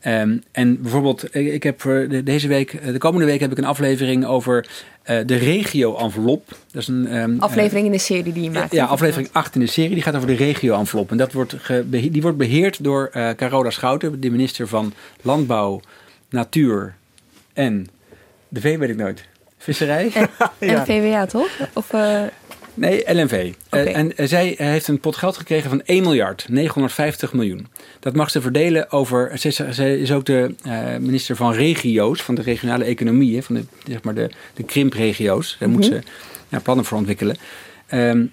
Ehm, 0.00 0.36
en 0.52 0.82
bijvoorbeeld, 0.82 1.34
ik 1.34 1.52
ik 1.52 1.62
heb 1.62 1.82
deze 2.24 2.48
week, 2.48 2.72
eh, 2.72 2.92
de 2.92 2.98
komende 2.98 3.26
week 3.26 3.40
heb 3.40 3.50
ik 3.50 3.58
een 3.58 3.64
aflevering 3.64 4.26
over 4.26 4.66
eh, 5.02 5.18
de 5.26 5.36
regio-envelop. 5.36 6.48
Dat 6.48 6.82
is 6.82 6.88
een 6.88 7.06
ehm, 7.06 7.38
Aflevering 7.38 7.86
in 7.86 7.92
de 7.92 7.98
serie 7.98 8.32
die 8.32 8.42
je 8.42 8.50
maakt. 8.50 8.72
ja, 8.72 8.84
aflevering 8.84 9.28
8 9.32 9.54
in 9.54 9.60
de 9.60 9.66
serie. 9.66 9.94
Die 9.94 10.02
gaat 10.02 10.14
over 10.14 10.28
de 10.28 10.34
regio-envelop. 10.34 11.10
En 11.10 11.16
dat 11.16 11.32
wordt 11.32 11.56
die 11.86 12.22
wordt 12.22 12.36
beheerd 12.36 12.84
door 12.84 13.10
eh, 13.12 13.30
Carola 13.30 13.70
Schouten, 13.70 14.20
de 14.20 14.30
minister 14.30 14.68
van 14.68 14.92
Landbouw, 15.22 15.80
Natuur 16.28 16.94
en 17.52 17.88
de 18.54 18.60
V 18.60 18.78
weet 18.78 18.88
ik 18.88 18.96
nooit. 18.96 19.24
Visserij? 19.58 20.12
En 20.58 20.86
VWA 20.86 21.26
toch? 21.26 21.48
Of, 21.72 21.92
eh, 21.92 22.22
Nee, 22.76 23.14
LNV. 23.14 23.52
Eh, 23.70 23.96
en 23.96 24.16
eh, 24.16 24.26
zij 24.26 24.54
heeft 24.58 24.88
een 24.88 25.00
pot 25.00 25.16
geld 25.16 25.36
gekregen 25.36 25.70
van 25.70 25.82
1 25.84 26.02
miljard, 26.02 26.46
950 26.48 27.32
miljoen. 27.32 27.66
Dat 28.00 28.14
mag 28.14 28.30
ze 28.30 28.40
verdelen 28.40 28.90
over. 28.90 29.38
Ze 29.38 29.48
is, 29.48 29.56
ze 29.56 29.98
is 29.98 30.12
ook 30.12 30.24
de 30.24 30.54
eh, 30.62 30.96
minister 30.96 31.36
van 31.36 31.52
regio's, 31.52 32.22
van 32.22 32.34
de 32.34 32.42
regionale 32.42 32.84
economie, 32.84 33.34
hè, 33.36 33.42
van 33.42 33.54
de, 33.54 33.64
zeg 33.88 34.02
maar 34.02 34.14
de, 34.14 34.30
de 34.54 34.62
krimpregio's. 34.62 35.56
Daar 35.58 35.68
moet 35.68 35.88
Mhm. 35.88 35.94
ze 35.94 36.00
ja, 36.48 36.58
plannen 36.60 36.84
voor 36.84 36.98
ontwikkelen. 36.98 37.36
Ehm 37.86 38.24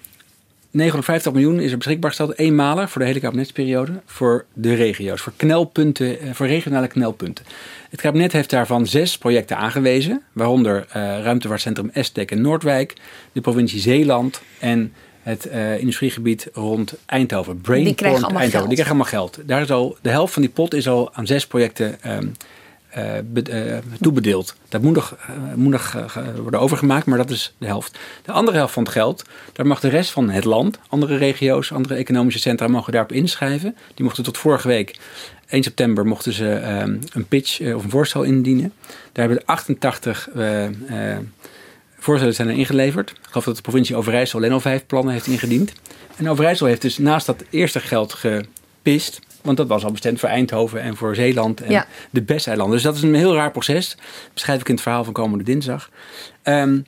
950 0.72 1.32
miljoen 1.32 1.60
is 1.60 1.70
er 1.70 1.76
beschikbaar 1.76 2.10
gesteld, 2.10 2.38
eenmalig 2.38 2.90
voor 2.90 3.00
de 3.00 3.06
hele 3.06 3.20
kabinetsperiode, 3.20 3.92
voor 4.06 4.44
de 4.52 4.74
regio's, 4.74 5.20
voor 5.20 5.32
knelpunten, 5.36 6.20
eh, 6.20 6.30
voor 6.32 6.46
regionale 6.46 6.86
knelpunten. 6.86 7.44
Het 7.90 8.00
kabinet 8.00 8.32
heeft 8.32 8.50
daarvan 8.50 8.86
zes 8.86 9.18
projecten 9.18 9.56
aangewezen, 9.56 10.22
waaronder 10.32 10.86
eh, 10.88 11.02
ruimtevaartcentrum 11.22 11.90
Estek 11.92 12.30
in 12.30 12.40
Noordwijk, 12.40 12.94
de 13.32 13.40
provincie 13.40 13.80
Zeeland 13.80 14.42
en 14.58 14.92
het 15.22 15.46
eh, 15.46 15.78
industriegebied 15.78 16.48
rond 16.52 16.94
Eindhoven. 17.06 17.52
Die 17.52 17.62
krijgen 17.62 17.94
Brainport 17.94 18.22
allemaal 18.22 18.40
Eindhoven. 18.40 18.50
geld. 18.50 18.66
Die 18.66 18.84
krijgen 18.84 18.94
allemaal 18.94 19.12
geld. 19.12 19.38
Daar 19.46 19.62
is 19.62 19.70
al, 19.70 19.96
de 20.02 20.10
helft 20.10 20.32
van 20.32 20.42
die 20.42 20.50
pot 20.50 20.74
is 20.74 20.88
al 20.88 21.14
aan 21.14 21.26
zes 21.26 21.46
projecten 21.46 22.02
ehm, 22.02 22.12
eh, 22.12 22.18
eh, 22.18 22.28
toebedeeld. 24.00 24.54
Dat 24.68 24.82
moet 24.82 24.94
nog, 24.94 25.16
eh, 25.26 26.04
eh, 26.16 26.34
worden 26.36 26.60
overgemaakt, 26.60 27.06
maar 27.06 27.18
dat 27.18 27.30
is 27.30 27.54
de 27.58 27.66
helft. 27.66 27.98
De 28.24 28.32
andere 28.32 28.56
helft 28.56 28.72
van 28.72 28.82
het 28.82 28.92
geld, 28.92 29.24
daar 29.52 29.66
mag 29.66 29.80
de 29.80 29.88
rest 29.88 30.10
van 30.10 30.30
het 30.30 30.44
land, 30.44 30.78
andere 30.88 31.16
regio's, 31.16 31.72
andere 31.72 31.94
economische 31.94 32.40
centra 32.40 32.68
mogen 32.68 32.92
daarop 32.92 33.12
inschrijven. 33.12 33.76
Die 33.94 34.04
mochten 34.04 34.24
tot 34.24 34.38
vorige 34.38 34.68
week, 34.68 34.98
1 35.52 35.62
september, 35.62 36.06
mochten 36.06 36.32
ze 36.32 36.54
ehm, 36.54 36.96
een 37.12 37.26
pitch 37.26 37.60
eh, 37.60 37.76
of 37.76 37.84
een 37.84 37.90
voorstel 37.90 38.22
indienen. 38.22 38.72
Daar 39.12 39.26
hebben 39.26 39.38
er 39.38 39.44
88 39.44 40.28
eh, 40.34 40.64
eh, 40.66 41.18
voorstellen 41.98 42.34
zijn 42.34 42.48
er 42.48 42.54
ingeleverd. 42.54 43.10
Ik 43.10 43.16
geloof 43.20 43.44
dat 43.44 43.56
de 43.56 43.62
provincie 43.62 43.96
Overijssel 43.96 44.38
alleen 44.38 44.52
al 44.52 44.60
vijf 44.60 44.86
plannen 44.86 45.12
heeft 45.12 45.26
ingediend. 45.26 45.72
En 46.16 46.28
Overijssel 46.28 46.66
heeft 46.66 46.82
dus 46.82 46.98
naast 46.98 47.26
dat 47.26 47.44
eerste 47.50 47.80
geld 47.80 48.12
gepist. 48.12 49.20
Want 49.42 49.56
dat 49.56 49.66
was 49.68 49.84
al 49.84 49.90
bestemd 49.90 50.20
voor 50.20 50.28
Eindhoven 50.28 50.80
en 50.80 50.96
voor 50.96 51.14
Zeeland 51.14 51.60
en 51.60 51.70
Ja. 51.70 51.86
de 52.10 52.22
Besteilanden. 52.22 52.74
Dus 52.74 52.82
dat 52.84 52.96
is 52.96 53.02
een 53.02 53.14
heel 53.14 53.34
raar 53.34 53.50
proces. 53.50 53.96
Beschrijf 54.34 54.60
ik 54.60 54.68
in 54.68 54.74
het 54.74 54.82
verhaal 54.82 55.04
van 55.04 55.12
komende 55.12 55.44
dinsdag. 55.44 55.90
Ehm, 56.42 56.78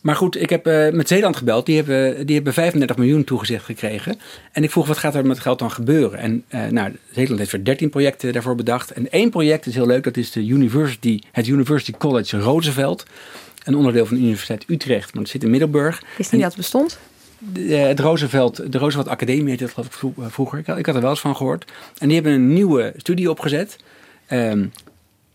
maar 0.00 0.16
goed, 0.16 0.40
ik 0.40 0.50
heb 0.50 0.66
eh, 0.66 0.90
met 0.92 1.08
Zeeland 1.08 1.36
gebeld. 1.36 1.66
Die 1.66 1.76
hebben, 1.76 2.26
die 2.26 2.34
hebben 2.34 2.52
35 2.52 2.96
miljoen 2.96 3.24
toegezegd 3.24 3.64
gekregen. 3.64 4.18
En 4.52 4.62
ik 4.62 4.70
vroeg, 4.70 4.86
wat 4.86 4.98
gaat 4.98 5.14
er 5.14 5.22
met 5.22 5.30
het 5.32 5.40
geld 5.40 5.58
dan 5.58 5.70
gebeuren? 5.70 6.18
En 6.18 6.44
eh, 6.48 6.66
nou, 6.66 6.96
Zeeland 7.12 7.38
heeft 7.38 7.52
er 7.52 7.64
13 7.64 7.90
projecten 7.90 8.32
daarvoor 8.32 8.54
bedacht. 8.54 8.90
En 8.90 9.10
één 9.10 9.30
project 9.30 9.66
is 9.66 9.74
heel 9.74 9.86
leuk. 9.86 10.04
Dat 10.04 10.16
is 10.16 10.30
de 10.30 10.46
University, 10.46 11.20
het 11.32 11.46
University 11.46 11.92
College 11.98 12.38
Roosevelt. 12.38 13.04
Een 13.64 13.74
onderdeel 13.76 14.06
van 14.06 14.16
de 14.16 14.22
Universiteit 14.22 14.64
Utrecht. 14.68 15.14
Maar 15.14 15.22
dat 15.22 15.32
zit 15.32 15.42
in 15.42 15.50
Middelburg. 15.50 16.02
wist 16.16 16.32
niet 16.32 16.40
dat 16.40 16.50
het 16.50 16.60
bestond? 16.60 16.98
De, 17.38 17.76
eh, 17.76 17.86
het 17.86 18.00
Roosevelt, 18.00 18.72
de 18.72 18.78
Roosevelt 18.78 19.08
Academie 19.08 19.48
heette 19.48 19.64
dat 19.64 19.72
geloof 19.72 20.16
ik 20.16 20.24
eh, 20.24 20.30
vroeger. 20.30 20.58
Ik 20.58 20.66
had, 20.66 20.78
ik 20.78 20.86
had 20.86 20.94
er 20.94 21.00
wel 21.00 21.10
eens 21.10 21.20
van 21.20 21.36
gehoord. 21.36 21.72
En 21.98 22.06
die 22.06 22.14
hebben 22.14 22.32
een 22.32 22.52
nieuwe 22.52 22.92
studie 22.96 23.30
opgezet. 23.30 23.76
Ehm, 24.26 24.66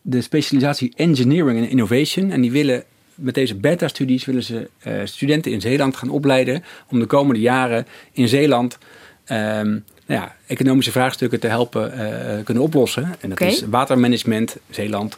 de 0.02 0.22
specialisatie 0.22 0.94
Engineering 0.96 1.60
and 1.60 1.70
Innovation. 1.70 2.32
En 2.32 2.42
die 2.42 2.52
willen 2.52 2.84
met 3.16 3.34
deze 3.34 3.56
beta-studies 3.56 4.26
willen 4.26 4.44
ze 4.44 4.70
eh, 4.80 4.94
studenten 5.04 5.52
in 5.52 5.62
Zeeland 5.62 5.96
gaan 5.96 6.10
opleiden 6.10 6.64
om 6.90 7.00
de 7.00 7.06
komende 7.06 7.42
jaren 7.42 7.88
in 8.12 8.28
Zeeland 8.28 8.78
ehm, 9.26 9.70
nou 10.06 10.22
ja, 10.22 10.36
economische 10.48 10.92
vraagstukken 10.92 11.40
te 11.40 11.48
helpen 11.48 11.94
kunnen 12.44 12.64
oplossen. 12.64 13.16
En 13.20 13.30
dat 13.30 13.42
is 13.42 13.64
watermanagement, 13.70 14.58
Zeeland, 14.70 15.18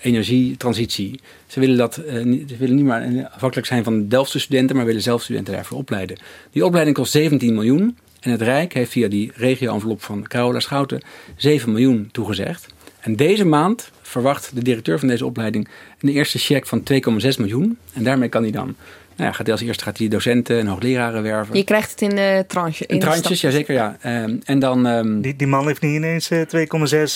energietransitie. 0.00 1.20
Ze 1.46 1.60
willen, 1.60 1.76
dat, 1.76 1.96
eh, 1.96 2.14
ze 2.48 2.56
willen 2.58 2.76
niet 2.76 2.84
maar 2.84 3.28
afhankelijk 3.32 3.66
zijn 3.66 3.84
van 3.84 3.98
de 3.98 4.06
Delftse 4.06 4.38
studenten, 4.38 4.76
maar 4.76 4.84
willen 4.84 5.02
zelf 5.02 5.22
studenten 5.22 5.54
daarvoor 5.54 5.78
opleiden. 5.78 6.18
Die 6.50 6.64
opleiding 6.64 6.96
kost 6.96 7.12
17 7.12 7.54
miljoen. 7.54 7.96
En 8.20 8.30
het 8.30 8.42
Rijk 8.42 8.72
heeft 8.72 8.90
via 8.90 9.08
die 9.08 9.32
regio-envelop 9.34 10.02
van 10.02 10.22
Carola 10.22 10.60
Schouten 10.60 11.00
7 11.36 11.72
miljoen 11.72 12.08
toegezegd. 12.12 12.66
En 13.00 13.16
deze 13.16 13.44
maand 13.44 13.90
verwacht 14.02 14.54
de 14.54 14.62
directeur 14.62 14.98
van 14.98 15.08
deze 15.08 15.26
opleiding 15.26 15.68
een 16.00 16.08
eerste 16.08 16.38
cheque 16.38 16.68
van 16.68 16.82
2,6 16.82 17.38
miljoen. 17.38 17.78
En 17.92 18.04
daarmee 18.04 18.28
kan 18.28 18.42
hij 18.42 18.52
dan, 18.52 18.76
nou 19.16 19.28
ja, 19.30 19.32
gaat 19.32 19.46
hij 19.46 19.54
als 19.54 19.64
eerste 19.64 19.84
gaat 19.84 19.98
hij 19.98 20.08
docenten 20.08 20.58
en 20.58 20.66
hoogleraren 20.66 21.22
werven. 21.22 21.56
Je 21.56 21.64
krijgt 21.64 21.90
het 21.90 22.00
in 22.02 22.08
de 22.16 22.44
tranche. 22.48 22.86
In 22.86 22.98
tranches, 22.98 23.40
ja 23.40 23.50
zeker 23.50 23.74
ja. 23.74 23.96
Ehm, 24.00 24.36
en 24.44 24.58
dan... 24.58 24.86
ehm, 24.86 25.20
Die, 25.20 25.36
die 25.36 25.46
man 25.46 25.66
heeft 25.66 25.80
niet 25.80 25.94
ineens 25.94 26.30
eh, 26.30 26.40
2,6 26.40 26.46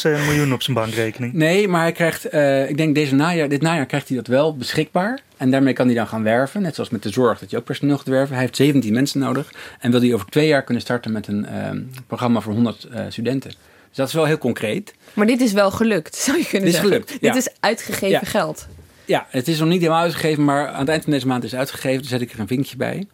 eh, 0.03 0.27
miljoen 0.27 0.53
op 0.53 0.63
zijn 0.63 0.77
bankrekening. 0.77 1.33
Nee, 1.33 1.69
maar 1.69 1.81
hij 1.81 1.93
krijgt, 1.93 2.25
eh, 2.25 2.69
ik 2.69 2.77
denk 2.77 2.95
deze 2.95 3.15
najaar, 3.15 3.49
dit 3.49 3.63
najaar 3.63 3.87
krijgt 3.87 4.09
hij 4.09 4.17
dat 4.17 4.27
wel 4.27 4.57
beschikbaar. 4.57 5.21
En 5.37 5.51
daarmee 5.51 5.73
kan 5.73 5.87
hij 5.87 5.95
dan 5.95 6.07
gaan 6.07 6.23
werven. 6.23 6.63
Net 6.63 6.75
zoals 6.75 6.91
met 6.91 7.03
de 7.03 7.11
zorg, 7.11 7.39
dat 7.39 7.51
je 7.51 7.57
ook 7.57 7.65
personeel 7.65 7.97
gaat 7.97 8.07
werven. 8.07 8.35
Hij 8.35 8.45
heeft 8.45 8.57
17 8.57 8.93
mensen 8.93 9.21
nodig. 9.21 9.53
En 9.81 9.91
wil 9.91 10.01
hij 10.01 10.15
over 10.15 10.27
twee 10.27 10.47
jaar 10.47 10.63
kunnen 10.63 10.83
starten 10.83 11.13
met 11.13 11.27
een 11.27 11.47
ehm, 11.47 11.81
programma 12.07 12.41
voor 12.41 12.53
100 12.53 12.85
eh, 12.85 13.01
studenten. 13.09 13.51
Dus 13.89 13.97
dat 13.97 14.09
is 14.09 14.15
wel 14.15 14.25
heel 14.25 14.39
concreet. 14.39 14.95
Maar 15.15 15.27
dit 15.27 15.41
is 15.41 15.53
wel 15.53 15.71
gelukt, 15.71 16.17
zou 16.25 16.39
je 16.39 16.43
kunnen 16.47 16.61
Dit 16.71 16.75
is 16.75 16.75
zeggen. 16.81 17.03
gelukt, 17.05 17.23
ja. 17.23 17.33
Dit 17.33 17.47
is 17.47 17.53
uitgegeven 17.61 18.09
Ja. 18.09 18.21
geld. 18.25 18.67
Ja, 19.07 19.27
het 19.31 19.49
is 19.49 19.59
nog 19.59 19.69
niet 19.69 19.81
helemaal 19.81 20.03
uitgegeven, 20.03 20.45
maar 20.45 20.69
aan 20.69 20.81
het 20.81 20.89
eind 20.89 21.03
van 21.03 21.13
deze 21.13 21.27
maand 21.27 21.45
is 21.45 21.51
het 21.51 21.61
uitgegeven. 21.61 22.01
Daar 22.01 22.09
zet 22.09 22.21
ik 22.21 22.33
er 22.33 22.41
een 22.41 22.47
vinkje 22.47 22.77
bij. 22.77 23.07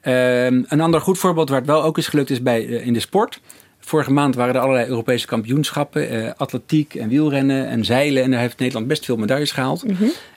Ehm, 0.00 0.62
een 0.68 0.80
ander 0.80 1.00
goed 1.00 1.18
voorbeeld 1.18 1.48
waar 1.48 1.58
het 1.58 1.66
wel 1.66 1.82
ook 1.82 1.98
is 1.98 2.06
gelukt 2.06 2.30
is 2.30 2.42
bij, 2.42 2.66
eh, 2.66 2.86
in 2.86 2.92
de 2.92 3.00
sport. 3.00 3.40
Vorige 3.80 4.12
maand 4.12 4.34
waren 4.34 4.54
er 4.54 4.60
allerlei 4.60 4.88
Europese 4.88 5.26
kampioenschappen. 5.26 6.08
eh, 6.10 6.32
atletiek 6.36 6.94
en 6.94 7.08
wielrennen 7.08 7.68
en 7.68 7.84
zeilen. 7.84 8.22
En 8.22 8.30
daar 8.30 8.40
heeft 8.40 8.58
Nederland 8.58 8.86
best 8.86 9.04
veel 9.04 9.16
medailles 9.16 9.52
gehaald. 9.52 9.84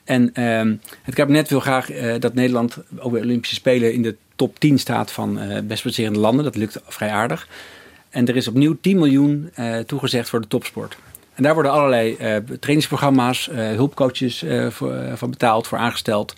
En 0.04 0.30
ehm, 0.34 0.74
het 1.02 1.14
kabinet 1.14 1.48
wil 1.48 1.60
graag 1.60 1.90
eh, 1.90 2.14
dat 2.18 2.34
Nederland 2.34 2.78
ook 2.98 3.10
bij 3.10 3.20
de 3.20 3.26
Olympische 3.26 3.54
Spelen 3.54 3.92
in 3.92 4.02
de 4.02 4.16
top 4.36 4.58
10 4.58 4.78
staat 4.78 5.10
van 5.10 5.38
best 5.66 5.82
presterende 5.82 6.18
landen. 6.18 6.44
Dat 6.44 6.56
lukt 6.56 6.80
vrij 6.86 7.10
aardig. 7.10 7.48
En 8.10 8.28
er 8.28 8.36
is 8.36 8.48
opnieuw 8.48 8.76
10 8.80 8.98
miljoen 8.98 9.50
toegezegd 9.86 10.28
voor 10.28 10.40
de 10.40 10.48
topsport. 10.48 10.96
En 11.34 11.42
daar 11.42 11.54
worden 11.54 11.72
allerlei 11.72 12.14
eh, 12.14 12.36
trainingsprogramma's, 12.60 13.48
eh, 13.48 13.56
hulpcoaches 13.56 14.42
eh, 14.42 14.66
voor, 14.66 14.94
van 15.14 15.30
betaald, 15.30 15.66
voor 15.66 15.78
aangesteld. 15.78 16.34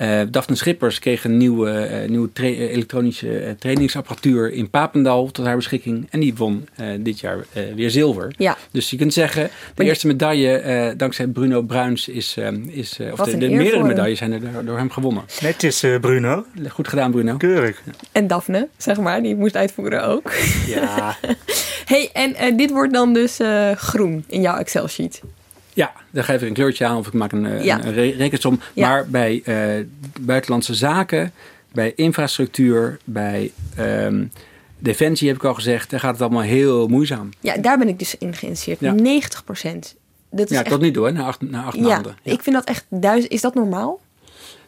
Uh, 0.00 0.20
Daphne 0.30 0.54
Schippers 0.54 0.98
kreeg 0.98 1.24
een 1.24 1.36
nieuwe, 1.36 2.00
uh, 2.02 2.08
nieuwe 2.08 2.32
tra 2.32 2.46
elektronische 2.46 3.44
uh, 3.44 3.50
trainingsapparatuur 3.50 4.52
in 4.52 4.70
Papendal 4.70 5.30
tot 5.30 5.44
haar 5.44 5.56
beschikking. 5.56 6.06
En 6.10 6.20
die 6.20 6.34
won 6.34 6.68
dit 7.00 7.20
jaar 7.20 7.44
weer 7.74 7.90
zilver. 7.90 8.34
Ja. 8.36 8.56
Dus 8.70 8.90
je 8.90 8.96
kunt 8.96 9.12
zeggen, 9.12 9.50
de 9.74 9.84
eerste 9.84 10.06
medaille 10.06 10.94
dankzij 10.96 11.26
Bruno 11.26 11.62
Bruins 11.62 12.08
is, 12.08 12.36
is 12.66 12.98
of 13.12 13.20
de, 13.20 13.38
de 13.38 13.48
meerdere 13.48 13.84
medailles 13.84 14.18
zijn 14.18 14.32
er 14.32 14.40
door, 14.40 14.64
door 14.64 14.76
hem 14.76 14.90
gewonnen. 14.90 15.24
Netjes 15.40 15.84
Bruno. 16.00 16.44
Goed 16.68 16.88
gedaan 16.88 17.10
Bruno. 17.10 17.36
Keurig. 17.36 17.82
En 18.12 18.26
Daphne, 18.26 18.68
zeg 18.76 18.98
maar, 18.98 19.22
die 19.22 19.36
moest 19.36 19.56
uitvoeren 19.56 20.04
ook. 20.04 20.32
Ja. 20.66 21.16
hey, 21.88 22.10
en 22.12 22.56
dit 22.56 22.70
wordt 22.70 22.92
dan 22.92 23.12
dus 23.12 23.38
groen 23.74 24.24
in 24.26 24.40
jouw 24.40 24.56
Excel 24.56 24.88
sheet. 24.88 25.20
Ja, 25.74 25.92
dan 26.10 26.24
geef 26.24 26.42
ik 26.42 26.48
een 26.48 26.54
kleurtje 26.54 26.86
aan 26.86 26.96
of 26.96 27.06
ik 27.06 27.12
maak 27.12 27.32
een, 27.32 27.62
ja. 27.64 27.84
een 27.84 27.92
re 27.92 28.10
rekensom. 28.10 28.60
Ja. 28.74 28.88
Maar 28.88 29.08
bij 29.08 29.42
uh, 29.44 29.84
buitenlandse 30.20 30.74
zaken, 30.74 31.32
bij 31.72 31.92
infrastructuur, 31.96 32.98
bij 33.04 33.52
um, 33.78 34.32
defensie 34.78 35.28
heb 35.28 35.36
ik 35.36 35.44
al 35.44 35.54
gezegd, 35.54 35.90
daar 35.90 36.00
gaat 36.00 36.12
het 36.12 36.20
allemaal 36.20 36.42
heel 36.42 36.88
moeizaam. 36.88 37.28
Ja, 37.40 37.56
daar 37.56 37.78
ben 37.78 37.88
ik 37.88 37.98
dus 37.98 38.14
in 38.18 38.34
geïnteresseerd. 38.34 38.80
Ja. 38.80 38.92
90 38.92 39.44
procent. 39.44 39.94
Dat 40.30 40.50
is 40.50 40.56
ja, 40.56 40.60
echt... 40.60 40.70
tot 40.70 40.80
nu 40.80 40.90
toe, 40.90 41.06
hè, 41.06 41.12
na 41.12 41.24
acht, 41.24 41.40
na 41.40 41.64
acht 41.64 41.80
maanden. 41.80 42.16
Ja, 42.22 42.32
ik 42.32 42.42
vind 42.42 42.56
dat 42.56 42.64
echt 42.64 42.84
duizend. 42.88 43.32
Is 43.32 43.40
dat 43.40 43.54
normaal? 43.54 44.00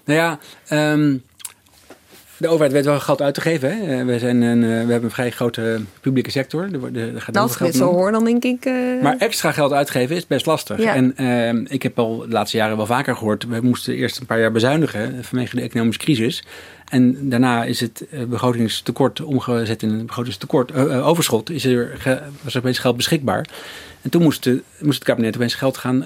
Nou 0.04 0.18
ja, 0.18 0.38
um, 0.92 1.22
de 2.40 2.48
overheid 2.48 2.72
weet 2.72 2.84
wel 2.84 3.00
geld 3.00 3.22
uit 3.22 3.34
te 3.34 3.40
geven. 3.40 3.76
Hè? 3.76 3.98
Eh, 3.98 4.06
we, 4.06 4.18
zijn 4.18 4.42
een, 4.42 4.62
eh, 4.62 4.68
we 4.68 4.74
hebben 4.74 5.02
een 5.02 5.10
vrij 5.10 5.30
grote 5.30 5.80
publieke 6.00 6.30
sector. 6.30 6.62
Er, 6.62 7.14
er 7.14 7.20
gaat 7.20 7.50
ik 7.50 7.58
dit 7.58 7.74
zo 7.74 7.92
hoor, 7.92 8.12
dan 8.12 8.24
denk 8.24 8.44
ik... 8.44 8.64
Uh... 8.64 9.02
Maar 9.02 9.16
extra 9.16 9.52
geld 9.52 9.72
uitgeven 9.72 10.16
is 10.16 10.26
best 10.26 10.46
lastig. 10.46 10.82
Ja. 10.82 10.94
En 10.94 11.14
uh, 11.20 11.72
ik 11.72 11.82
heb 11.82 11.98
al 11.98 12.18
de 12.18 12.28
laatste 12.28 12.56
jaren 12.56 12.76
wel 12.76 12.86
vaker 12.86 13.16
gehoord... 13.16 13.46
we 13.46 13.60
moesten 13.60 13.94
eerst 13.94 14.18
een 14.18 14.26
paar 14.26 14.40
jaar 14.40 14.52
bezuinigen 14.52 15.24
vanwege 15.24 15.56
de 15.56 15.62
economische 15.62 16.00
crisis. 16.00 16.44
En 16.88 17.28
daarna 17.28 17.64
is 17.64 17.80
het 17.80 18.06
begrotingstekort 18.28 19.20
omgezet 19.20 19.82
in 19.82 19.90
een 19.90 20.06
begrotingstekort. 20.06 20.70
Uh, 20.74 21.08
overschot 21.08 21.50
is 21.50 21.64
er, 21.64 21.90
was 22.42 22.54
er 22.54 22.60
opeens 22.60 22.78
geld 22.78 22.96
beschikbaar. 22.96 23.46
En 24.02 24.10
toen 24.10 24.22
moest, 24.22 24.44
de, 24.44 24.62
moest 24.80 24.98
het 24.98 25.08
kabinet 25.08 25.36
opeens 25.36 25.54
geld 25.54 25.76
gaan, 25.76 26.04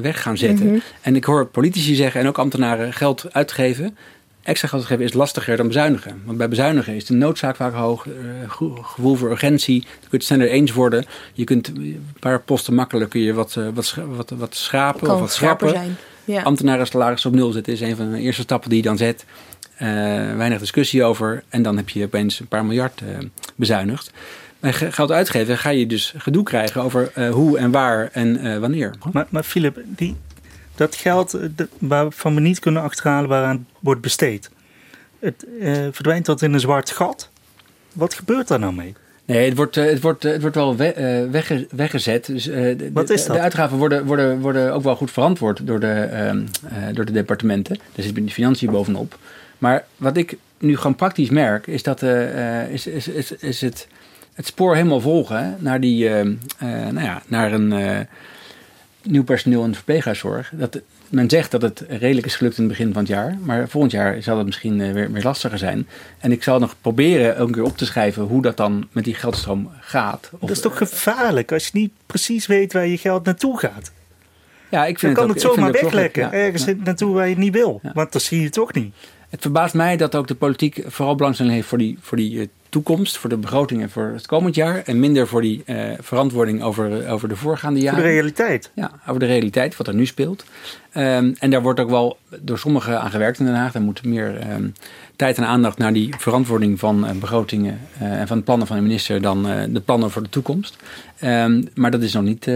weg 0.00 0.22
gaan 0.22 0.36
zetten. 0.36 0.66
Mm 0.66 0.72
-hmm. 0.72 0.82
En 1.00 1.16
ik 1.16 1.24
hoor 1.24 1.46
politici 1.46 1.94
zeggen 1.94 2.20
en 2.20 2.26
ook 2.26 2.38
ambtenaren 2.38 2.92
geld 2.92 3.26
uitgeven 3.32 3.96
extra 4.46 4.68
geld 4.68 4.84
geven 4.84 5.04
is 5.04 5.12
lastiger 5.12 5.56
dan 5.56 5.66
bezuinigen. 5.66 6.22
Want 6.24 6.38
bij 6.38 6.48
bezuinigen 6.48 6.94
is 6.94 7.04
de 7.04 7.14
noodzaak 7.14 7.56
vaak 7.56 7.74
hoog, 7.74 8.06
uh, 8.06 8.14
gevoel 8.82 9.14
voor 9.14 9.30
urgentie. 9.30 9.74
Je 9.74 9.86
kunt 10.00 10.10
het 10.10 10.24
sneller 10.24 10.48
eens 10.48 10.72
worden. 10.72 11.04
Je 11.32 11.44
kunt 11.44 11.68
een 11.68 12.06
paar 12.20 12.40
posten 12.40 12.74
makkelijk 12.74 13.10
kun 13.10 13.20
je 13.20 13.32
wat, 13.32 13.54
uh, 13.58 13.68
wat, 13.74 13.96
wat, 14.06 14.30
wat 14.30 14.54
schrapen 14.54 15.10
of 15.10 15.20
wat 15.20 15.32
schrappen. 15.32 15.68
Zijn. 15.68 15.96
Ja. 16.24 16.42
Ambtenaren 16.42 16.86
salaris 16.86 17.26
op 17.26 17.34
nul 17.34 17.52
zetten 17.52 17.72
is 17.72 17.80
een 17.80 17.96
van 17.96 18.10
de 18.10 18.18
eerste 18.18 18.42
stappen 18.42 18.68
die 18.68 18.78
je 18.78 18.84
dan 18.84 18.96
zet. 18.96 19.24
Uh, 19.74 19.88
weinig 20.36 20.58
discussie 20.58 21.04
over. 21.04 21.42
En 21.48 21.62
dan 21.62 21.76
heb 21.76 21.88
je 21.88 22.04
opeens 22.04 22.40
een 22.40 22.48
paar 22.48 22.64
miljard 22.64 23.02
bezuinigd. 23.54 24.10
Bij 24.60 24.72
geld 24.72 25.10
uitgeven 25.10 25.58
ga 25.58 25.70
je 25.70 25.86
dus 25.86 26.14
gedoe 26.16 26.42
krijgen 26.42 26.82
over 26.82 27.30
hoe 27.30 27.58
en 27.58 27.70
waar 27.70 28.08
en 28.12 28.60
wanneer. 28.60 28.94
Maar, 29.12 29.26
maar 29.28 29.42
Philip, 29.42 29.78
die, 29.86 30.16
dat 30.76 30.94
geld 30.94 31.34
eh, 31.34 31.48
waarvan 31.78 32.34
we 32.34 32.40
niet 32.40 32.58
kunnen 32.58 32.82
achterhalen 32.82 33.28
waaraan 33.28 33.66
wordt 33.80 34.00
besteed. 34.00 34.50
Het 35.18 35.46
uh, 35.60 35.72
verdwijnt 35.90 36.26
dat 36.26 36.42
in 36.42 36.52
een 36.52 36.60
zwart 36.60 36.90
gat. 36.90 37.30
Wat 37.92 38.14
gebeurt 38.14 38.48
daar 38.48 38.58
nou 38.58 38.74
mee? 38.74 38.94
Nee, 39.24 39.48
het 39.48 39.56
wordt, 39.56 39.74
het 39.74 40.00
wordt, 40.00 40.22
het 40.22 40.40
wordt 40.40 40.56
wel 40.56 40.76
we, 40.76 41.28
uh, 41.32 41.58
weggezet. 41.70 42.26
Dus, 42.26 42.46
uh, 42.46 42.76
Wat 42.92 43.10
is 43.10 43.24
dat? 43.24 43.36
De 43.36 43.42
uitgaven 43.42 43.78
worden, 43.78 44.04
worden, 44.04 44.40
worden 44.40 44.72
ook 44.72 44.82
wel 44.82 44.96
goed 44.96 45.10
verantwoord 45.10 45.66
door 45.66 45.80
de, 45.80 46.08
uh, 46.12 46.94
door 46.94 47.04
de 47.04 47.12
departementen. 47.12 47.78
Daar 47.94 48.04
zit 48.04 48.14
de 48.14 48.30
financiën 48.30 48.70
bovenop. 48.70 49.18
Maar 49.58 49.84
wat 49.96 50.16
ik 50.16 50.36
nu 50.58 50.76
gewoon 50.76 50.94
praktisch 50.94 51.30
merk, 51.30 51.66
is 51.66 51.82
dat 51.82 52.02
is, 52.70 52.86
is, 52.86 53.08
is, 53.08 53.32
is 53.32 53.60
het, 53.60 53.88
het 54.34 54.46
spoor 54.46 54.74
helemaal 54.74 55.00
volgen 55.00 55.56
naar, 55.58 55.80
die, 55.80 56.08
nou 56.58 57.00
ja, 57.00 57.22
naar 57.26 57.52
een 57.52 57.72
nieuw 59.10 59.24
personeel 59.24 59.64
in 59.64 59.70
de 59.70 59.76
verpleeghuiszorg. 59.76 60.52
Dat, 60.54 60.80
men 61.08 61.30
zegt 61.30 61.50
dat 61.50 61.62
het 61.62 61.84
redelijk 61.88 62.26
is 62.26 62.36
gelukt 62.36 62.58
in 62.58 62.62
het 62.64 62.72
begin 62.72 62.92
van 62.92 63.02
het 63.02 63.10
jaar. 63.10 63.38
Maar 63.42 63.68
volgend 63.68 63.92
jaar 63.92 64.22
zal 64.22 64.36
het 64.36 64.46
misschien 64.46 64.80
eh, 64.80 64.92
weer, 64.92 65.12
weer 65.12 65.22
lastiger 65.22 65.58
zijn. 65.58 65.88
En 66.18 66.32
ik 66.32 66.42
zal 66.42 66.58
nog 66.58 66.74
proberen 66.80 67.38
ook 67.38 67.48
een 67.48 67.54
keer 67.54 67.62
op 67.62 67.76
te 67.76 67.86
schrijven 67.86 68.22
hoe 68.22 68.42
dat 68.42 68.56
dan 68.56 68.88
met 68.92 69.04
die 69.04 69.14
geldstroom 69.14 69.70
gaat. 69.80 70.30
Of, 70.32 70.40
dat 70.40 70.50
is 70.50 70.60
toch 70.60 70.78
gevaarlijk 70.78 71.52
als 71.52 71.64
je 71.64 71.70
niet 71.72 71.92
precies 72.06 72.46
weet 72.46 72.72
waar 72.72 72.86
je 72.86 72.98
geld 72.98 73.24
naartoe 73.24 73.58
gaat? 73.58 73.92
Ja, 74.68 74.86
ik 74.86 74.98
vind 74.98 75.16
dan 75.16 75.26
kan 75.26 75.34
het, 75.34 75.42
het 75.42 75.52
zomaar 75.52 75.72
weglekken. 75.72 76.22
Ja, 76.22 76.32
ergens 76.32 76.64
ja. 76.64 76.74
naartoe 76.84 77.14
waar 77.14 77.24
je 77.24 77.34
het 77.34 77.42
niet 77.42 77.52
wil. 77.52 77.80
Want 77.94 78.12
dan 78.12 78.20
zie 78.20 78.40
je 78.40 78.50
toch 78.50 78.72
niet. 78.72 78.94
Het 79.28 79.40
verbaast 79.40 79.74
mij 79.74 79.96
dat 79.96 80.14
ook 80.14 80.28
de 80.28 80.34
politiek 80.34 80.84
vooral 80.86 81.14
belangstelling 81.14 81.54
heeft 81.54 81.68
voor 81.68 81.78
die, 81.78 81.98
voor 82.00 82.16
die 82.16 82.32
uh, 82.32 82.46
toekomst, 82.76 83.18
voor 83.18 83.30
de 83.30 83.36
begrotingen 83.36 83.90
voor 83.90 84.10
het 84.14 84.26
komend 84.26 84.54
jaar. 84.54 84.82
En 84.84 85.00
minder 85.00 85.28
voor 85.28 85.40
die 85.40 85.62
uh, 85.66 85.90
verantwoording 86.00 86.62
over, 86.62 87.08
over 87.08 87.28
de 87.28 87.36
voorgaande 87.36 87.80
jaren. 87.80 87.98
Voor 87.98 88.08
de 88.08 88.14
realiteit. 88.14 88.70
Ja, 88.74 88.90
over 89.06 89.20
de 89.20 89.26
realiteit, 89.26 89.76
wat 89.76 89.86
er 89.86 89.94
nu 89.94 90.06
speelt. 90.06 90.44
Um, 90.94 91.34
en 91.38 91.50
daar 91.50 91.62
wordt 91.62 91.80
ook 91.80 91.90
wel 91.90 92.18
door 92.40 92.58
sommigen 92.58 93.00
aan 93.00 93.10
gewerkt 93.10 93.38
in 93.38 93.44
Den 93.44 93.54
Haag. 93.54 93.74
Er 93.74 93.80
moet 93.80 94.04
meer 94.04 94.50
um, 94.52 94.74
tijd 95.16 95.36
en 95.36 95.44
aandacht 95.44 95.78
naar 95.78 95.92
die 95.92 96.14
verantwoording 96.18 96.78
van 96.78 97.04
uh, 97.04 97.10
begrotingen 97.10 97.80
uh, 98.02 98.20
en 98.20 98.26
van 98.26 98.38
de 98.38 98.44
plannen 98.44 98.66
van 98.66 98.76
de 98.76 98.82
minister 98.82 99.20
dan 99.20 99.42
de 99.68 99.82
plannen 99.84 100.10
voor 100.10 100.22
de 100.22 100.28
toekomst. 100.28 100.76
Um, 101.24 101.68
maar 101.74 101.90
dat 101.90 102.02
is 102.02 102.12
nog 102.12 102.22
niet 102.22 102.50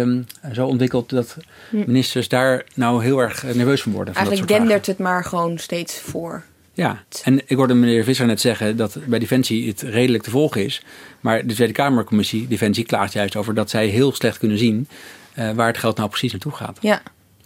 zo 0.52 0.66
ontwikkeld 0.66 1.10
dat 1.10 1.36
ministers 1.70 2.28
daar 2.28 2.64
nou 2.74 3.02
heel 3.02 3.18
erg 3.18 3.42
nerveus 3.54 3.82
van 3.82 3.92
worden. 3.92 4.14
Van 4.14 4.22
Eigenlijk 4.22 4.52
dendert 4.52 4.86
het 4.86 4.98
maar 4.98 5.24
gewoon 5.24 5.58
steeds 5.58 6.00
voor. 6.00 6.42
Ja, 6.72 7.04
en 7.22 7.40
ik 7.46 7.56
hoorde 7.56 7.74
meneer 7.74 8.04
Visser 8.04 8.26
net 8.26 8.40
zeggen 8.40 8.76
dat 8.76 8.96
bij 9.06 9.18
Defensie 9.18 9.68
het 9.68 9.82
redelijk 9.82 10.22
te 10.22 10.30
volgen 10.30 10.64
is. 10.64 10.82
Maar 11.20 11.46
de 11.46 11.54
Tweede 11.54 11.72
Kamercommissie 11.72 12.48
Defensie 12.48 12.84
klaagt 12.84 13.12
juist 13.12 13.36
over 13.36 13.54
dat 13.54 13.70
zij 13.70 13.86
heel 13.86 14.12
slecht 14.12 14.38
kunnen 14.38 14.58
zien 14.58 14.88
uh, 15.38 15.50
waar 15.50 15.66
het 15.66 15.78
geld 15.78 15.96
nou 15.96 16.08
precies 16.08 16.32
naartoe 16.32 16.52
gaat. 16.52 16.78
Ja. 16.80 17.02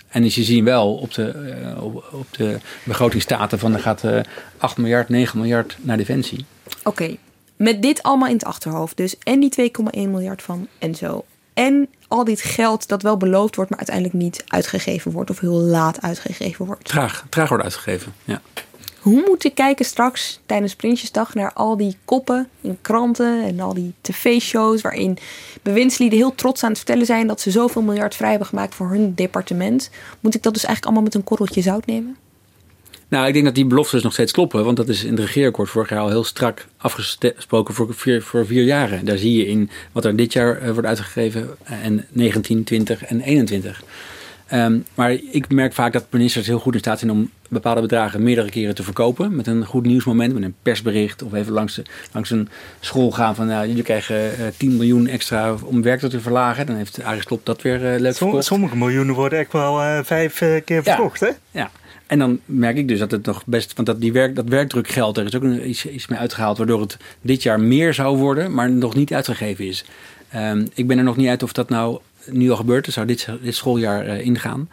En 0.08 0.22
dus 0.22 0.34
je 0.34 0.42
ziet 0.42 0.64
wel 0.64 0.94
op 0.94 1.14
de, 1.14 1.56
uh, 1.76 1.84
op, 1.84 2.26
de 2.30 2.58
begrotingsstaten 2.84 3.58
van 3.58 3.74
er 3.74 3.80
gaat 3.80 4.04
uh, 4.04 4.20
8 4.56 4.76
miljard, 4.76 5.08
9 5.08 5.38
miljard 5.38 5.76
naar 5.80 5.96
Defensie. 5.96 6.44
Oké, 6.66 6.88
okay. 6.88 7.18
met 7.56 7.82
dit 7.82 8.02
allemaal 8.02 8.28
in 8.28 8.34
het 8.34 8.44
achterhoofd 8.44 8.96
dus. 8.96 9.18
En 9.18 9.40
die 9.40 9.70
2,1 9.70 9.90
miljard 9.92 10.42
van 10.42 10.68
Enzo. 10.78 11.24
En 11.54 11.88
al 12.08 12.24
dit 12.24 12.42
geld 12.42 12.88
dat 12.88 13.02
wel 13.02 13.16
beloofd 13.16 13.56
wordt, 13.56 13.70
maar 13.70 13.78
uiteindelijk 13.78 14.16
niet 14.16 14.44
uitgegeven 14.46 15.10
wordt. 15.10 15.30
Of 15.30 15.38
heel 15.38 15.60
laat 15.60 16.00
uitgegeven 16.02 16.66
wordt. 16.66 16.84
Traag, 16.84 17.26
traag 17.28 17.48
wordt 17.48 17.64
uitgegeven, 17.64 18.12
ja. 18.24 18.40
Hoe 19.04 19.24
moet 19.26 19.44
ik 19.44 19.54
kijken 19.54 19.84
straks 19.84 20.40
tijdens 20.46 20.74
Prinsjesdag 20.74 21.34
naar 21.34 21.52
al 21.52 21.76
die 21.76 21.96
koppen 22.04 22.48
in 22.60 22.78
kranten 22.80 23.42
en 23.42 23.60
al 23.60 23.74
die 23.74 23.92
tv-shows 24.00 24.80
waarin 24.80 25.18
bewindslieden 25.62 26.18
heel 26.18 26.34
trots 26.34 26.62
aan 26.62 26.68
het 26.68 26.78
vertellen 26.78 27.06
zijn 27.06 27.26
dat 27.26 27.40
ze 27.40 27.50
zoveel 27.50 27.82
miljard 27.82 28.14
vrij 28.14 28.30
hebben 28.30 28.48
gemaakt 28.48 28.74
voor 28.74 28.90
hun 28.90 29.14
departement? 29.14 29.90
Moet 30.20 30.34
ik 30.34 30.42
dat 30.42 30.54
dus 30.54 30.64
eigenlijk 30.64 30.84
allemaal 30.84 31.02
met 31.02 31.14
een 31.14 31.24
korreltje 31.24 31.62
zout 31.62 31.86
nemen? 31.86 32.16
Nou, 33.08 33.26
ik 33.26 33.32
denk 33.32 33.44
dat 33.44 33.54
die 33.54 33.66
beloftes 33.66 34.02
nog 34.02 34.12
steeds 34.12 34.32
kloppen, 34.32 34.64
want 34.64 34.76
dat 34.76 34.88
is 34.88 35.04
in 35.04 35.10
het 35.10 35.20
regeerakkoord 35.20 35.68
vorig 35.68 35.88
jaar 35.88 36.00
al 36.00 36.08
heel 36.08 36.24
strak 36.24 36.66
afgesproken 36.76 37.74
voor 37.74 37.94
vier, 37.94 38.22
voor 38.22 38.52
jaren. 38.52 39.04
Daar 39.04 39.18
zie 39.18 39.36
je 39.36 39.46
in 39.46 39.70
wat 39.92 40.04
er 40.04 40.16
dit 40.16 40.32
jaar 40.32 40.62
uh, 40.62 40.70
wordt 40.70 40.88
uitgegeven 40.88 41.56
en 41.62 42.06
19, 42.10 42.64
20 42.64 43.04
en 43.04 43.20
21. 43.20 43.82
Um, 44.52 44.84
maar 44.94 45.12
ik 45.30 45.52
merk 45.52 45.72
vaak 45.72 45.92
dat 45.92 46.06
ministers 46.10 46.46
heel 46.46 46.58
goed 46.58 46.74
in 46.74 46.78
staat 46.78 46.98
zijn 46.98 47.10
om 47.10 47.30
bepaalde 47.54 47.80
bedragen 47.80 48.22
meerdere 48.22 48.50
keren 48.50 48.74
te 48.74 48.82
verkopen. 48.82 49.36
Met 49.36 49.46
een 49.46 49.64
goed 49.64 49.86
nieuwsmoment, 49.86 50.34
met 50.34 50.42
een 50.42 50.54
persbericht 50.62 51.22
of 51.22 51.34
even 51.34 51.52
langs, 51.52 51.74
de, 51.74 51.82
langs 52.12 52.30
een 52.30 52.48
school 52.80 53.10
gaan 53.10 53.34
van 53.34 53.46
nou, 53.46 53.66
jullie 53.66 53.82
krijgen 53.82 54.16
uh, 54.16 54.46
10 54.56 54.76
miljoen 54.76 55.06
extra 55.06 55.54
om 55.64 55.82
werk 55.82 56.00
te 56.00 56.20
verlagen. 56.20 56.66
Dan 56.66 56.76
heeft 56.76 57.02
Aris 57.02 57.24
Klop 57.24 57.46
dat 57.46 57.62
weer 57.62 57.94
uh, 57.94 58.00
leuk 58.00 58.16
verkocht. 58.16 58.44
Sommige 58.44 58.76
miljoenen 58.76 59.14
worden 59.14 59.38
echt 59.38 59.52
wel 59.52 59.80
uh, 59.80 59.98
vijf 60.02 60.38
keer 60.64 60.82
verkocht, 60.82 61.20
ja. 61.20 61.26
hè? 61.26 61.60
Ja. 61.60 61.70
En 62.06 62.18
dan 62.18 62.40
merk 62.44 62.76
ik 62.76 62.88
dus 62.88 62.98
dat 62.98 63.10
het 63.10 63.26
nog 63.26 63.42
best, 63.46 63.72
want 63.74 63.86
dat, 63.86 64.00
die 64.00 64.12
werk, 64.12 64.36
dat 64.36 64.48
werkdrukgeld, 64.48 65.16
er 65.16 65.24
is 65.24 65.34
ook 65.34 65.44
iets, 65.44 65.86
iets 65.86 66.06
mee 66.06 66.18
uitgehaald, 66.18 66.58
waardoor 66.58 66.80
het 66.80 66.96
dit 67.20 67.42
jaar 67.42 67.60
meer 67.60 67.94
zou 67.94 68.16
worden, 68.16 68.54
maar 68.54 68.70
nog 68.70 68.94
niet 68.94 69.14
uitgegeven 69.14 69.66
is. 69.66 69.84
Um, 70.36 70.68
ik 70.74 70.86
ben 70.86 70.98
er 70.98 71.04
nog 71.04 71.16
niet 71.16 71.28
uit 71.28 71.42
of 71.42 71.52
dat 71.52 71.68
nou 71.68 71.98
nu 72.26 72.50
al 72.50 72.56
gebeurd. 72.56 72.84
Dat 72.84 72.94
zou 72.94 73.06
dit, 73.06 73.28
dit 73.42 73.54
schooljaar 73.54 74.06
uh, 74.06 74.26
ingaan. 74.26 74.68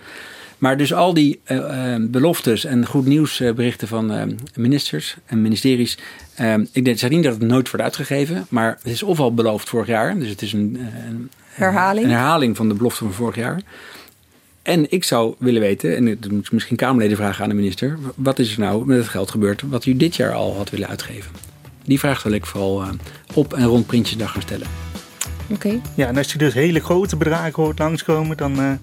Maar 0.62 0.78
dus 0.78 0.94
al 0.94 1.14
die 1.14 1.40
uh, 1.48 1.58
uh, 1.58 1.96
beloftes 2.00 2.66
en 2.66 2.86
goed 2.86 3.06
nieuwsberichten 3.06 3.88
van 3.88 4.38
ministers 4.56 5.16
en 5.26 5.42
ministeries. 5.42 5.98
ik 6.72 6.86
denk 6.86 7.02
niet 7.10 7.24
dat 7.24 7.34
het 7.34 7.42
nooit 7.42 7.70
wordt 7.70 7.86
uitgegeven. 7.86 8.46
Maar 8.50 8.78
het 8.84 8.92
is 8.92 9.04
ofwel 9.04 9.34
beloofd 9.34 9.70
vorig 9.70 9.88
jaar. 9.88 10.20
Dus 10.20 10.30
het 10.30 10.42
is 10.42 10.54
een, 10.54 10.80
een 11.08 11.30
herhaling. 11.50 12.06
een 12.06 12.12
herhaling 12.12 12.56
van 12.58 12.68
de 12.68 12.74
belofte 12.74 13.04
van 13.04 13.14
vorig 13.14 13.36
jaar. 13.36 13.62
En 14.62 14.92
ik 14.92 15.04
zou 15.04 15.36
willen 15.38 15.62
weten, 15.62 15.96
en 15.96 16.18
dat 16.20 16.32
moet 16.32 16.52
misschien 16.52 16.78
Kamerleden 16.78 17.18
vragen 17.18 17.44
aan 17.44 17.50
de 17.50 17.56
minister. 17.56 17.98
Wat 18.16 18.40
is 18.40 18.54
er 18.54 18.60
nou 18.60 18.86
met 18.86 18.98
het 18.98 19.08
geld 19.08 19.32
gebeurd 19.32 19.62
wat 19.62 19.86
u 19.86 19.98
dit 19.98 20.16
jaar 20.16 20.34
al 20.34 20.56
had 20.56 20.70
willen 20.70 20.88
uitgeven? 20.88 21.32
Die 21.84 22.00
vraag 22.00 22.24
wil 22.24 22.34
ik 22.34 22.46
vooral 22.46 22.84
op 23.34 23.54
en 23.54 23.66
rond 23.66 23.86
Prinsjesdag 23.86 24.32
gaan 24.32 24.42
stellen. 24.42 24.68
Okay. 25.50 25.82
Ja, 25.96 26.08
en 26.08 26.18
als 26.18 26.32
je 26.32 26.38
dus 26.38 26.54
hele 26.54 26.80
grote 26.80 27.16
bedragen 27.16 27.64
hoort 27.64 27.80
langskomen, 27.80 28.38
dan 28.38 28.80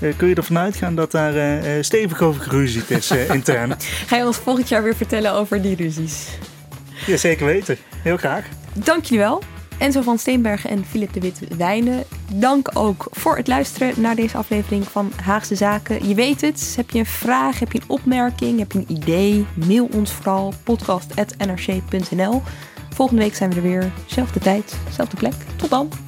uh, 0.00 0.08
eh, 0.08 0.16
kun 0.16 0.28
je 0.28 0.34
ervan 0.34 0.58
uitgaan 0.58 0.94
dat 0.94 1.10
daar 1.10 1.34
eh, 1.34 1.76
eh, 1.76 1.84
stevig 1.84 2.22
over 2.22 2.42
geruzied 2.42 2.90
is 2.90 3.10
intern. 3.32 3.74
Ga 4.06 4.16
je 4.16 4.26
ons 4.26 4.36
volgend 4.36 4.68
jaar 4.68 4.82
weer 4.82 4.96
vertellen 4.96 5.32
over 5.32 5.62
die 5.62 5.76
ruzies? 5.76 6.26
Ja, 7.06 7.16
zeker 7.16 7.46
weten. 7.46 7.76
Heel 8.02 8.16
graag. 8.16 8.44
Dank 8.72 9.04
jullie 9.04 9.24
wel. 9.24 9.42
Enzo 9.78 10.00
van 10.00 10.18
Steenbergen 10.18 10.70
en 10.70 10.84
Filip 10.84 11.12
de 11.12 11.20
Wit 11.20 11.40
Wijnen. 11.56 12.04
Dank 12.32 12.70
ook 12.72 13.06
voor 13.10 13.36
het 13.36 13.46
luisteren 13.46 13.92
naar 13.96 14.14
deze 14.14 14.36
aflevering 14.36 14.84
van 14.84 15.12
Haagse 15.22 15.54
Zaken. 15.54 16.08
Je 16.08 16.14
weet 16.14 16.40
het, 16.40 16.72
heb 16.76 16.90
je 16.90 16.98
een 16.98 17.06
vraag, 17.06 17.58
heb 17.58 17.72
je 17.72 17.80
een 17.80 17.88
opmerking, 17.88 18.58
heb 18.58 18.72
je 18.72 18.78
een 18.78 18.96
idee, 18.96 19.46
mail 19.66 19.88
ons 19.92 20.12
vooral 20.12 20.52
podcast.nrc.nl. 20.62 22.42
Volgende 22.94 23.22
week 23.22 23.34
zijn 23.34 23.50
we 23.50 23.56
er 23.56 23.62
weer, 23.62 23.92
zelfde 24.06 24.40
tijd, 24.40 24.76
zelfde 24.90 25.16
plek. 25.16 25.34
Tot 25.56 25.70
dan. 25.70 26.07